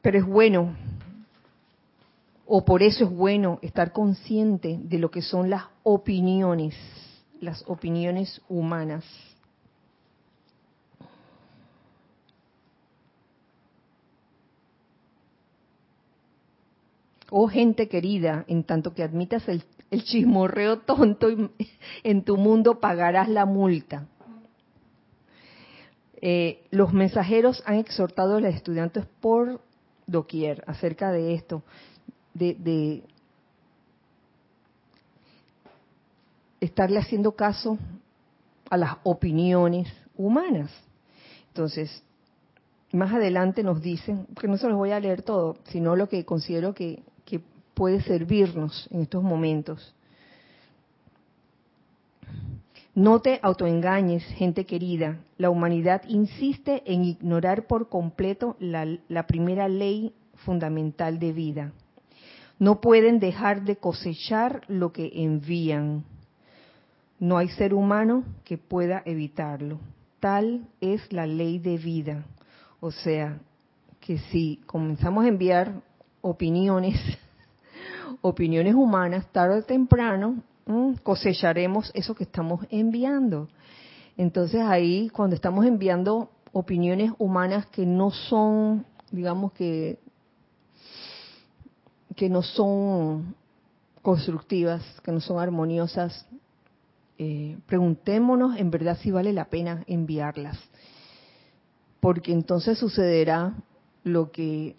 Pero 0.02 0.20
es 0.20 0.26
bueno, 0.26 0.76
o 2.52 2.66
por 2.66 2.82
eso 2.82 3.04
es 3.04 3.12
bueno 3.12 3.60
estar 3.62 3.94
consciente 3.94 4.80
de 4.82 4.98
lo 4.98 5.12
que 5.12 5.22
son 5.22 5.52
las 5.52 5.66
opiniones, 5.84 6.76
las 7.40 7.64
opiniones 7.68 8.42
humanas 8.50 9.06
oh 17.30 17.48
gente 17.48 17.88
querida, 17.88 18.46
en 18.48 18.64
tanto 18.64 18.96
que 18.96 19.04
admitas 19.04 19.48
el, 19.48 19.64
chismorreo 19.92 20.80
tonto 20.80 21.28
en 22.04 22.24
tu 22.24 22.38
mundo 22.38 22.80
pagarás 22.80 23.30
la 23.30 23.46
multa. 23.46 24.08
Eh, 26.22 26.64
los 26.72 26.94
mensajeros 26.94 27.64
han 27.66 27.76
exhortado 27.76 28.38
a 28.38 28.42
los 28.42 28.54
estudiantes 28.54 29.06
por 29.20 29.62
doquier 30.06 30.64
acerca 30.68 31.12
de 31.12 31.34
esto, 31.34 31.64
de, 32.40 33.04
estarle 36.60 37.00
haciendo 37.00 37.34
caso 37.34 37.78
a 38.70 38.78
las 38.78 38.98
opiniones 39.04 39.88
humanas. 40.18 40.72
Entonces, 41.50 42.04
más 42.92 43.14
adelante 43.14 43.64
nos 43.64 43.82
dicen, 43.82 44.26
que 44.40 44.48
no 44.48 44.58
se 44.58 44.68
los 44.68 44.78
voy 44.78 44.92
a 44.92 45.00
leer 45.00 45.22
todo, 45.22 45.58
sino 45.66 45.96
lo 45.96 46.10
que 46.10 46.26
considero 46.26 46.74
que 46.74 47.04
puede 47.74 48.02
servirnos 48.02 48.90
en 48.92 49.04
estos 49.04 49.24
momentos. 49.24 49.96
No 52.94 53.22
te 53.22 53.40
autoengañes, 53.42 54.26
gente 54.26 54.66
querida. 54.66 55.20
La 55.38 55.50
humanidad 55.50 56.02
insiste 56.10 56.84
en 56.86 57.06
ignorar 57.06 57.68
por 57.68 57.88
completo 57.88 58.58
la, 58.60 58.86
la, 59.08 59.26
primera 59.26 59.70
ley 59.70 60.12
fundamental 60.44 61.18
de 61.18 61.32
vida. 61.32 61.72
No 62.60 62.82
pueden 62.82 63.20
dejar 63.20 63.64
de 63.64 63.78
cosechar 63.78 64.62
lo 64.68 64.92
que 64.92 65.12
envían. 65.16 66.04
No 67.20 67.38
hay 67.38 67.48
ser 67.50 67.74
humano 67.74 68.24
que 68.44 68.58
pueda 68.58 69.02
evitarlo. 69.06 69.80
Tal 70.20 70.68
es 70.82 71.12
la 71.12 71.26
ley 71.26 71.58
de 71.58 71.78
vida. 71.78 72.26
O 72.82 72.92
sea, 72.92 73.40
que 74.00 74.18
si 74.18 74.62
comenzamos 74.66 75.26
a 75.26 75.30
enviar 75.30 75.82
opiniones 76.22 77.00
opiniones 78.22 78.76
humanas, 78.76 79.26
tarde 79.32 79.60
o 79.60 79.64
temprano 79.64 80.44
cosecharemos 81.04 81.92
eso 81.96 82.14
que 82.14 82.24
estamos 82.24 82.66
enviando. 82.70 83.48
Entonces 84.18 84.62
ahí, 84.62 85.10
cuando 85.10 85.36
estamos 85.36 85.66
enviando 85.66 86.30
opiniones 86.52 87.12
humanas 87.18 87.66
que 87.68 87.86
no 87.86 88.12
son, 88.12 88.86
digamos 89.12 89.54
que, 89.54 89.98
que 92.20 92.28
no 92.30 92.42
son 92.42 93.34
constructivas, 94.02 94.84
que 95.06 95.12
no 95.14 95.22
son 95.22 95.40
armoniosas, 95.40 96.28
eh, 97.18 97.58
preguntémonos 97.66 98.58
en 98.58 98.70
verdad 98.72 98.98
si 99.02 99.10
vale 99.10 99.32
la 99.32 99.46
pena 99.46 99.86
enviarlas. 99.88 100.60
Porque 102.02 102.34
entonces 102.34 102.78
sucederá 102.78 103.54
lo 104.04 104.32
que 104.32 104.76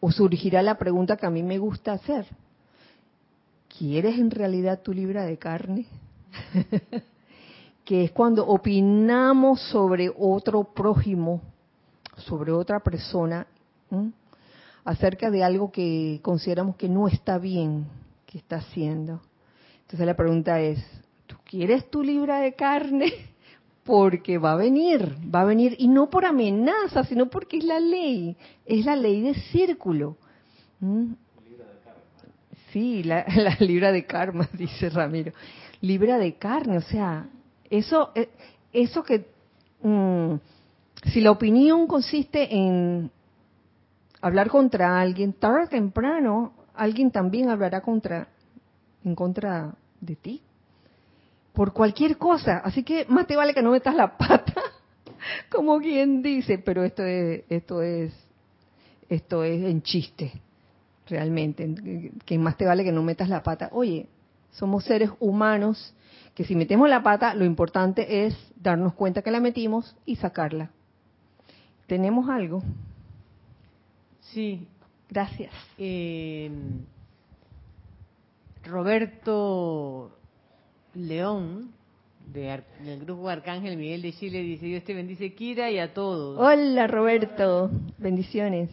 o 0.00 0.10
surgirá 0.10 0.62
la 0.62 0.78
pregunta 0.78 1.18
que 1.18 1.26
a 1.26 1.30
mí 1.30 1.42
me 1.42 1.58
gusta 1.58 1.92
hacer. 1.92 2.24
¿Quieres 3.76 4.18
en 4.18 4.30
realidad 4.30 4.80
tu 4.80 4.94
libra 4.94 5.26
de 5.26 5.36
carne? 5.36 5.84
que 7.84 8.04
es 8.04 8.10
cuando 8.12 8.46
opinamos 8.46 9.60
sobre 9.68 10.10
otro 10.16 10.64
prójimo, 10.64 11.42
sobre 12.16 12.52
otra 12.52 12.80
persona, 12.80 13.46
acerca 14.88 15.30
de 15.30 15.44
algo 15.44 15.70
que 15.70 16.18
consideramos 16.22 16.76
que 16.76 16.88
no 16.88 17.08
está 17.08 17.36
bien 17.36 17.86
que 18.24 18.38
está 18.38 18.56
haciendo. 18.56 19.20
Entonces 19.82 20.06
la 20.06 20.16
pregunta 20.16 20.60
es, 20.60 20.82
¿tú 21.26 21.36
quieres 21.44 21.90
tu 21.90 22.02
libra 22.02 22.40
de 22.40 22.54
carne? 22.54 23.12
porque 23.84 24.38
va 24.38 24.52
a 24.52 24.56
venir, 24.56 25.14
va 25.34 25.42
a 25.42 25.44
venir, 25.44 25.74
y 25.78 25.88
no 25.88 26.08
por 26.08 26.24
amenaza, 26.24 27.04
sino 27.04 27.28
porque 27.28 27.58
es 27.58 27.64
la 27.64 27.80
ley, 27.80 28.34
es 28.64 28.86
la 28.86 28.96
ley 28.96 29.20
de 29.20 29.34
círculo. 29.34 30.16
¿Mm? 30.80 31.12
Sí, 32.72 33.02
la, 33.02 33.26
libra 33.60 33.92
de 33.92 34.06
karma, 34.06 34.48
dice 34.54 34.88
Ramiro. 34.88 35.32
Libra 35.82 36.16
de 36.16 36.34
carne, 36.36 36.78
o 36.78 36.82
sea, 36.82 37.28
eso, 37.68 38.10
eh, 38.14 38.30
eso 38.72 39.02
que, 39.02 39.26
mm, 39.82 40.34
si 41.12 41.20
la 41.20 41.30
opinión 41.30 41.86
consiste 41.86 42.54
en 42.54 43.10
hablar 44.20 44.48
contra 44.48 45.00
alguien, 45.00 45.32
tarde 45.32 45.64
o 45.64 45.68
temprano, 45.68 46.52
alguien 46.74 47.10
también 47.10 47.50
hablará 47.50 47.80
contra, 47.80 48.28
en 49.04 49.14
contra 49.14 49.74
de 50.00 50.16
ti 50.16 50.42
por 51.58 51.72
cualquier 51.72 52.18
cosa. 52.18 52.58
Así 52.58 52.84
que 52.84 53.04
más 53.08 53.26
te 53.26 53.34
vale 53.34 53.52
que 53.52 53.62
no 53.62 53.72
metas 53.72 53.92
la 53.92 54.16
pata, 54.16 54.62
como 55.50 55.80
quien 55.80 56.22
dice, 56.22 56.58
pero 56.58 56.84
esto 56.84 57.02
es, 57.02 57.42
esto 57.48 57.82
es, 57.82 58.12
esto 59.08 59.42
es 59.42 59.64
en 59.64 59.82
chiste, 59.82 60.32
realmente. 61.08 62.12
Que 62.24 62.38
más 62.38 62.56
te 62.56 62.64
vale 62.64 62.84
que 62.84 62.92
no 62.92 63.02
metas 63.02 63.28
la 63.28 63.42
pata. 63.42 63.70
Oye, 63.72 64.06
somos 64.52 64.84
seres 64.84 65.10
humanos 65.18 65.94
que 66.36 66.44
si 66.44 66.54
metemos 66.54 66.88
la 66.88 67.02
pata, 67.02 67.34
lo 67.34 67.44
importante 67.44 68.26
es 68.26 68.36
darnos 68.54 68.94
cuenta 68.94 69.22
que 69.22 69.32
la 69.32 69.40
metimos 69.40 69.96
y 70.06 70.14
sacarla. 70.14 70.70
¿Tenemos 71.88 72.28
algo? 72.28 72.62
Sí. 74.32 74.66
Gracias. 75.10 75.52
Eh, 75.78 76.50
Roberto 78.64 80.10
León, 80.94 81.72
de 82.26 82.62
del 82.84 83.00
grupo 83.00 83.28
Arcángel 83.28 83.78
Miguel 83.78 84.02
de 84.02 84.12
Chile, 84.12 84.42
dice, 84.42 84.66
Dios 84.66 84.84
te 84.84 84.92
bendice, 84.92 85.32
Kira, 85.34 85.70
y 85.70 85.78
a 85.78 85.94
todos. 85.94 86.38
Hola 86.38 86.86
Roberto, 86.86 87.70
bendiciones. 87.96 88.70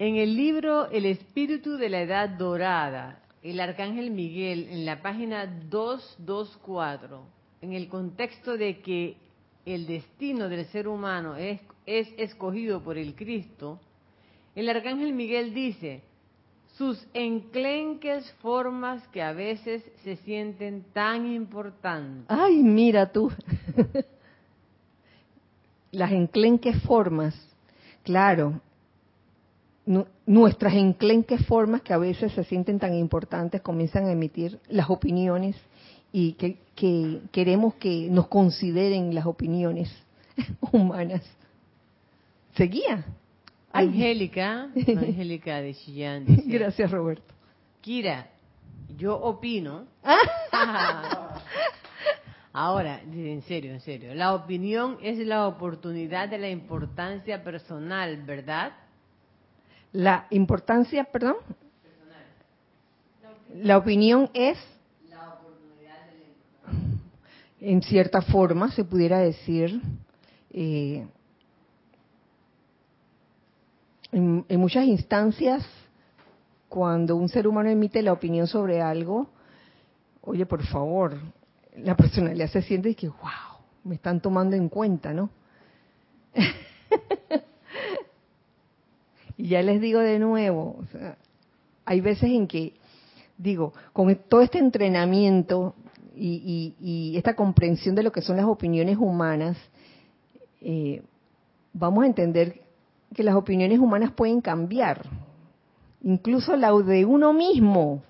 En 0.00 0.16
el 0.16 0.36
libro 0.36 0.90
El 0.90 1.06
espíritu 1.06 1.76
de 1.76 1.88
la 1.88 2.00
edad 2.02 2.28
dorada, 2.30 3.22
el 3.42 3.60
arcángel 3.60 4.10
Miguel, 4.10 4.68
en 4.70 4.84
la 4.84 5.00
página 5.00 5.46
224, 5.46 7.22
en 7.62 7.72
el 7.72 7.88
contexto 7.88 8.56
de 8.56 8.80
que 8.80 9.16
el 9.64 9.86
destino 9.86 10.48
del 10.48 10.66
ser 10.66 10.88
humano 10.88 11.36
es, 11.36 11.60
es 11.86 12.08
escogido 12.16 12.82
por 12.82 12.98
el 12.98 13.14
Cristo, 13.14 13.78
el 14.58 14.68
arcángel 14.68 15.12
Miguel 15.12 15.54
dice, 15.54 16.02
sus 16.76 17.06
enclenques 17.14 18.30
formas 18.40 19.06
que 19.08 19.22
a 19.22 19.32
veces 19.32 19.82
se 20.04 20.16
sienten 20.16 20.84
tan 20.92 21.26
importantes. 21.32 22.26
Ay, 22.28 22.62
mira 22.62 23.10
tú. 23.12 23.30
Las 25.90 26.12
enclenques 26.12 26.80
formas, 26.82 27.34
claro, 28.04 28.60
nu- 29.86 30.06
nuestras 30.26 30.74
enclenques 30.74 31.44
formas 31.46 31.80
que 31.82 31.94
a 31.94 31.98
veces 31.98 32.32
se 32.32 32.44
sienten 32.44 32.78
tan 32.78 32.94
importantes 32.94 33.62
comienzan 33.62 34.04
a 34.04 34.12
emitir 34.12 34.60
las 34.68 34.90
opiniones 34.90 35.56
y 36.12 36.32
que 36.34 36.58
queremos 37.32 37.74
que 37.74 38.08
nos 38.10 38.28
consideren 38.28 39.14
las 39.14 39.26
opiniones 39.26 39.90
humanas. 40.72 41.22
¿Seguía? 42.54 43.04
Angélica, 43.72 44.70
Angélica 44.74 45.60
de 45.60 45.74
Chillán, 45.74 46.24
dice, 46.24 46.42
Gracias, 46.46 46.90
Roberto. 46.90 47.34
Kira, 47.80 48.28
yo 48.96 49.16
opino. 49.16 49.86
Ahora, 52.52 53.00
en 53.02 53.42
serio, 53.42 53.72
en 53.72 53.80
serio. 53.80 54.14
La 54.14 54.34
opinión 54.34 54.98
es 55.02 55.18
la 55.18 55.46
oportunidad 55.46 56.28
de 56.28 56.38
la 56.38 56.50
importancia 56.50 57.44
personal, 57.44 58.22
¿verdad? 58.24 58.72
La 59.92 60.26
importancia, 60.30 61.04
perdón. 61.04 61.36
La 63.54 63.78
opinión 63.78 64.30
es, 64.34 64.58
en 67.60 67.82
cierta 67.82 68.22
forma, 68.22 68.70
se 68.72 68.84
pudiera 68.84 69.20
decir, 69.20 69.80
eh, 70.50 71.06
en, 74.12 74.44
muchas 74.58 74.84
instancias, 74.86 75.64
cuando 76.68 77.16
un 77.16 77.28
ser 77.28 77.46
humano 77.46 77.68
emite 77.70 78.02
la 78.02 78.12
opinión 78.12 78.46
sobre 78.46 78.80
algo, 78.80 79.28
oye, 80.22 80.46
por 80.46 80.64
favor, 80.66 81.16
la 81.76 81.96
personalidad 81.96 82.48
se 82.48 82.62
siente 82.62 82.90
y 82.90 82.94
que, 82.94 83.08
wow, 83.08 83.60
me 83.84 83.94
están 83.94 84.20
tomando 84.20 84.56
en 84.56 84.68
cuenta, 84.68 85.12
¿no? 85.12 85.30
Y 89.36 89.48
ya 89.50 89.62
les 89.62 89.80
digo 89.80 90.00
de 90.00 90.18
nuevo, 90.18 90.76
o 90.80 90.84
sea, 90.90 91.16
hay 91.84 92.00
veces 92.00 92.24
en 92.30 92.48
que, 92.48 92.72
digo, 93.36 93.72
con 93.92 94.12
todo 94.28 94.40
este 94.40 94.58
entrenamiento 94.58 95.74
y, 96.16 96.74
y- 96.80 97.12
y 97.12 97.16
esta 97.16 97.34
comprensión 97.36 97.94
de 97.94 98.02
lo 98.02 98.10
que 98.10 98.20
son 98.20 98.36
las 98.36 98.46
opiniones 98.46 98.96
humanas, 98.98 99.56
eh, 100.60 101.02
vamos 101.72 102.02
a 102.02 102.08
entender 102.08 102.62
que 103.14 103.22
las 103.22 103.34
opiniones 103.34 103.78
humanas 103.78 104.12
pueden 104.12 104.40
cambiar, 104.40 105.06
incluso 106.02 106.56
la 106.56 106.72
de 106.72 107.04
uno 107.04 107.32
mismo. 107.32 108.02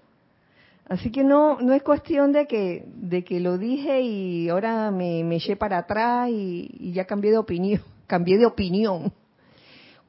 Así 0.88 1.10
que 1.10 1.22
no 1.22 1.60
no 1.60 1.74
es 1.74 1.82
cuestión 1.82 2.32
de 2.32 2.46
que 2.46 2.84
de 2.86 3.22
que 3.22 3.40
lo 3.40 3.58
dije 3.58 4.00
y 4.00 4.48
ahora 4.48 4.90
me, 4.90 5.22
me 5.22 5.36
eché 5.36 5.54
para 5.54 5.78
atrás 5.78 6.30
y, 6.30 6.70
y 6.78 6.92
ya 6.92 7.04
cambié 7.04 7.30
de 7.30 7.38
opinión, 7.38 7.82
cambié 8.06 8.38
de 8.38 8.46
opinión. 8.46 9.12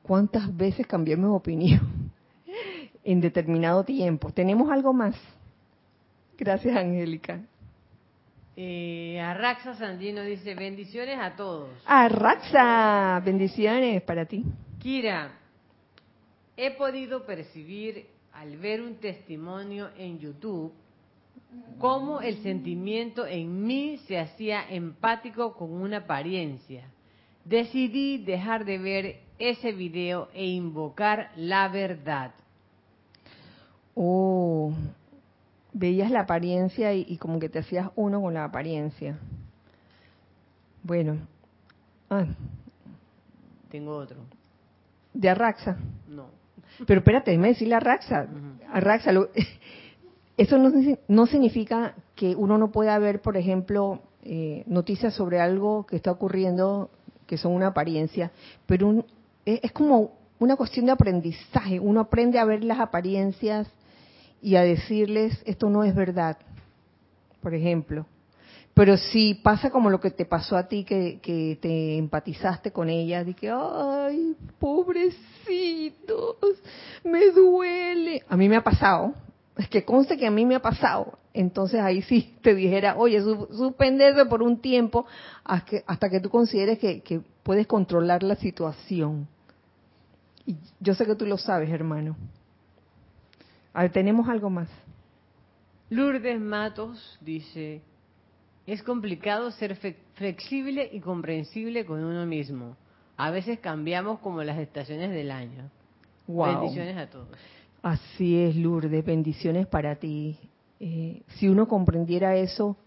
¿Cuántas 0.01 0.55
veces 0.55 0.87
cambié 0.87 1.17
mi 1.17 1.25
opinión 1.25 2.11
en 3.03 3.21
determinado 3.21 3.83
tiempo? 3.83 4.31
¿Tenemos 4.31 4.71
algo 4.71 4.93
más? 4.93 5.15
Gracias, 6.37 6.75
Angélica. 6.75 7.41
Eh, 8.55 9.19
Arraxa 9.21 9.75
Sandino 9.75 10.21
dice, 10.21 10.55
bendiciones 10.55 11.19
a 11.19 11.35
todos. 11.35 11.69
Arraxa, 11.85 13.21
bendiciones 13.23 14.01
para 14.01 14.25
ti. 14.25 14.43
Kira, 14.79 15.31
he 16.55 16.71
podido 16.71 17.25
percibir 17.25 18.07
al 18.33 18.57
ver 18.57 18.81
un 18.81 18.95
testimonio 18.95 19.89
en 19.97 20.19
YouTube 20.19 20.73
cómo 21.77 22.21
el 22.21 22.41
sentimiento 22.43 23.25
en 23.25 23.65
mí 23.65 23.97
se 24.07 24.19
hacía 24.19 24.69
empático 24.69 25.53
con 25.53 25.71
una 25.71 25.97
apariencia. 25.97 26.85
Decidí 27.43 28.19
dejar 28.19 28.65
de 28.65 28.77
ver 28.77 29.19
ese 29.39 29.71
video 29.71 30.29
e 30.33 30.45
invocar 30.45 31.31
la 31.35 31.67
verdad. 31.67 32.31
Oh, 33.95 34.71
veías 35.73 36.11
la 36.11 36.21
apariencia 36.21 36.93
y, 36.93 37.05
y 37.07 37.17
como 37.17 37.39
que 37.39 37.49
te 37.49 37.59
hacías 37.59 37.89
uno 37.95 38.21
con 38.21 38.33
la 38.33 38.45
apariencia. 38.45 39.17
Bueno, 40.83 41.17
ah, 42.09 42.25
Tengo 43.69 43.95
otro. 43.95 44.38
De 45.13 45.29
Arraxa. 45.29 45.77
No. 46.07 46.27
Pero 46.85 46.99
espérate, 46.99 47.31
déjame 47.31 47.49
decirle 47.49 47.73
a 47.75 47.77
Arraxa. 47.77 48.27
Arraxa, 48.71 49.11
lo- 49.11 49.29
eso 50.37 50.57
no, 50.57 50.71
no 51.07 51.25
significa 51.27 51.95
que 52.15 52.35
uno 52.35 52.57
no 52.57 52.71
pueda 52.71 52.97
ver, 52.99 53.21
por 53.21 53.37
ejemplo, 53.37 54.01
eh, 54.23 54.63
noticias 54.67 55.13
sobre 55.13 55.39
algo 55.39 55.85
que 55.85 55.95
está 55.95 56.11
ocurriendo 56.11 56.89
que 57.25 57.37
son 57.37 57.53
una 57.53 57.67
apariencia, 57.67 58.31
pero 58.65 58.87
un- 58.87 59.05
es, 59.45 59.59
es 59.63 59.71
como 59.71 60.13
una 60.39 60.55
cuestión 60.55 60.85
de 60.85 60.91
aprendizaje. 60.93 61.79
Uno 61.79 61.99
aprende 62.01 62.39
a 62.39 62.45
ver 62.45 62.63
las 62.63 62.79
apariencias 62.79 63.67
y 64.41 64.55
a 64.55 64.61
decirles 64.61 65.41
esto 65.45 65.69
no 65.69 65.83
es 65.83 65.93
verdad, 65.93 66.37
por 67.41 67.53
ejemplo. 67.53 68.05
Pero 68.79 68.95
si 68.95 69.33
pasa 69.33 69.71
como 69.71 69.89
lo 69.89 69.99
que 69.99 70.09
te 70.09 70.23
pasó 70.23 70.55
a 70.55 70.69
ti, 70.69 70.85
que, 70.85 71.19
que 71.21 71.59
te 71.61 71.97
empatizaste 71.97 72.71
con 72.71 72.87
ella, 72.87 73.25
de 73.25 73.35
ay, 73.51 74.37
pobrecitos, 74.57 76.37
me 77.03 77.29
duele. 77.31 78.23
A 78.29 78.37
mí 78.37 78.47
me 78.47 78.55
ha 78.55 78.63
pasado, 78.63 79.15
es 79.57 79.67
que 79.67 79.83
conste 79.83 80.17
que 80.17 80.25
a 80.25 80.31
mí 80.31 80.45
me 80.45 80.55
ha 80.55 80.61
pasado. 80.61 81.19
Entonces 81.33 81.81
ahí 81.81 82.01
sí 82.03 82.37
te 82.41 82.55
dijera, 82.55 82.95
oye, 82.95 83.21
su- 83.21 83.49
suspende 83.51 84.07
eso 84.07 84.29
por 84.29 84.41
un 84.41 84.61
tiempo 84.61 85.05
hasta 85.43 85.65
que, 85.65 85.83
hasta 85.85 86.09
que 86.09 86.21
tú 86.21 86.29
consideres 86.29 86.79
que, 86.79 87.01
que 87.01 87.19
puedes 87.43 87.67
controlar 87.67 88.23
la 88.23 88.37
situación. 88.37 89.27
Y 90.45 90.55
yo 90.79 90.93
sé 90.93 91.05
que 91.05 91.15
tú 91.15 91.25
lo 91.25 91.37
sabes, 91.37 91.69
hermano. 91.69 92.15
A 93.73 93.81
ver, 93.81 93.91
tenemos 93.91 94.29
algo 94.29 94.49
más. 94.49 94.69
Lourdes 95.89 96.39
Matos 96.39 97.17
dice, 97.19 97.81
es 98.73 98.83
complicado 98.83 99.51
ser 99.51 99.75
flexible 100.15 100.89
y 100.91 100.99
comprensible 100.99 101.85
con 101.85 102.03
uno 102.03 102.25
mismo. 102.25 102.75
A 103.17 103.31
veces 103.31 103.59
cambiamos 103.59 104.19
como 104.19 104.43
las 104.43 104.57
estaciones 104.59 105.11
del 105.11 105.31
año. 105.31 105.69
Wow. 106.27 106.59
Bendiciones 106.59 106.97
a 106.97 107.09
todos. 107.09 107.27
Así 107.81 108.37
es, 108.37 108.55
Lourdes, 108.55 109.03
bendiciones 109.03 109.65
para 109.67 109.95
ti. 109.95 110.37
Eh, 110.79 111.21
si 111.35 111.47
uno 111.47 111.67
comprendiera 111.67 112.35
eso, 112.35 112.77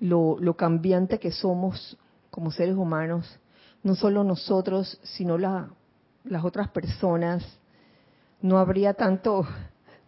lo, 0.00 0.36
lo 0.40 0.54
cambiante 0.56 1.18
que 1.18 1.30
somos 1.30 1.96
como 2.30 2.50
seres 2.50 2.76
humanos, 2.76 3.38
no 3.82 3.94
solo 3.94 4.24
nosotros, 4.24 4.98
sino 5.02 5.38
la- 5.38 5.70
las 6.24 6.44
otras 6.44 6.68
personas, 6.68 7.44
no 8.42 8.58
habría 8.58 8.94
tanto, 8.94 9.46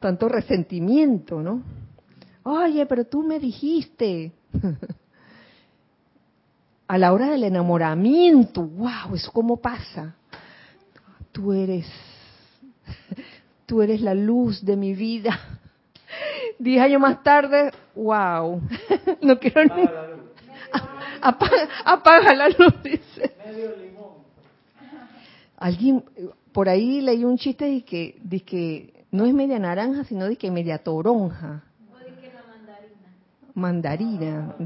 tanto 0.00 0.28
resentimiento, 0.28 1.40
¿no? 1.42 1.62
Oye, 2.42 2.86
pero 2.86 3.04
tú 3.04 3.22
me 3.22 3.38
dijiste. 3.38 4.32
A 6.86 6.98
la 6.98 7.12
hora 7.12 7.30
del 7.30 7.44
enamoramiento, 7.44 8.62
wow, 8.62 9.14
eso 9.14 9.30
cómo 9.32 9.58
pasa. 9.58 10.16
Tú 11.32 11.52
eres 11.52 11.86
tú 13.70 13.82
eres 13.82 14.00
la 14.00 14.14
luz 14.14 14.64
de 14.64 14.74
mi 14.74 14.94
vida. 14.94 15.38
Diez 16.58 16.82
años 16.82 17.00
más 17.00 17.22
tarde, 17.22 17.70
wow, 17.94 18.60
no 19.22 19.38
quiero 19.38 19.62
ni... 19.76 19.88
Apaga, 21.22 21.68
apaga 21.84 22.34
la 22.34 22.48
luz, 22.48 22.82
dice. 22.82 23.32
Alguien, 25.56 26.02
por 26.52 26.68
ahí 26.68 27.00
leí 27.00 27.24
un 27.24 27.38
chiste 27.38 27.66
de 27.66 27.84
que, 27.84 28.18
de 28.24 28.40
que 28.40 29.04
no 29.12 29.24
es 29.24 29.34
media 29.34 29.60
naranja, 29.60 30.02
sino 30.02 30.24
de 30.24 30.34
que 30.34 30.50
media 30.50 30.78
toronja. 30.78 31.62
Mandarina. 33.60 34.56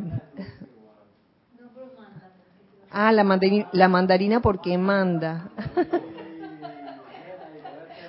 Ah, 2.93 3.11
la 3.11 3.25
mandarina, 3.25 3.69
la 3.73 3.89
mandarina 3.89 4.41
porque 4.41 4.79
manda. 4.79 5.51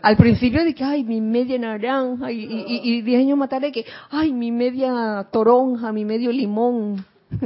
Al 0.03 0.15
principio 0.15 0.61
que, 0.75 0.83
ay, 0.83 1.03
mi 1.03 1.19
media 1.21 1.57
naranja, 1.57 2.31
y, 2.31 2.43
y, 2.43 2.81
y 2.83 3.01
diez 3.01 3.21
años 3.21 3.39
más 3.39 3.49
tarde 3.49 3.71
que, 3.71 3.83
ay, 4.11 4.31
mi 4.31 4.51
media 4.51 5.27
toronja, 5.31 5.91
mi 5.91 6.05
medio 6.05 6.31
limón, 6.31 7.03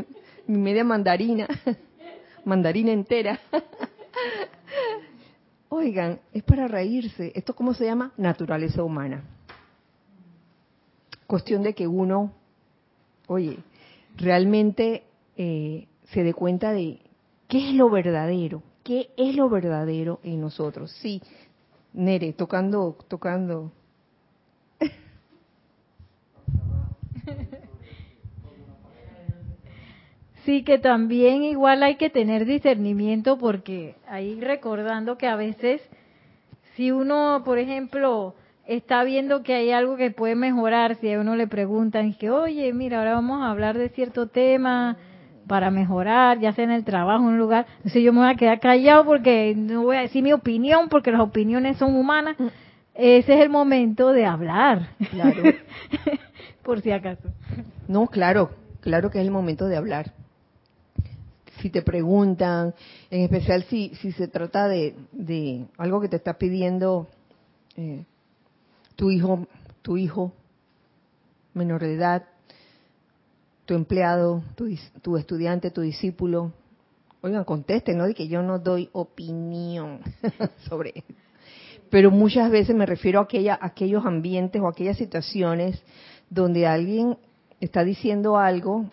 mi 0.47 0.57
media 0.57 0.83
mandarina, 0.83 1.47
mandarina 2.43 2.91
entera. 2.91 3.39
Oigan, 5.69 6.19
es 6.33 6.43
para 6.43 6.67
reírse. 6.67 7.31
¿Esto 7.33 7.55
cómo 7.55 7.73
se 7.73 7.85
llama? 7.85 8.11
Naturaleza 8.17 8.83
humana. 8.83 9.23
Cuestión 11.25 11.63
de 11.63 11.73
que 11.73 11.87
uno, 11.87 12.33
oye, 13.29 13.59
realmente 14.17 15.03
eh, 15.37 15.87
se 16.11 16.23
dé 16.23 16.33
cuenta 16.33 16.71
de 16.71 16.99
qué 17.47 17.69
es 17.69 17.75
lo 17.75 17.89
verdadero, 17.89 18.63
qué 18.83 19.11
es 19.15 19.35
lo 19.35 19.49
verdadero 19.49 20.19
en 20.23 20.41
nosotros. 20.41 20.91
Sí, 21.01 21.21
Nere, 21.93 22.33
tocando, 22.33 22.97
tocando. 23.07 23.71
Sí, 30.45 30.63
que 30.63 30.79
también 30.79 31.43
igual 31.43 31.83
hay 31.83 31.95
que 31.97 32.09
tener 32.09 32.45
discernimiento 32.45 33.37
porque 33.37 33.95
ahí 34.07 34.39
recordando 34.39 35.17
que 35.17 35.27
a 35.27 35.35
veces 35.35 35.81
si 36.75 36.91
uno, 36.91 37.43
por 37.45 37.59
ejemplo, 37.59 38.33
está 38.69 39.03
viendo 39.03 39.41
que 39.41 39.55
hay 39.55 39.71
algo 39.71 39.97
que 39.97 40.11
puede 40.11 40.35
mejorar, 40.35 40.95
si 40.97 41.11
a 41.11 41.19
uno 41.19 41.35
le 41.35 41.47
preguntan 41.47 42.13
que, 42.13 42.29
oye, 42.29 42.71
mira, 42.71 42.99
ahora 42.99 43.13
vamos 43.13 43.41
a 43.41 43.49
hablar 43.49 43.75
de 43.75 43.89
cierto 43.89 44.27
tema 44.27 44.95
para 45.47 45.71
mejorar, 45.71 46.39
ya 46.39 46.53
sea 46.53 46.65
en 46.65 46.71
el 46.71 46.83
trabajo, 46.83 47.23
en 47.23 47.29
un 47.29 47.39
lugar, 47.39 47.65
entonces 47.77 48.03
yo 48.03 48.13
me 48.13 48.19
voy 48.19 48.29
a 48.29 48.35
quedar 48.35 48.59
callado 48.59 49.05
porque 49.05 49.55
no 49.57 49.81
voy 49.81 49.97
a 49.97 50.01
decir 50.01 50.21
mi 50.21 50.33
opinión, 50.33 50.87
porque 50.87 51.11
las 51.11 51.21
opiniones 51.21 51.77
son 51.77 51.95
humanas. 51.95 52.37
Ese 52.93 53.33
es 53.33 53.41
el 53.41 53.49
momento 53.49 54.11
de 54.11 54.25
hablar. 54.25 54.89
Claro. 55.09 55.41
por 56.61 56.81
si 56.81 56.91
acaso. 56.91 57.27
No, 57.87 58.05
claro, 58.05 58.51
claro 58.81 59.09
que 59.09 59.17
es 59.17 59.25
el 59.25 59.31
momento 59.31 59.65
de 59.65 59.77
hablar. 59.77 60.13
Si 61.59 61.71
te 61.71 61.81
preguntan, 61.81 62.75
en 63.09 63.21
especial 63.21 63.63
si, 63.63 63.95
si 63.95 64.11
se 64.11 64.27
trata 64.27 64.67
de, 64.67 64.93
de 65.11 65.65
algo 65.79 65.99
que 66.01 66.07
te 66.07 66.17
está 66.17 66.37
pidiendo 66.37 67.07
eh, 67.75 68.03
tu 68.99 69.11
hijo, 69.11 69.47
tu 69.81 69.95
hijo 69.95 70.33
menor 71.53 71.79
de 71.79 71.93
edad, 71.93 72.25
tu 73.63 73.73
empleado, 73.73 74.43
tu, 74.55 74.67
tu 75.01 75.15
estudiante, 75.15 75.71
tu 75.71 75.79
discípulo, 75.79 76.51
oigan, 77.21 77.45
contesten, 77.45 77.97
¿no? 77.97 78.07
De 78.07 78.13
que 78.13 78.27
yo 78.27 78.41
no 78.43 78.59
doy 78.59 78.89
opinión 78.91 80.01
sobre 80.67 80.91
esto. 80.95 81.13
Pero 81.89 82.11
muchas 82.11 82.51
veces 82.51 82.75
me 82.75 82.85
refiero 82.85 83.21
a, 83.21 83.23
aquella, 83.23 83.53
a 83.53 83.67
aquellos 83.67 84.05
ambientes 84.05 84.61
o 84.61 84.67
aquellas 84.67 84.97
situaciones 84.97 85.81
donde 86.29 86.67
alguien 86.67 87.17
está 87.61 87.85
diciendo 87.85 88.37
algo 88.37 88.91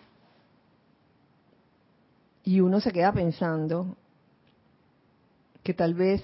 y 2.45 2.61
uno 2.61 2.79
se 2.79 2.93
queda 2.93 3.11
pensando 3.11 3.97
que 5.63 5.73
tal 5.73 5.95
vez 5.95 6.23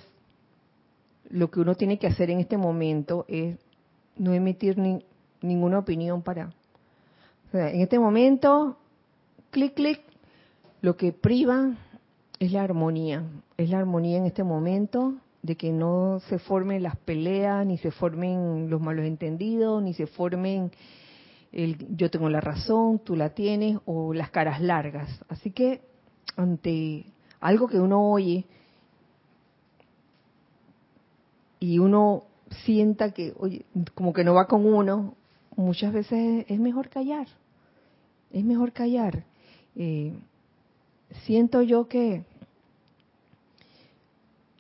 lo 1.30 1.52
que 1.52 1.60
uno 1.60 1.76
tiene 1.76 2.00
que 2.00 2.08
hacer 2.08 2.30
en 2.30 2.40
este 2.40 2.56
momento 2.56 3.26
es 3.28 3.58
no 4.18 4.34
emitir 4.34 4.78
ni, 4.78 5.04
ninguna 5.42 5.80
opinión 5.80 6.22
para... 6.22 6.48
O 7.48 7.52
sea, 7.52 7.70
en 7.70 7.82
este 7.82 8.00
momento, 8.00 8.78
clic, 9.52 9.76
clic, 9.76 10.02
lo 10.82 10.98
que 10.98 11.14
priva 11.14 11.76
es 12.40 12.52
la 12.52 12.64
armonía, 12.64 13.24
es 13.58 13.70
la 13.70 13.78
armonía 13.78 14.18
en 14.18 14.26
este 14.26 14.44
momento 14.44 15.16
de 15.44 15.56
que 15.56 15.72
no 15.72 16.20
se 16.30 16.40
formen 16.40 16.82
las 16.82 16.98
peleas, 16.98 17.66
ni 17.66 17.78
se 17.78 17.92
formen 17.92 18.70
los 18.70 18.82
malos 18.82 19.06
entendidos, 19.06 19.84
ni 19.84 19.94
se 19.94 20.08
formen 20.08 20.72
el 21.52 21.96
yo 21.96 22.10
tengo 22.10 22.30
la 22.30 22.42
razón, 22.42 23.00
tú 23.00 23.16
la 23.16 23.30
tienes, 23.30 23.78
o 23.86 24.14
las 24.14 24.32
caras 24.32 24.60
largas. 24.60 25.24
Así 25.30 25.52
que 25.52 25.82
ante 26.36 27.06
algo 27.40 27.68
que 27.68 27.80
uno 27.80 28.10
oye 28.10 28.46
y 31.60 31.78
uno 31.80 32.24
sienta 32.66 33.12
que, 33.12 33.34
oye, 33.38 33.66
como 33.96 34.14
que 34.14 34.24
no 34.24 34.34
va 34.34 34.48
con 34.48 34.66
uno, 34.66 35.16
muchas 35.56 35.94
veces 35.94 36.46
es 36.48 36.60
mejor 36.60 36.90
callar. 36.90 37.28
Es 38.32 38.44
mejor 38.44 38.72
callar. 38.72 39.24
Eh, 39.76 40.14
siento 41.26 41.62
yo 41.62 41.88
que 41.88 42.24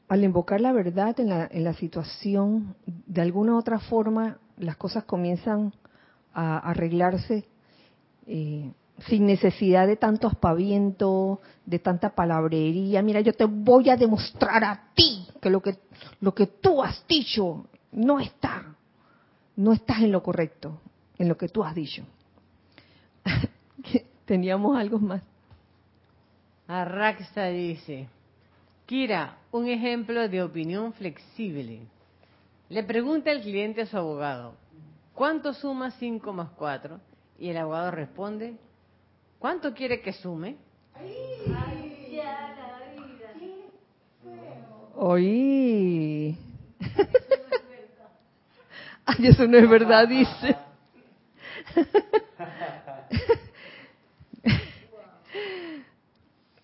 al 0.07 0.23
invocar 0.23 0.61
la 0.61 0.71
verdad 0.71 1.19
en 1.19 1.29
la, 1.29 1.47
en 1.51 1.63
la 1.63 1.73
situación, 1.73 2.75
de 2.85 3.21
alguna 3.21 3.53
u 3.53 3.57
otra 3.57 3.79
forma, 3.79 4.37
las 4.57 4.77
cosas 4.77 5.05
comienzan 5.05 5.73
a 6.33 6.57
arreglarse 6.59 7.45
eh, 8.27 8.71
sin 9.07 9.25
necesidad 9.25 9.87
de 9.87 9.95
tanto 9.95 10.27
aspaviento, 10.27 11.41
de 11.65 11.79
tanta 11.79 12.09
palabrería. 12.09 13.01
Mira, 13.01 13.21
yo 13.21 13.33
te 13.33 13.45
voy 13.45 13.89
a 13.89 13.97
demostrar 13.97 14.63
a 14.63 14.89
ti 14.93 15.25
que 15.41 15.49
lo 15.49 15.61
que 15.61 15.77
lo 16.19 16.33
que 16.33 16.47
tú 16.47 16.83
has 16.83 17.05
dicho 17.07 17.65
no 17.93 18.19
está, 18.19 18.75
no 19.55 19.71
estás 19.73 19.99
en 19.99 20.11
lo 20.11 20.23
correcto, 20.23 20.79
en 21.17 21.29
lo 21.29 21.37
que 21.37 21.47
tú 21.47 21.63
has 21.63 21.75
dicho. 21.75 22.03
Teníamos 24.25 24.77
algo 24.77 24.99
más. 24.99 25.21
Arraxa 26.67 27.47
dice, 27.47 28.07
Kira, 28.85 29.37
un 29.51 29.67
ejemplo 29.67 30.27
de 30.27 30.41
opinión 30.41 30.93
flexible. 30.93 31.81
Le 32.69 32.83
pregunta 32.83 33.31
el 33.31 33.41
cliente 33.41 33.81
a 33.81 33.85
su 33.85 33.97
abogado, 33.97 34.55
¿cuánto 35.13 35.53
suma 35.53 35.91
5 35.91 36.33
más 36.33 36.49
4? 36.55 36.99
Y 37.39 37.49
el 37.49 37.57
abogado 37.57 37.91
responde, 37.91 38.57
¿cuánto 39.39 39.73
quiere 39.73 40.01
que 40.01 40.13
sume? 40.13 40.55
Oí. 44.95 46.37
Ay, 49.05 49.27
eso 49.27 49.47
no 49.47 49.57
es 49.57 49.69
verdad, 49.69 50.07
dice. 50.07 50.55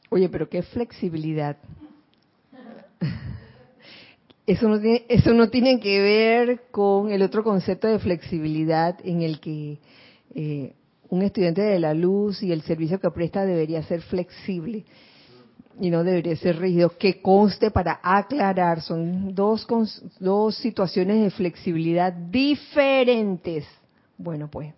Oye, 0.10 0.30
pero 0.30 0.50
qué 0.50 0.64
flexibilidad. 0.64 1.58
Eso 4.46 4.68
no, 4.68 4.80
tiene, 4.80 5.06
eso 5.10 5.34
no 5.34 5.50
tiene 5.50 5.80
que 5.80 6.02
ver 6.02 6.64
con 6.72 7.12
el 7.12 7.22
otro 7.22 7.44
concepto 7.44 7.88
de 7.88 8.00
flexibilidad 8.00 8.98
en 9.04 9.22
el 9.22 9.40
que 9.40 9.78
eh, 10.34 10.74
un 11.10 11.22
estudiante 11.22 11.62
de 11.62 11.78
la 11.80 11.94
luz 11.94 12.42
y 12.42 12.52
el 12.52 12.64
servicio 12.64 13.00
que 13.00 13.12
presta 13.12 13.46
debería 13.46 13.84
ser 13.84 14.02
flexible 14.02 14.86
y 15.80 15.90
no 15.90 16.04
debería 16.04 16.36
ser 16.36 16.60
rígido. 16.60 16.98
Que 16.98 17.22
conste 17.22 17.72
para 17.72 18.00
aclarar, 18.04 18.82
son 18.82 19.34
dos, 19.34 19.66
dos 20.20 20.56
situaciones 20.56 21.24
de 21.24 21.32
flexibilidad 21.32 22.12
diferentes. 22.12 23.66
Bueno, 24.18 24.50
pues, 24.50 24.74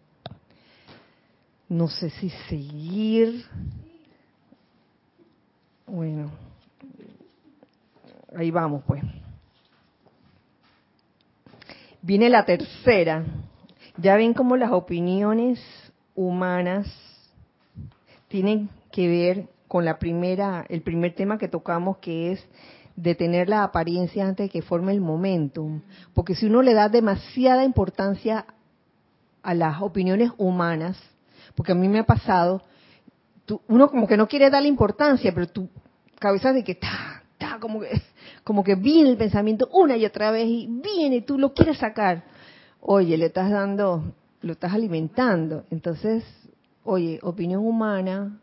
no 1.68 1.88
sé 1.88 2.10
si 2.12 2.30
seguir. 2.49 3.45
Bueno, 5.88 6.32
ahí 8.36 8.52
vamos, 8.52 8.84
pues. 8.86 9.04
Viene 12.02 12.30
la 12.30 12.45
tercera. 12.45 13.24
Ya 13.97 14.16
ven 14.16 14.34
cómo 14.34 14.56
las 14.56 14.72
opiniones 14.72 15.60
humanas 16.16 16.88
tienen 18.28 18.70
que 18.91 19.08
ver 19.08 19.47
con 19.72 19.86
la 19.86 19.99
primera, 19.99 20.65
el 20.67 20.82
primer 20.82 21.15
tema 21.15 21.38
que 21.38 21.47
tocamos 21.47 21.99
que 21.99 22.34
es 22.34 22.45
detener 22.97 23.47
la 23.47 23.63
apariencia 23.63 24.28
antes 24.28 24.47
de 24.47 24.49
que 24.49 24.61
forme 24.61 24.91
el 24.91 24.99
momentum. 24.99 25.80
Porque 26.13 26.36
si 26.36 26.47
uno 26.47 26.61
le 26.61 26.74
da 26.74 26.89
demasiada 26.89 27.63
importancia 27.63 28.45
a 29.41 29.53
las 29.53 29.82
opiniones 29.82 30.30
humanas, 30.38 31.01
porque 31.55 31.72
a 31.72 31.76
mí 31.76 31.88
me 31.88 31.99
ha 31.99 32.03
pasado, 32.03 32.61
uno 33.69 33.89
como 33.89 34.07
que 34.07 34.17
no 34.17 34.28
quiere 34.28 34.49
darle 34.49 34.67
importancia, 34.67 35.34
pero 35.34 35.47
tu 35.47 35.69
cabeza 36.19 36.51
de 36.51 36.65
que 36.65 36.74
está, 36.74 37.24
está 37.32 37.57
como 37.61 37.80
que 37.80 38.01
como 38.43 38.65
que 38.65 38.76
viene 38.76 39.11
el 39.11 39.17
pensamiento 39.17 39.69
una 39.72 39.95
y 39.95 40.03
otra 40.03 40.32
vez 40.32 40.49
y 40.49 40.67
viene, 40.67 41.22
tú 41.22 41.38
lo 41.38 41.53
quieres 41.53 41.78
sacar. 41.78 42.26
Oye, 42.82 43.17
le 43.17 43.28
estás 43.28 43.49
dando, 43.49 44.03
lo 44.41 44.51
estás 44.51 44.74
alimentando. 44.74 45.63
Entonces, 45.72 46.26
oye, 46.84 47.22
opinión 47.24 47.65
humana 47.65 48.38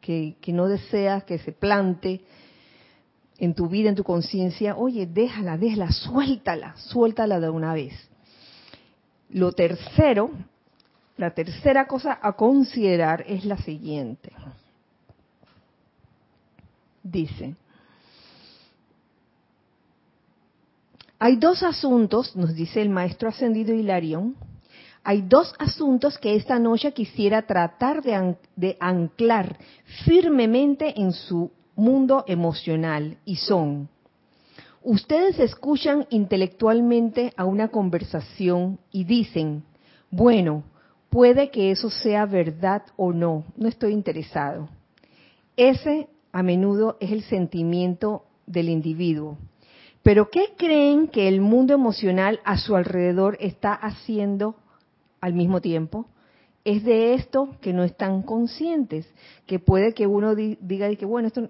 que, 0.00 0.36
no 0.48 0.66
deseas 0.66 1.24
que 1.24 1.38
se 1.38 1.52
plante 1.52 2.20
en 3.38 3.54
tu 3.54 3.68
vida, 3.68 3.88
en 3.88 3.94
tu 3.94 4.04
conciencia, 4.04 4.76
oye, 4.76 5.06
déjala, 5.06 5.56
déjala, 5.56 5.90
suéltala, 5.92 6.76
suéltala 6.76 7.40
de 7.40 7.48
una 7.48 7.74
vez. 7.74 7.94
Lo 9.30 9.52
tercero, 9.52 10.30
la 11.16 11.30
tercera 11.32 11.86
cosa 11.86 12.18
a 12.20 12.32
considerar 12.32 13.24
es 13.26 13.44
la 13.44 13.56
siguiente. 13.58 14.32
Dice, 17.02 17.54
Hay 21.22 21.36
dos 21.36 21.62
asuntos, 21.62 22.34
nos 22.34 22.54
dice 22.54 22.80
el 22.80 22.88
maestro 22.88 23.28
ascendido 23.28 23.74
Hilarión, 23.74 24.36
hay 25.10 25.22
dos 25.22 25.52
asuntos 25.58 26.18
que 26.18 26.36
esta 26.36 26.60
noche 26.60 26.92
quisiera 26.92 27.42
tratar 27.42 28.00
de, 28.00 28.14
an- 28.14 28.36
de 28.54 28.76
anclar 28.78 29.58
firmemente 30.04 31.00
en 31.00 31.10
su 31.10 31.50
mundo 31.74 32.22
emocional 32.28 33.16
y 33.24 33.34
son, 33.34 33.88
ustedes 34.84 35.40
escuchan 35.40 36.06
intelectualmente 36.10 37.32
a 37.36 37.44
una 37.44 37.66
conversación 37.70 38.78
y 38.92 39.02
dicen, 39.02 39.64
bueno, 40.12 40.62
puede 41.08 41.50
que 41.50 41.72
eso 41.72 41.90
sea 41.90 42.24
verdad 42.24 42.82
o 42.96 43.12
no, 43.12 43.42
no 43.56 43.66
estoy 43.66 43.92
interesado. 43.94 44.68
Ese 45.56 46.06
a 46.30 46.44
menudo 46.44 46.98
es 47.00 47.10
el 47.10 47.24
sentimiento 47.24 48.26
del 48.46 48.68
individuo. 48.68 49.38
Pero 50.04 50.30
¿qué 50.30 50.54
creen 50.56 51.08
que 51.08 51.26
el 51.26 51.40
mundo 51.40 51.74
emocional 51.74 52.38
a 52.44 52.58
su 52.58 52.76
alrededor 52.76 53.36
está 53.40 53.72
haciendo 53.72 54.54
al 55.20 55.34
mismo 55.34 55.60
tiempo? 55.60 56.06
Es 56.64 56.84
de 56.84 57.14
esto 57.14 57.56
que 57.60 57.72
no 57.72 57.84
están 57.84 58.22
conscientes, 58.22 59.08
que 59.46 59.58
puede 59.58 59.94
que 59.94 60.06
uno 60.06 60.34
di- 60.34 60.58
diga 60.60 60.88
de 60.88 60.96
que 60.96 61.06
bueno, 61.06 61.28
esto 61.28 61.48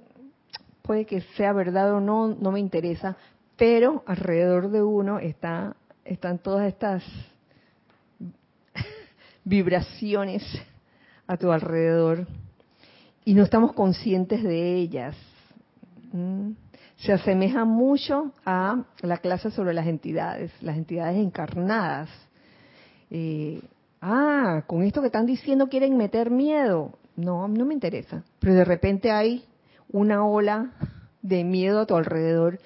puede 0.83 1.05
que 1.05 1.21
sea 1.37 1.53
verdad 1.53 1.93
o 1.95 2.01
no, 2.01 2.29
no 2.29 2.53
me 2.53 2.61
interesa, 2.61 3.17
pero 3.57 4.03
alrededor 4.07 4.71
de 4.71 4.83
uno 4.83 5.19
está 5.19 5.77
están 6.05 6.39
todas 6.39 6.67
estas 6.67 7.05
vibraciones 9.45 10.43
a 11.27 11.37
tu 11.37 11.53
alrededor 11.53 12.27
y 13.25 13.35
no 13.35 13.43
estamos 13.45 13.73
conscientes 13.73 14.43
de 14.43 14.77
ellas. 14.77 15.17
¿Mm? 16.13 16.53
Se 16.97 17.13
asemeja 17.13 17.65
mucho 17.65 18.33
a 18.45 18.85
la 19.03 19.19
clase 19.19 19.51
sobre 19.51 19.73
las 19.73 19.87
entidades, 19.87 20.51
las 20.61 20.77
entidades 20.77 21.17
encarnadas. 21.17 22.09
Eh, 23.11 23.61
ah, 24.01 24.63
con 24.67 24.83
esto 24.83 25.01
que 25.01 25.09
están 25.09 25.27
diciendo 25.27 25.69
quieren 25.69 25.97
meter 25.97 26.31
miedo. 26.31 26.93
No, 27.17 27.49
no 27.49 27.65
me 27.65 27.75
interesa. 27.75 28.23
Pero 28.39 28.55
de 28.55 28.65
repente 28.65 29.11
hay 29.11 29.45
una 29.93 30.25
ola 30.25 30.73
de 31.23 31.45
miedo 31.45 31.81
a 31.81 31.87
tu 31.87 31.97
alrededor 31.97 32.59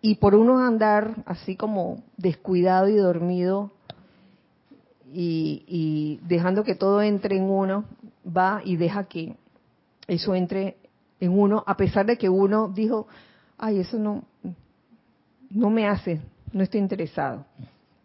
y 0.00 0.16
por 0.16 0.34
uno 0.34 0.58
andar 0.60 1.16
así 1.26 1.56
como 1.56 2.02
descuidado 2.16 2.88
y 2.88 2.96
dormido 2.96 3.72
y, 5.12 5.64
y 5.66 6.20
dejando 6.28 6.62
que 6.64 6.74
todo 6.74 7.02
entre 7.02 7.36
en 7.36 7.44
uno, 7.44 7.84
va 8.24 8.60
y 8.64 8.76
deja 8.76 9.04
que 9.04 9.34
eso 10.06 10.34
entre 10.34 10.76
en 11.20 11.38
uno, 11.38 11.64
a 11.66 11.76
pesar 11.76 12.06
de 12.06 12.16
que 12.16 12.28
uno 12.28 12.68
dijo, 12.68 13.08
ay, 13.56 13.80
eso 13.80 13.98
no, 13.98 14.22
no 15.50 15.70
me 15.70 15.88
hace, 15.88 16.20
no 16.52 16.62
estoy 16.62 16.80
interesado. 16.80 17.44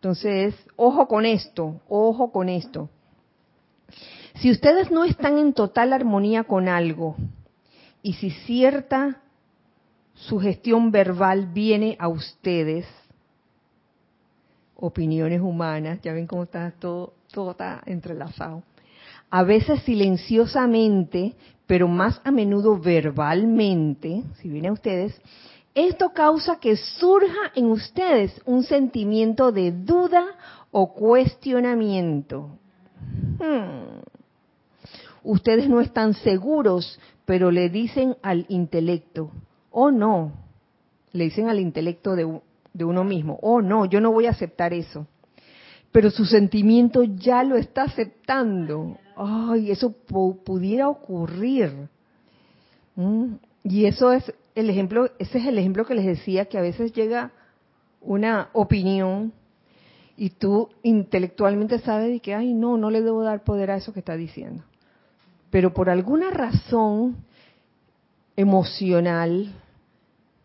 Entonces, 0.03 0.53
ojo 0.75 1.07
con 1.07 1.25
esto, 1.25 1.79
ojo 1.87 2.33
con 2.33 2.49
esto. 2.49 2.89
Si 4.35 4.51
ustedes 4.51 4.91
no 4.91 5.05
están 5.05 5.37
en 5.37 5.53
total 5.53 5.93
armonía 5.93 6.43
con 6.43 6.67
algo 6.67 7.15
y 8.01 8.11
si 8.15 8.29
cierta 8.29 9.21
sugestión 10.13 10.91
verbal 10.91 11.53
viene 11.53 11.95
a 12.01 12.09
ustedes, 12.09 12.85
opiniones 14.75 15.39
humanas, 15.39 16.01
ya 16.01 16.11
ven 16.11 16.27
cómo 16.27 16.43
está 16.43 16.71
todo, 16.71 17.13
todo 17.31 17.51
está 17.51 17.81
entrelazado. 17.85 18.61
A 19.29 19.43
veces 19.43 19.83
silenciosamente, 19.83 21.33
pero 21.65 21.87
más 21.87 22.19
a 22.25 22.31
menudo 22.31 22.77
verbalmente, 22.77 24.23
si 24.41 24.49
viene 24.49 24.67
a 24.67 24.73
ustedes, 24.73 25.17
esto 25.75 26.09
causa 26.09 26.59
que 26.59 26.77
surja 26.77 27.51
en 27.55 27.65
ustedes 27.67 28.39
un 28.45 28.63
sentimiento 28.63 29.51
de 29.51 29.71
duda 29.71 30.23
o 30.71 30.93
cuestionamiento. 30.93 32.49
Hmm. 33.39 34.01
Ustedes 35.23 35.69
no 35.69 35.79
están 35.81 36.13
seguros, 36.13 36.99
pero 37.25 37.49
le 37.49 37.69
dicen 37.69 38.17
al 38.21 38.45
intelecto, 38.49 39.31
oh 39.71 39.89
no, 39.89 40.33
le 41.13 41.25
dicen 41.25 41.49
al 41.49 41.59
intelecto 41.59 42.15
de, 42.15 42.41
de 42.73 42.83
uno 42.83 43.03
mismo, 43.03 43.39
oh 43.41 43.61
no, 43.61 43.85
yo 43.85 44.01
no 44.01 44.11
voy 44.11 44.25
a 44.25 44.31
aceptar 44.31 44.73
eso. 44.73 45.07
Pero 45.91 46.09
su 46.09 46.25
sentimiento 46.25 47.03
ya 47.03 47.43
lo 47.43 47.55
está 47.55 47.83
aceptando. 47.83 48.97
Ay, 49.15 49.69
eso 49.69 49.93
pu- 50.07 50.43
pudiera 50.43 50.89
ocurrir. 50.89 51.87
¿Mm? 52.95 53.35
Y 53.63 53.85
eso 53.85 54.11
es 54.11 54.33
el 54.55 54.69
ejemplo, 54.69 55.09
ese 55.19 55.39
es 55.39 55.45
el 55.45 55.57
ejemplo 55.57 55.85
que 55.85 55.95
les 55.95 56.05
decía 56.05 56.45
que 56.45 56.57
a 56.57 56.61
veces 56.61 56.93
llega 56.93 57.31
una 58.01 58.49
opinión 58.53 59.33
y 60.15 60.29
tú 60.29 60.69
intelectualmente 60.83 61.79
sabes 61.79 62.11
de 62.11 62.19
que, 62.19 62.35
ay, 62.35 62.53
no, 62.53 62.77
no 62.77 62.91
le 62.91 63.01
debo 63.01 63.23
dar 63.23 63.43
poder 63.43 63.71
a 63.71 63.77
eso 63.77 63.93
que 63.93 63.99
está 63.99 64.15
diciendo. 64.15 64.63
Pero 65.49 65.73
por 65.73 65.89
alguna 65.89 66.29
razón 66.29 67.17
emocional, 68.35 69.53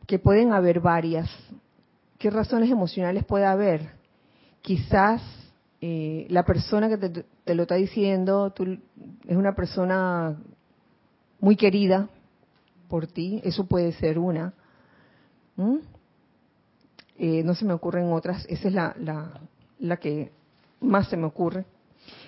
que 0.07 0.19
pueden 0.19 0.53
haber 0.53 0.81
varias, 0.81 1.29
¿qué 2.19 2.31
razones 2.31 2.71
emocionales 2.71 3.25
puede 3.25 3.45
haber? 3.45 3.91
Quizás 4.63 5.23
eh, 5.83 6.27
la 6.31 6.45
persona 6.45 6.89
que 6.89 6.97
te, 6.97 7.25
te 7.45 7.55
lo 7.55 7.63
está 7.63 7.75
diciendo 7.75 8.53
es 9.27 9.37
una 9.37 9.55
persona 9.55 10.37
muy 11.41 11.57
querida 11.57 12.09
por 12.89 13.07
ti, 13.07 13.41
eso 13.45 13.67
puede 13.67 13.93
ser 13.93 14.19
una. 14.19 14.53
Eh, 17.19 17.43
no 17.45 17.55
se 17.55 17.65
me 17.65 17.73
ocurren 17.73 18.13
otras, 18.13 18.47
esa 18.49 18.69
es 18.69 18.75
la, 18.75 18.95
la, 18.99 19.41
la 19.79 19.97
que 19.97 20.31
más 20.81 21.09
se 21.09 21.17
me 21.17 21.27
ocurre. 21.27 21.65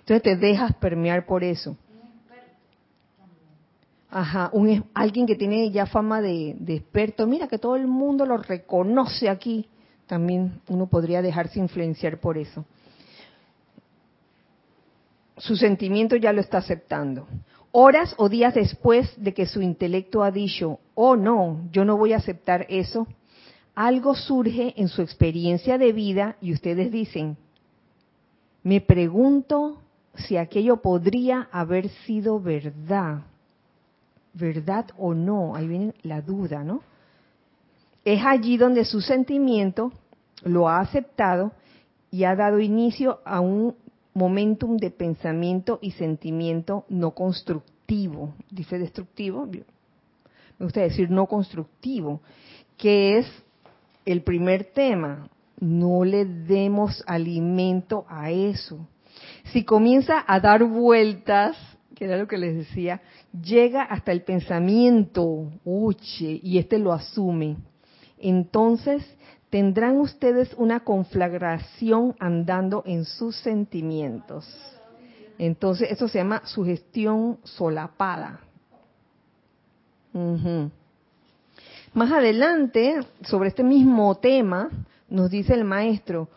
Entonces 0.01 0.23
te 0.23 0.37
dejas 0.37 0.75
permear 0.77 1.27
por 1.27 1.45
eso. 1.45 1.77
Ajá, 4.11 4.51
un, 4.53 4.85
alguien 4.93 5.27
que 5.27 5.37
tiene 5.37 5.71
ya 5.71 5.87
fama 5.87 6.21
de, 6.21 6.57
de 6.59 6.75
experto, 6.75 7.29
mira 7.29 7.47
que 7.47 7.59
todo 7.59 7.77
el 7.77 7.87
mundo 7.87 8.27
lo 8.27 8.37
reconoce 8.39 9.29
aquí, 9.29 9.69
también 10.09 10.61
uno 10.67 10.89
podría 10.89 11.23
dejarse 11.23 11.61
influenciar 11.61 12.19
por 12.19 12.37
eso. 12.37 12.65
Su 15.37 15.55
sentimiento 15.55 16.17
ya 16.17 16.33
lo 16.33 16.41
está 16.41 16.59
aceptando. 16.59 17.29
Horas 17.73 18.15
o 18.17 18.29
días 18.29 18.55
después 18.55 19.13
de 19.17 19.33
que 19.33 19.47
su 19.47 19.63
intelecto 19.63 20.25
ha 20.25 20.31
dicho, 20.31 20.81
oh 20.95 21.17
no, 21.17 21.61
yo 21.71 21.85
no 21.85 21.97
voy 21.97 22.13
a 22.13 22.17
aceptar 22.17 22.67
eso, 22.69 23.07
algo 23.75 24.15
surge 24.15 24.75
en 24.77 24.89
su 24.89 25.03
experiencia 25.03 25.79
de 25.79 25.93
vida 25.93 26.37
y 26.41 26.53
ustedes 26.53 26.91
dicen, 26.91 27.37
me 28.63 28.81
pregunto 28.81 29.79
si 30.15 30.37
aquello 30.37 30.79
podría 30.79 31.49
haber 31.53 31.89
sido 31.89 32.41
verdad. 32.41 33.23
¿Verdad 34.33 34.87
o 34.99 35.15
no? 35.15 35.57
Ahí 35.57 35.67
viene 35.67 35.95
la 36.03 36.21
duda, 36.21 36.63
¿no? 36.63 36.83
Es 38.05 38.25
allí 38.25 38.57
donde 38.57 38.85
su 38.85 39.01
sentimiento 39.01 39.93
lo 40.43 40.69
ha 40.69 40.81
aceptado 40.81 41.53
y 42.11 42.25
ha 42.25 42.35
dado 42.35 42.59
inicio 42.59 43.21
a 43.25 43.41
un 43.41 43.75
momentum 44.15 44.77
de 44.77 44.91
pensamiento 44.91 45.79
y 45.81 45.93
sentimiento 45.93 46.85
no 46.89 47.13
constructivo. 47.13 48.35
Dice 48.51 48.79
destructivo, 48.79 49.47
me 49.47 50.67
gusta 50.67 50.81
decir 50.81 51.11
no 51.11 51.27
constructivo, 51.27 52.21
que 52.77 53.19
es 53.19 53.27
el 54.05 54.23
primer 54.23 54.65
tema. 54.65 55.29
No 55.59 56.05
le 56.05 56.25
demos 56.25 57.05
alimento 57.07 58.07
a 58.09 58.31
eso. 58.31 58.87
Si 59.53 59.65
comienza 59.65 60.25
a 60.27 60.41
dar 60.41 60.65
vueltas, 60.65 61.57
que 61.95 62.07
era 62.07 62.17
lo 62.17 62.27
que 62.27 62.39
les 62.39 62.57
decía, 62.57 63.03
llega 63.33 63.83
hasta 63.83 64.13
el 64.13 64.23
pensamiento, 64.23 65.51
uche, 65.65 66.41
y 66.43 66.59
este 66.59 66.79
lo 66.79 66.93
asume. 66.93 67.57
Entonces 68.19 69.03
tendrán 69.51 69.99
ustedes 69.99 70.55
una 70.57 70.81
conflagración 70.81 72.15
andando 72.19 72.83
en 72.87 73.05
sus 73.05 73.37
sentimientos. 73.37 74.49
Entonces, 75.39 75.91
eso 75.91 76.07
se 76.09 76.19
llama 76.19 76.43
sugestión 76.45 77.39
solapada. 77.43 78.41
Más 81.93 82.13
adelante, 82.13 83.01
sobre 83.23 83.49
este 83.49 83.65
mismo 83.65 84.15
tema, 84.17 84.71
nos 85.09 85.31
dice 85.31 85.55
el 85.55 85.65
maestro, 85.65 86.29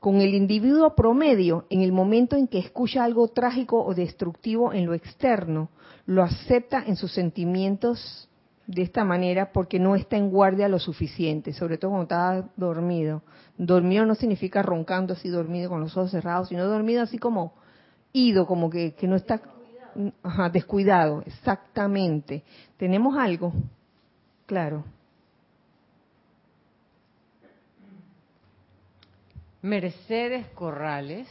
con 0.00 0.20
el 0.20 0.34
individuo 0.34 0.94
promedio, 0.94 1.66
en 1.70 1.82
el 1.82 1.92
momento 1.92 2.36
en 2.36 2.48
que 2.48 2.58
escucha 2.58 3.04
algo 3.04 3.28
trágico 3.28 3.84
o 3.84 3.94
destructivo 3.94 4.72
en 4.72 4.86
lo 4.86 4.94
externo, 4.94 5.68
lo 6.06 6.22
acepta 6.22 6.82
en 6.86 6.96
sus 6.96 7.12
sentimientos 7.12 8.28
de 8.66 8.82
esta 8.82 9.04
manera 9.04 9.52
porque 9.52 9.78
no 9.78 9.94
está 9.94 10.16
en 10.16 10.30
guardia 10.30 10.68
lo 10.68 10.78
suficiente, 10.78 11.52
sobre 11.52 11.78
todo 11.78 11.92
cuando 11.92 12.04
está 12.04 12.48
dormido. 12.56 13.22
Dormido 13.56 14.04
no 14.04 14.14
significa 14.14 14.62
roncando 14.62 15.14
así 15.14 15.28
dormido 15.28 15.70
con 15.70 15.80
los 15.80 15.96
ojos 15.96 16.10
cerrados, 16.10 16.48
sino 16.48 16.64
dormido 16.66 17.02
así 17.02 17.18
como 17.18 17.54
ido, 18.12 18.46
como 18.46 18.68
que, 18.68 18.94
que 18.94 19.06
no 19.06 19.16
está 19.16 19.40
ajá, 20.22 20.48
descuidado, 20.48 21.22
exactamente. 21.26 22.42
¿Tenemos 22.76 23.16
algo? 23.16 23.52
Claro. 24.46 24.84
Mercedes 29.62 30.46
Corrales 30.54 31.28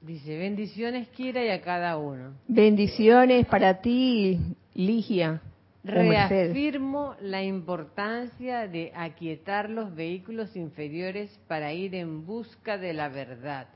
dice, 0.00 0.36
bendiciones 0.36 1.08
Kira 1.08 1.44
y 1.44 1.48
a 1.48 1.62
cada 1.62 1.96
uno. 1.96 2.32
Bendiciones 2.48 3.46
para 3.46 3.80
ti, 3.80 4.38
Ligia. 4.74 5.40
Reafirmo 5.84 7.16
la 7.20 7.42
importancia 7.42 8.68
de 8.68 8.92
aquietar 8.94 9.68
los 9.68 9.94
vehículos 9.94 10.54
inferiores 10.54 11.36
para 11.48 11.72
ir 11.72 11.96
en 11.96 12.24
busca 12.24 12.78
de 12.78 12.92
la 12.92 13.08
verdad. 13.08 13.66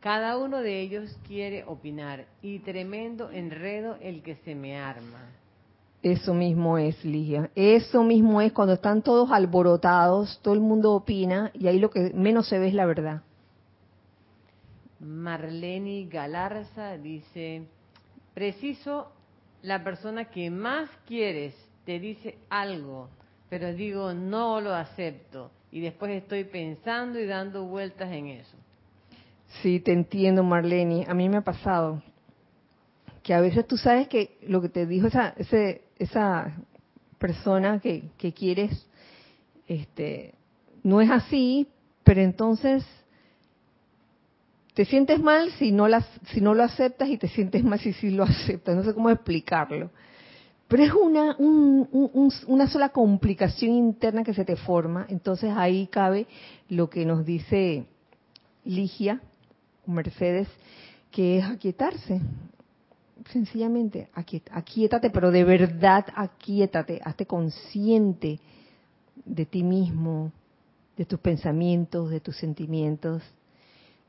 Cada 0.00 0.38
uno 0.38 0.62
de 0.62 0.80
ellos 0.80 1.18
quiere 1.26 1.64
opinar 1.64 2.26
y 2.40 2.60
tremendo 2.60 3.30
enredo 3.30 3.96
el 4.00 4.22
que 4.22 4.36
se 4.36 4.54
me 4.54 4.78
arma. 4.78 5.30
Eso 6.02 6.32
mismo 6.32 6.78
es, 6.78 7.04
Ligia. 7.04 7.50
Eso 7.54 8.02
mismo 8.02 8.40
es 8.40 8.52
cuando 8.52 8.74
están 8.74 9.02
todos 9.02 9.30
alborotados, 9.30 10.38
todo 10.42 10.54
el 10.54 10.60
mundo 10.60 10.92
opina 10.92 11.50
y 11.52 11.66
ahí 11.66 11.78
lo 11.78 11.90
que 11.90 12.12
menos 12.14 12.48
se 12.48 12.58
ve 12.58 12.68
es 12.68 12.74
la 12.74 12.86
verdad. 12.86 13.22
Marlene 15.00 16.06
Galarza 16.06 16.96
dice, 16.96 17.66
preciso, 18.32 19.10
la 19.66 19.82
persona 19.82 20.26
que 20.26 20.48
más 20.48 20.88
quieres 21.06 21.52
te 21.84 21.98
dice 21.98 22.38
algo, 22.48 23.08
pero 23.50 23.74
digo, 23.74 24.14
no 24.14 24.60
lo 24.60 24.72
acepto. 24.72 25.50
Y 25.72 25.80
después 25.80 26.12
estoy 26.12 26.44
pensando 26.44 27.18
y 27.18 27.26
dando 27.26 27.64
vueltas 27.64 28.12
en 28.12 28.28
eso. 28.28 28.56
Sí, 29.60 29.80
te 29.80 29.92
entiendo, 29.92 30.44
Marlene. 30.44 31.04
A 31.08 31.14
mí 31.14 31.28
me 31.28 31.38
ha 31.38 31.42
pasado 31.42 32.00
que 33.24 33.34
a 33.34 33.40
veces 33.40 33.66
tú 33.66 33.76
sabes 33.76 34.06
que 34.06 34.38
lo 34.42 34.62
que 34.62 34.68
te 34.68 34.86
dijo 34.86 35.08
esa, 35.08 35.34
ese, 35.36 35.82
esa 35.98 36.56
persona 37.18 37.80
que, 37.80 38.04
que 38.18 38.32
quieres 38.32 38.88
este, 39.66 40.34
no 40.84 41.00
es 41.00 41.10
así, 41.10 41.66
pero 42.04 42.20
entonces 42.20 42.86
te 44.76 44.84
sientes 44.84 45.18
mal 45.22 45.50
si 45.52 45.72
no, 45.72 45.86
si 46.34 46.42
no 46.42 46.52
lo 46.52 46.62
aceptas 46.62 47.08
y 47.08 47.16
te 47.16 47.28
sientes 47.28 47.64
mal 47.64 47.80
si 47.80 47.94
sí 47.94 48.10
lo 48.10 48.24
aceptas. 48.24 48.76
No 48.76 48.84
sé 48.84 48.92
cómo 48.92 49.08
explicarlo. 49.08 49.90
Pero 50.68 50.82
es 50.82 50.92
una, 50.92 51.34
un, 51.38 51.88
un, 51.90 52.30
una 52.46 52.68
sola 52.68 52.90
complicación 52.90 53.72
interna 53.72 54.22
que 54.22 54.34
se 54.34 54.44
te 54.44 54.54
forma. 54.54 55.06
Entonces 55.08 55.50
ahí 55.56 55.86
cabe 55.86 56.26
lo 56.68 56.90
que 56.90 57.06
nos 57.06 57.24
dice 57.24 57.86
Ligia, 58.66 59.22
Mercedes, 59.86 60.48
que 61.10 61.38
es 61.38 61.44
aquietarse. 61.46 62.20
Sencillamente, 63.32 64.10
aquietate, 64.12 65.08
pero 65.08 65.30
de 65.30 65.44
verdad 65.44 66.04
aquietate, 66.14 67.00
hazte 67.02 67.24
consciente 67.24 68.40
de 69.24 69.46
ti 69.46 69.62
mismo, 69.62 70.32
de 70.98 71.06
tus 71.06 71.18
pensamientos, 71.18 72.10
de 72.10 72.20
tus 72.20 72.36
sentimientos. 72.36 73.22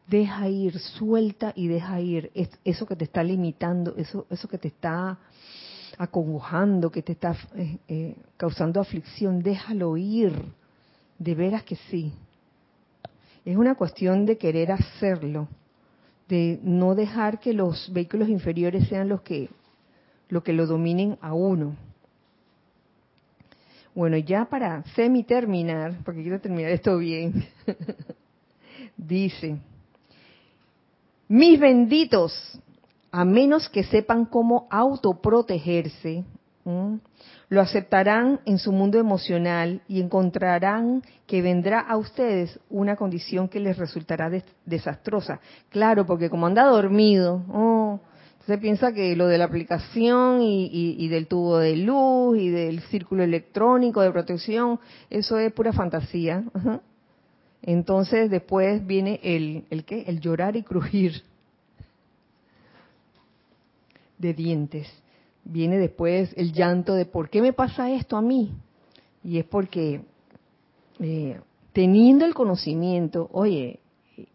Deja 0.07 0.47
ir, 0.47 0.79
suelta 0.79 1.51
y 1.55 1.67
deja 1.67 1.99
ir 1.99 2.31
eso 2.63 2.85
que 2.85 2.95
te 2.95 3.03
está 3.03 3.23
limitando, 3.23 3.95
eso, 3.97 4.25
eso 4.29 4.47
que 4.47 4.57
te 4.57 4.69
está 4.69 5.17
acongojando, 5.97 6.91
que 6.91 7.01
te 7.01 7.13
está 7.13 7.35
eh, 7.55 7.77
eh, 7.87 8.15
causando 8.37 8.79
aflicción, 8.79 9.41
déjalo 9.41 9.97
ir. 9.97 10.33
De 11.19 11.33
veras 11.33 11.63
que 11.63 11.75
sí. 11.89 12.13
Es 13.43 13.57
una 13.57 13.73
cuestión 13.73 14.27
de 14.27 14.37
querer 14.37 14.71
hacerlo 14.71 15.47
de 16.27 16.59
no 16.61 16.95
dejar 16.95 17.39
que 17.39 17.53
los 17.53 17.91
vehículos 17.91 18.29
inferiores 18.29 18.87
sean 18.87 19.09
los 19.09 19.21
que 19.21 19.49
lo 20.29 20.43
que 20.43 20.53
lo 20.53 20.67
dominen 20.67 21.17
a 21.21 21.33
uno. 21.33 21.75
Bueno, 23.95 24.17
ya 24.17 24.45
para 24.45 24.83
semi 24.95 25.23
terminar, 25.23 25.95
porque 26.03 26.21
quiero 26.21 26.39
terminar 26.39 26.71
esto 26.71 26.97
bien, 26.97 27.47
dice, 28.97 29.57
mis 31.28 31.59
benditos, 31.59 32.34
a 33.11 33.25
menos 33.25 33.69
que 33.69 33.84
sepan 33.84 34.25
cómo 34.25 34.67
autoprotegerse, 34.69 36.25
lo 37.49 37.61
aceptarán 37.61 38.41
en 38.45 38.57
su 38.57 38.73
mundo 38.73 38.99
emocional 38.99 39.82
y 39.88 40.01
encontrarán 40.01 41.01
que 41.25 41.41
vendrá 41.41 41.80
a 41.80 41.95
ustedes 41.95 42.59
una 42.69 42.97
condición 42.97 43.47
que 43.47 43.61
les 43.61 43.78
resultará 43.78 44.30
desastrosa. 44.65 45.39
Claro, 45.69 46.05
porque 46.05 46.30
como 46.30 46.45
anda 46.45 46.65
dormido, 46.65 47.43
oh, 47.49 48.01
se 48.45 48.57
piensa 48.57 48.93
que 48.93 49.15
lo 49.15 49.28
de 49.28 49.38
la 49.38 49.45
aplicación 49.45 50.41
y, 50.41 51.07
del 51.07 51.28
tubo 51.28 51.57
de 51.57 51.78
luz 51.78 52.38
y 52.38 52.49
del 52.49 52.82
círculo 52.82 53.23
electrónico 53.23 54.01
de 54.01 54.11
protección, 54.11 54.80
eso 55.09 55.38
es 55.38 55.51
pura 55.53 55.73
fantasía. 55.73 56.43
Entonces 57.61 58.29
después 58.29 58.85
viene 58.85 59.19
el, 59.23 59.65
el 59.69 59.83
qué, 59.83 60.03
el 60.07 60.19
llorar 60.19 60.55
y 60.55 60.63
crujir 60.63 61.23
de 64.17 64.33
dientes 64.33 64.87
viene 65.49 65.77
después 65.77 66.33
el 66.35 66.51
llanto 66.51 66.93
de 66.93 67.05
por 67.05 67.29
qué 67.29 67.41
me 67.41 67.53
pasa 67.53 67.91
esto 67.91 68.17
a 68.17 68.21
mí. 68.21 68.53
Y 69.23 69.39
es 69.39 69.45
porque 69.45 70.01
eh, 70.99 71.39
teniendo 71.73 72.25
el 72.25 72.33
conocimiento, 72.33 73.29
oye, 73.31 73.79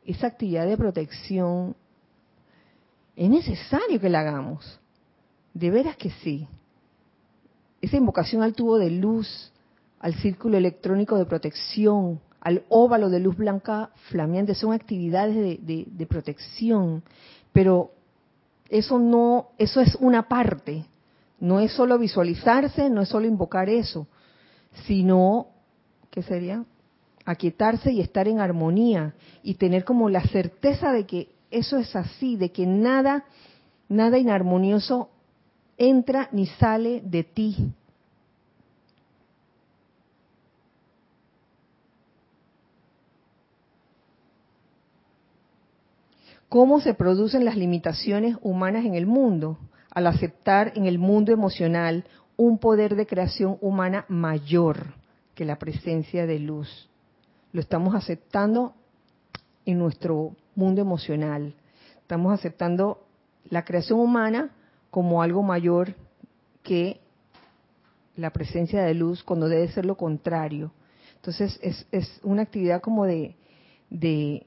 esa 0.05 0.29
actividad 0.29 0.67
de 0.67 0.77
protección 0.77 1.77
es 3.17 3.29
necesario 3.29 4.01
que 4.01 4.09
la 4.09 4.21
hagamos. 4.21 4.81
De 5.55 5.71
veras 5.71 5.97
que 5.97 6.11
sí. 6.23 6.49
Esa 7.81 7.97
invocación 7.97 8.43
al 8.43 8.55
tubo 8.55 8.79
de 8.79 8.91
luz, 8.91 9.53
al 10.01 10.15
círculo 10.15 10.57
electrónico 10.57 11.19
de 11.19 11.27
protección, 11.27 12.21
al 12.43 12.65
óvalo 12.69 13.09
de 13.09 13.21
luz 13.21 13.37
blanca 13.37 13.91
flameante, 14.09 14.55
son 14.55 14.73
actividades 14.73 15.35
de, 15.37 15.87
de 15.87 16.07
protección. 16.07 17.03
Pero 17.53 17.93
eso 18.69 18.99
no, 18.99 19.51
eso 19.59 19.81
es 19.81 19.97
una 20.01 20.29
parte. 20.29 20.85
No 21.39 21.61
es 21.61 21.73
solo 21.73 21.99
visualizarse, 21.99 22.91
no 22.91 23.03
es 23.03 23.09
solo 23.09 23.27
invocar 23.27 23.69
eso, 23.69 24.07
sino, 24.87 25.49
¿qué 26.11 26.23
sería? 26.23 26.65
Aquietarse 27.25 27.93
y 27.93 28.01
estar 28.01 28.29
en 28.29 28.41
armonía 28.41 29.15
y 29.43 29.55
tener 29.55 29.85
como 29.85 30.09
la 30.09 30.23
certeza 30.23 30.93
de 30.93 31.07
que 31.07 31.29
eso 31.51 31.79
es 31.79 31.95
así, 31.95 32.37
de 32.37 32.51
que 32.51 32.67
nada, 32.67 33.25
nada 33.89 34.19
inarmonioso 34.19 35.11
entra 35.77 36.29
ni 36.33 36.47
sale 36.47 37.03
de 37.05 37.25
ti. 37.25 37.73
¿Cómo 46.53 46.83
se 46.83 46.93
producen 46.93 47.47
las 47.47 47.57
limitaciones 47.57 48.37
humanas 48.43 48.85
en 48.85 48.95
el 48.95 49.07
mundo? 49.07 49.57
al 49.95 50.07
aceptar 50.07 50.73
en 50.75 50.87
el 50.87 50.99
mundo 50.99 51.33
emocional 51.33 52.05
un 52.37 52.59
poder 52.59 52.97
de 52.97 53.07
creación 53.07 53.59
humana 53.61 54.05
mayor 54.09 54.95
que 55.35 55.45
la 55.45 55.59
presencia 55.59 56.27
de 56.27 56.39
luz. 56.39 56.91
Lo 57.53 57.61
estamos 57.61 57.95
aceptando 57.95 58.75
en 59.67 59.79
nuestro 59.79 60.35
mundo 60.55 60.81
emocional. 60.81 61.55
Estamos 62.01 62.33
aceptando 62.33 63.07
la 63.51 63.65
creación 63.65 64.01
humana 64.01 64.51
como 64.91 65.23
algo 65.23 65.43
mayor 65.43 65.95
que 66.63 67.01
la 68.17 68.31
presencia 68.31 68.83
de 68.83 68.95
luz 68.95 69.23
cuando 69.23 69.49
debe 69.49 69.69
ser 69.69 69.85
lo 69.85 69.97
contrario. 69.97 70.73
Entonces 71.17 71.59
es, 71.63 71.87
es 71.93 72.21
una 72.23 72.43
actividad 72.43 72.81
como 72.81 73.05
de, 73.05 73.37
de 73.91 74.47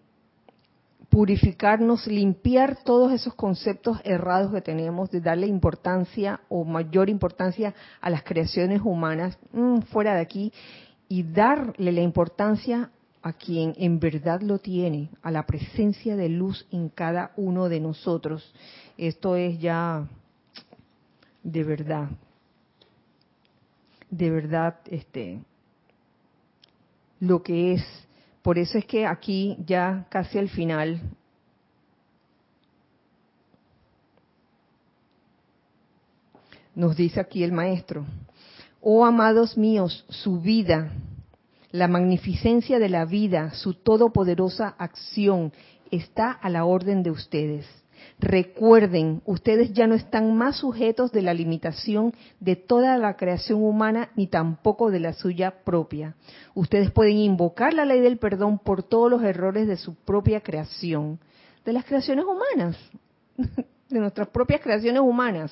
purificarnos, 1.16 2.08
limpiar 2.08 2.84
todos 2.84 3.14
esos 3.14 3.34
conceptos 3.36 4.02
errados 4.04 4.52
que 4.52 4.60
tenemos 4.60 5.10
de 5.12 5.22
darle 5.22 5.48
importancia 5.48 6.42
o 6.50 6.66
mayor 6.66 7.10
importancia 7.10 7.74
a 8.02 8.10
las 8.10 8.24
creaciones 8.24 8.82
humanas 8.84 9.40
mm, 9.54 9.84
fuera 9.84 10.16
de 10.16 10.20
aquí 10.20 10.52
y 11.08 11.24
darle 11.24 11.94
la 11.94 12.02
importancia 12.02 12.92
a 13.22 13.32
quien 13.32 13.74
en 13.78 14.02
verdad 14.02 14.42
lo 14.42 14.60
tiene, 14.60 15.10
a 15.22 15.32
la 15.32 15.46
presencia 15.46 16.18
de 16.18 16.28
luz 16.28 16.68
en 16.70 16.90
cada 16.90 17.32
uno 17.38 17.70
de 17.70 17.80
nosotros. 17.80 18.54
Esto 18.98 19.38
es 19.38 19.58
ya 19.58 20.06
de 21.44 21.64
verdad, 21.64 22.10
de 24.10 24.30
verdad, 24.32 24.80
este, 24.92 25.40
lo 27.22 27.42
que 27.42 27.76
es 27.76 28.05
por 28.46 28.60
eso 28.60 28.78
es 28.78 28.86
que 28.86 29.08
aquí 29.08 29.58
ya 29.66 30.06
casi 30.08 30.38
al 30.38 30.50
final 30.50 31.02
nos 36.76 36.96
dice 36.96 37.20
aquí 37.20 37.44
el 37.44 37.52
maestro, 37.52 38.06
oh 38.82 39.04
amados 39.04 39.58
míos, 39.58 40.06
su 40.10 40.40
vida, 40.40 40.92
la 41.72 41.88
magnificencia 41.88 42.78
de 42.78 42.90
la 42.90 43.06
vida, 43.06 43.52
su 43.56 43.74
todopoderosa 43.74 44.76
acción 44.78 45.52
está 45.90 46.30
a 46.30 46.48
la 46.52 46.66
orden 46.66 47.02
de 47.02 47.10
ustedes. 47.10 47.66
Recuerden, 48.18 49.22
ustedes 49.26 49.74
ya 49.74 49.88
no 49.88 49.96
están 49.96 50.38
más 50.38 50.58
sujetos 50.58 51.12
de 51.12 51.22
la 51.22 51.34
limitación 51.34 52.14
de 52.40 52.56
toda 52.56 52.98
la 52.98 53.18
creación 53.18 53.62
humana 53.62 54.10
ni 54.16 54.28
tampoco 54.28 54.90
de 54.90 55.02
la 55.02 55.14
suya 55.14 55.64
propia. 55.66 56.16
Ustedes 56.54 56.92
pueden 56.92 57.18
invocar 57.18 57.74
la 57.74 57.84
ley 57.84 58.00
del 58.00 58.18
perdón 58.18 58.60
por 58.60 58.84
todos 58.84 59.12
los 59.12 59.22
errores 59.22 59.68
de 59.68 59.76
su 59.76 59.96
propia 59.96 60.40
creación, 60.40 61.20
de 61.66 61.74
las 61.74 61.84
creaciones 61.84 62.24
humanas, 62.24 62.78
de 63.90 64.00
nuestras 64.00 64.30
propias 64.30 64.62
creaciones 64.62 65.02
humanas, 65.02 65.52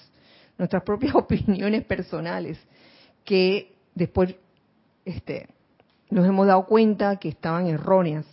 nuestras 0.57 0.83
propias 0.83 1.15
opiniones 1.15 1.83
personales, 1.83 2.57
que 3.25 3.75
después 3.93 4.35
este, 5.03 5.49
nos 6.09 6.25
hemos 6.25 6.47
dado 6.47 6.65
cuenta 6.65 7.17
que 7.17 7.27
estaban 7.27 7.67
erróneas. 7.67 8.25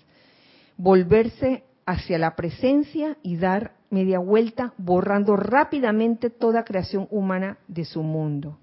Volverse 0.77 1.65
hacia 1.85 2.17
la 2.17 2.37
presencia 2.37 3.19
y 3.23 3.37
dar 3.37 3.80
media 3.91 4.21
vuelta, 4.21 4.73
borrando 4.79 5.37
rápidamente 5.37 6.31
toda 6.31 6.65
creación 6.65 7.09
humana 7.11 7.59
de 7.69 7.85
su 7.85 8.03
mundo. 8.03 8.57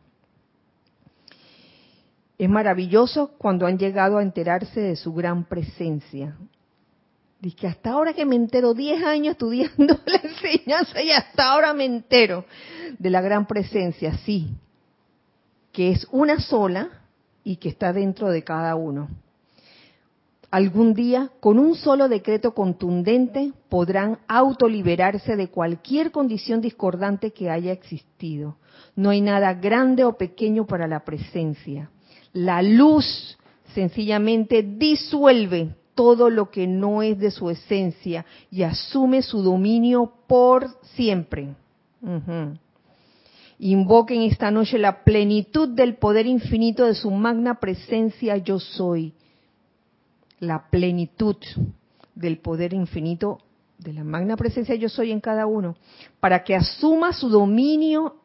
Es 2.38 2.50
maravilloso 2.50 3.32
cuando 3.38 3.66
han 3.66 3.78
llegado 3.78 4.18
a 4.18 4.24
enterarse 4.24 4.80
de 4.80 4.96
su 4.96 5.14
gran 5.14 5.46
presencia. 5.46 6.38
Dice 7.40 7.56
que 7.56 7.68
hasta 7.68 7.92
ahora 7.92 8.14
que 8.14 8.26
me 8.26 8.36
entero, 8.36 8.74
10 8.74 9.04
años 9.04 9.32
estudiando 9.34 10.00
la 10.06 10.18
enseñanza 10.24 11.02
y 11.02 11.12
hasta 11.12 11.52
ahora 11.52 11.74
me 11.74 11.86
entero 11.86 12.46
de 12.98 13.10
la 13.10 13.22
gran 13.22 13.46
presencia, 13.46 14.18
sí, 14.20 14.56
que 15.72 15.92
es 15.92 16.08
una 16.12 16.40
sola 16.40 16.90
y 17.44 17.58
que 17.58 17.70
está 17.70 17.94
dentro 17.94 18.30
de 18.30 18.44
cada 18.44 18.76
uno 18.76 19.10
algún 20.52 20.94
día, 20.94 21.30
con 21.40 21.60
un 21.60 21.76
solo 21.76 22.08
decreto 22.08 22.54
contundente, 22.54 23.52
podrán 23.70 24.20
autoliberarse 24.28 25.36
de 25.36 25.50
cualquier 25.50 26.12
condición 26.12 26.62
discordante 26.62 27.32
que 27.32 27.50
haya 27.50 27.72
existido. 27.72 28.58
No 28.96 29.10
hay 29.10 29.22
nada 29.22 29.54
grande 29.54 30.04
o 30.04 30.18
pequeño 30.18 30.66
para 30.66 30.88
la 30.88 31.04
presencia. 31.04 31.90
La 32.34 32.62
luz 32.62 33.38
sencillamente 33.74 34.64
disuelve 34.64 35.76
todo 35.96 36.30
lo 36.30 36.50
que 36.52 36.68
no 36.68 37.02
es 37.02 37.18
de 37.20 37.32
su 37.32 37.50
esencia 37.50 38.26
y 38.52 38.64
asume 38.64 39.22
su 39.22 39.42
dominio 39.42 40.14
por 40.28 40.68
siempre. 40.96 41.56
Invoquen 43.60 44.22
esta 44.22 44.52
noche 44.52 44.78
la 44.78 45.04
plenitud 45.04 45.70
del 45.70 45.96
poder 45.96 46.28
infinito 46.28 46.86
de 46.86 46.94
su 46.94 47.10
magna 47.10 47.60
presencia 47.60 48.38
yo 48.38 48.60
soy 48.60 49.14
la 50.40 50.70
plenitud 50.70 51.36
del 52.16 52.40
poder 52.40 52.74
infinito 52.74 53.40
de 53.78 53.94
la 53.94 54.04
magna 54.04 54.36
presencia 54.36 54.76
yo 54.76 54.90
soy 54.90 55.12
en 55.12 55.22
cada 55.22 55.46
uno, 55.46 55.76
para 56.20 56.44
que 56.44 56.56
asuma 56.56 57.14
su 57.14 57.30
dominio 57.30 58.16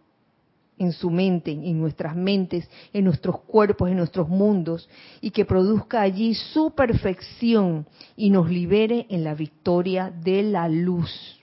en 0.79 0.93
su 0.93 1.11
mente, 1.11 1.53
en 1.53 1.79
nuestras 1.79 2.17
mentes, 2.17 2.69
en 2.93 3.05
nuestros 3.05 3.41
cuerpos, 3.43 3.89
en 3.89 3.97
nuestros 3.97 4.29
mundos, 4.29 4.89
y 5.21 5.31
que 5.31 5.45
produzca 5.45 6.01
allí 6.01 6.35
su 6.35 6.73
perfección 6.73 7.87
y 8.17 8.31
nos 8.31 8.51
libere 8.51 9.07
en 9.09 9.23
la 9.23 9.35
victoria 9.35 10.11
de 10.11 10.43
la 10.43 10.69
luz. 10.69 11.39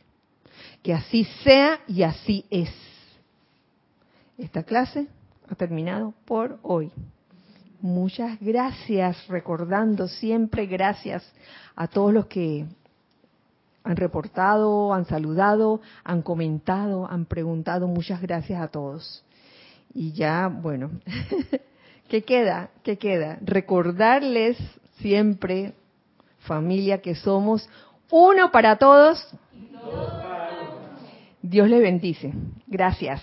Que 0.84 0.94
así 0.94 1.26
sea 1.44 1.80
y 1.88 2.04
así 2.04 2.46
es. 2.50 2.70
Esta 4.38 4.64
clase 4.64 5.08
ha 5.50 5.56
terminado 5.56 6.14
por 6.26 6.60
hoy. 6.62 6.92
Muchas 7.82 8.38
gracias, 8.42 9.26
recordando 9.28 10.10
siempre 10.10 10.66
gracias 10.66 11.24
a 11.78 11.88
todos 11.88 12.14
los 12.14 12.26
que 12.26 12.66
han 13.84 13.96
reportado, 13.96 14.94
han 14.94 15.06
saludado, 15.06 15.80
han 16.04 16.22
comentado, 16.22 17.10
han 17.10 17.26
preguntado. 17.26 17.88
Muchas 17.88 18.22
gracias 18.22 18.62
a 18.62 18.68
todos. 18.68 19.24
Y 19.94 20.12
ya, 20.12 20.50
bueno, 20.50 20.92
¿qué 22.10 22.24
queda? 22.24 22.70
¿Qué 22.84 22.98
queda? 22.98 23.38
Recordarles 23.42 24.58
siempre, 24.98 25.74
familia, 26.40 27.02
que 27.02 27.16
somos 27.16 27.70
uno 28.12 28.52
para 28.52 28.76
todos. 28.76 29.26
Dios 31.42 31.70
les 31.70 31.82
bendice. 31.82 32.34
Gracias. 32.68 33.22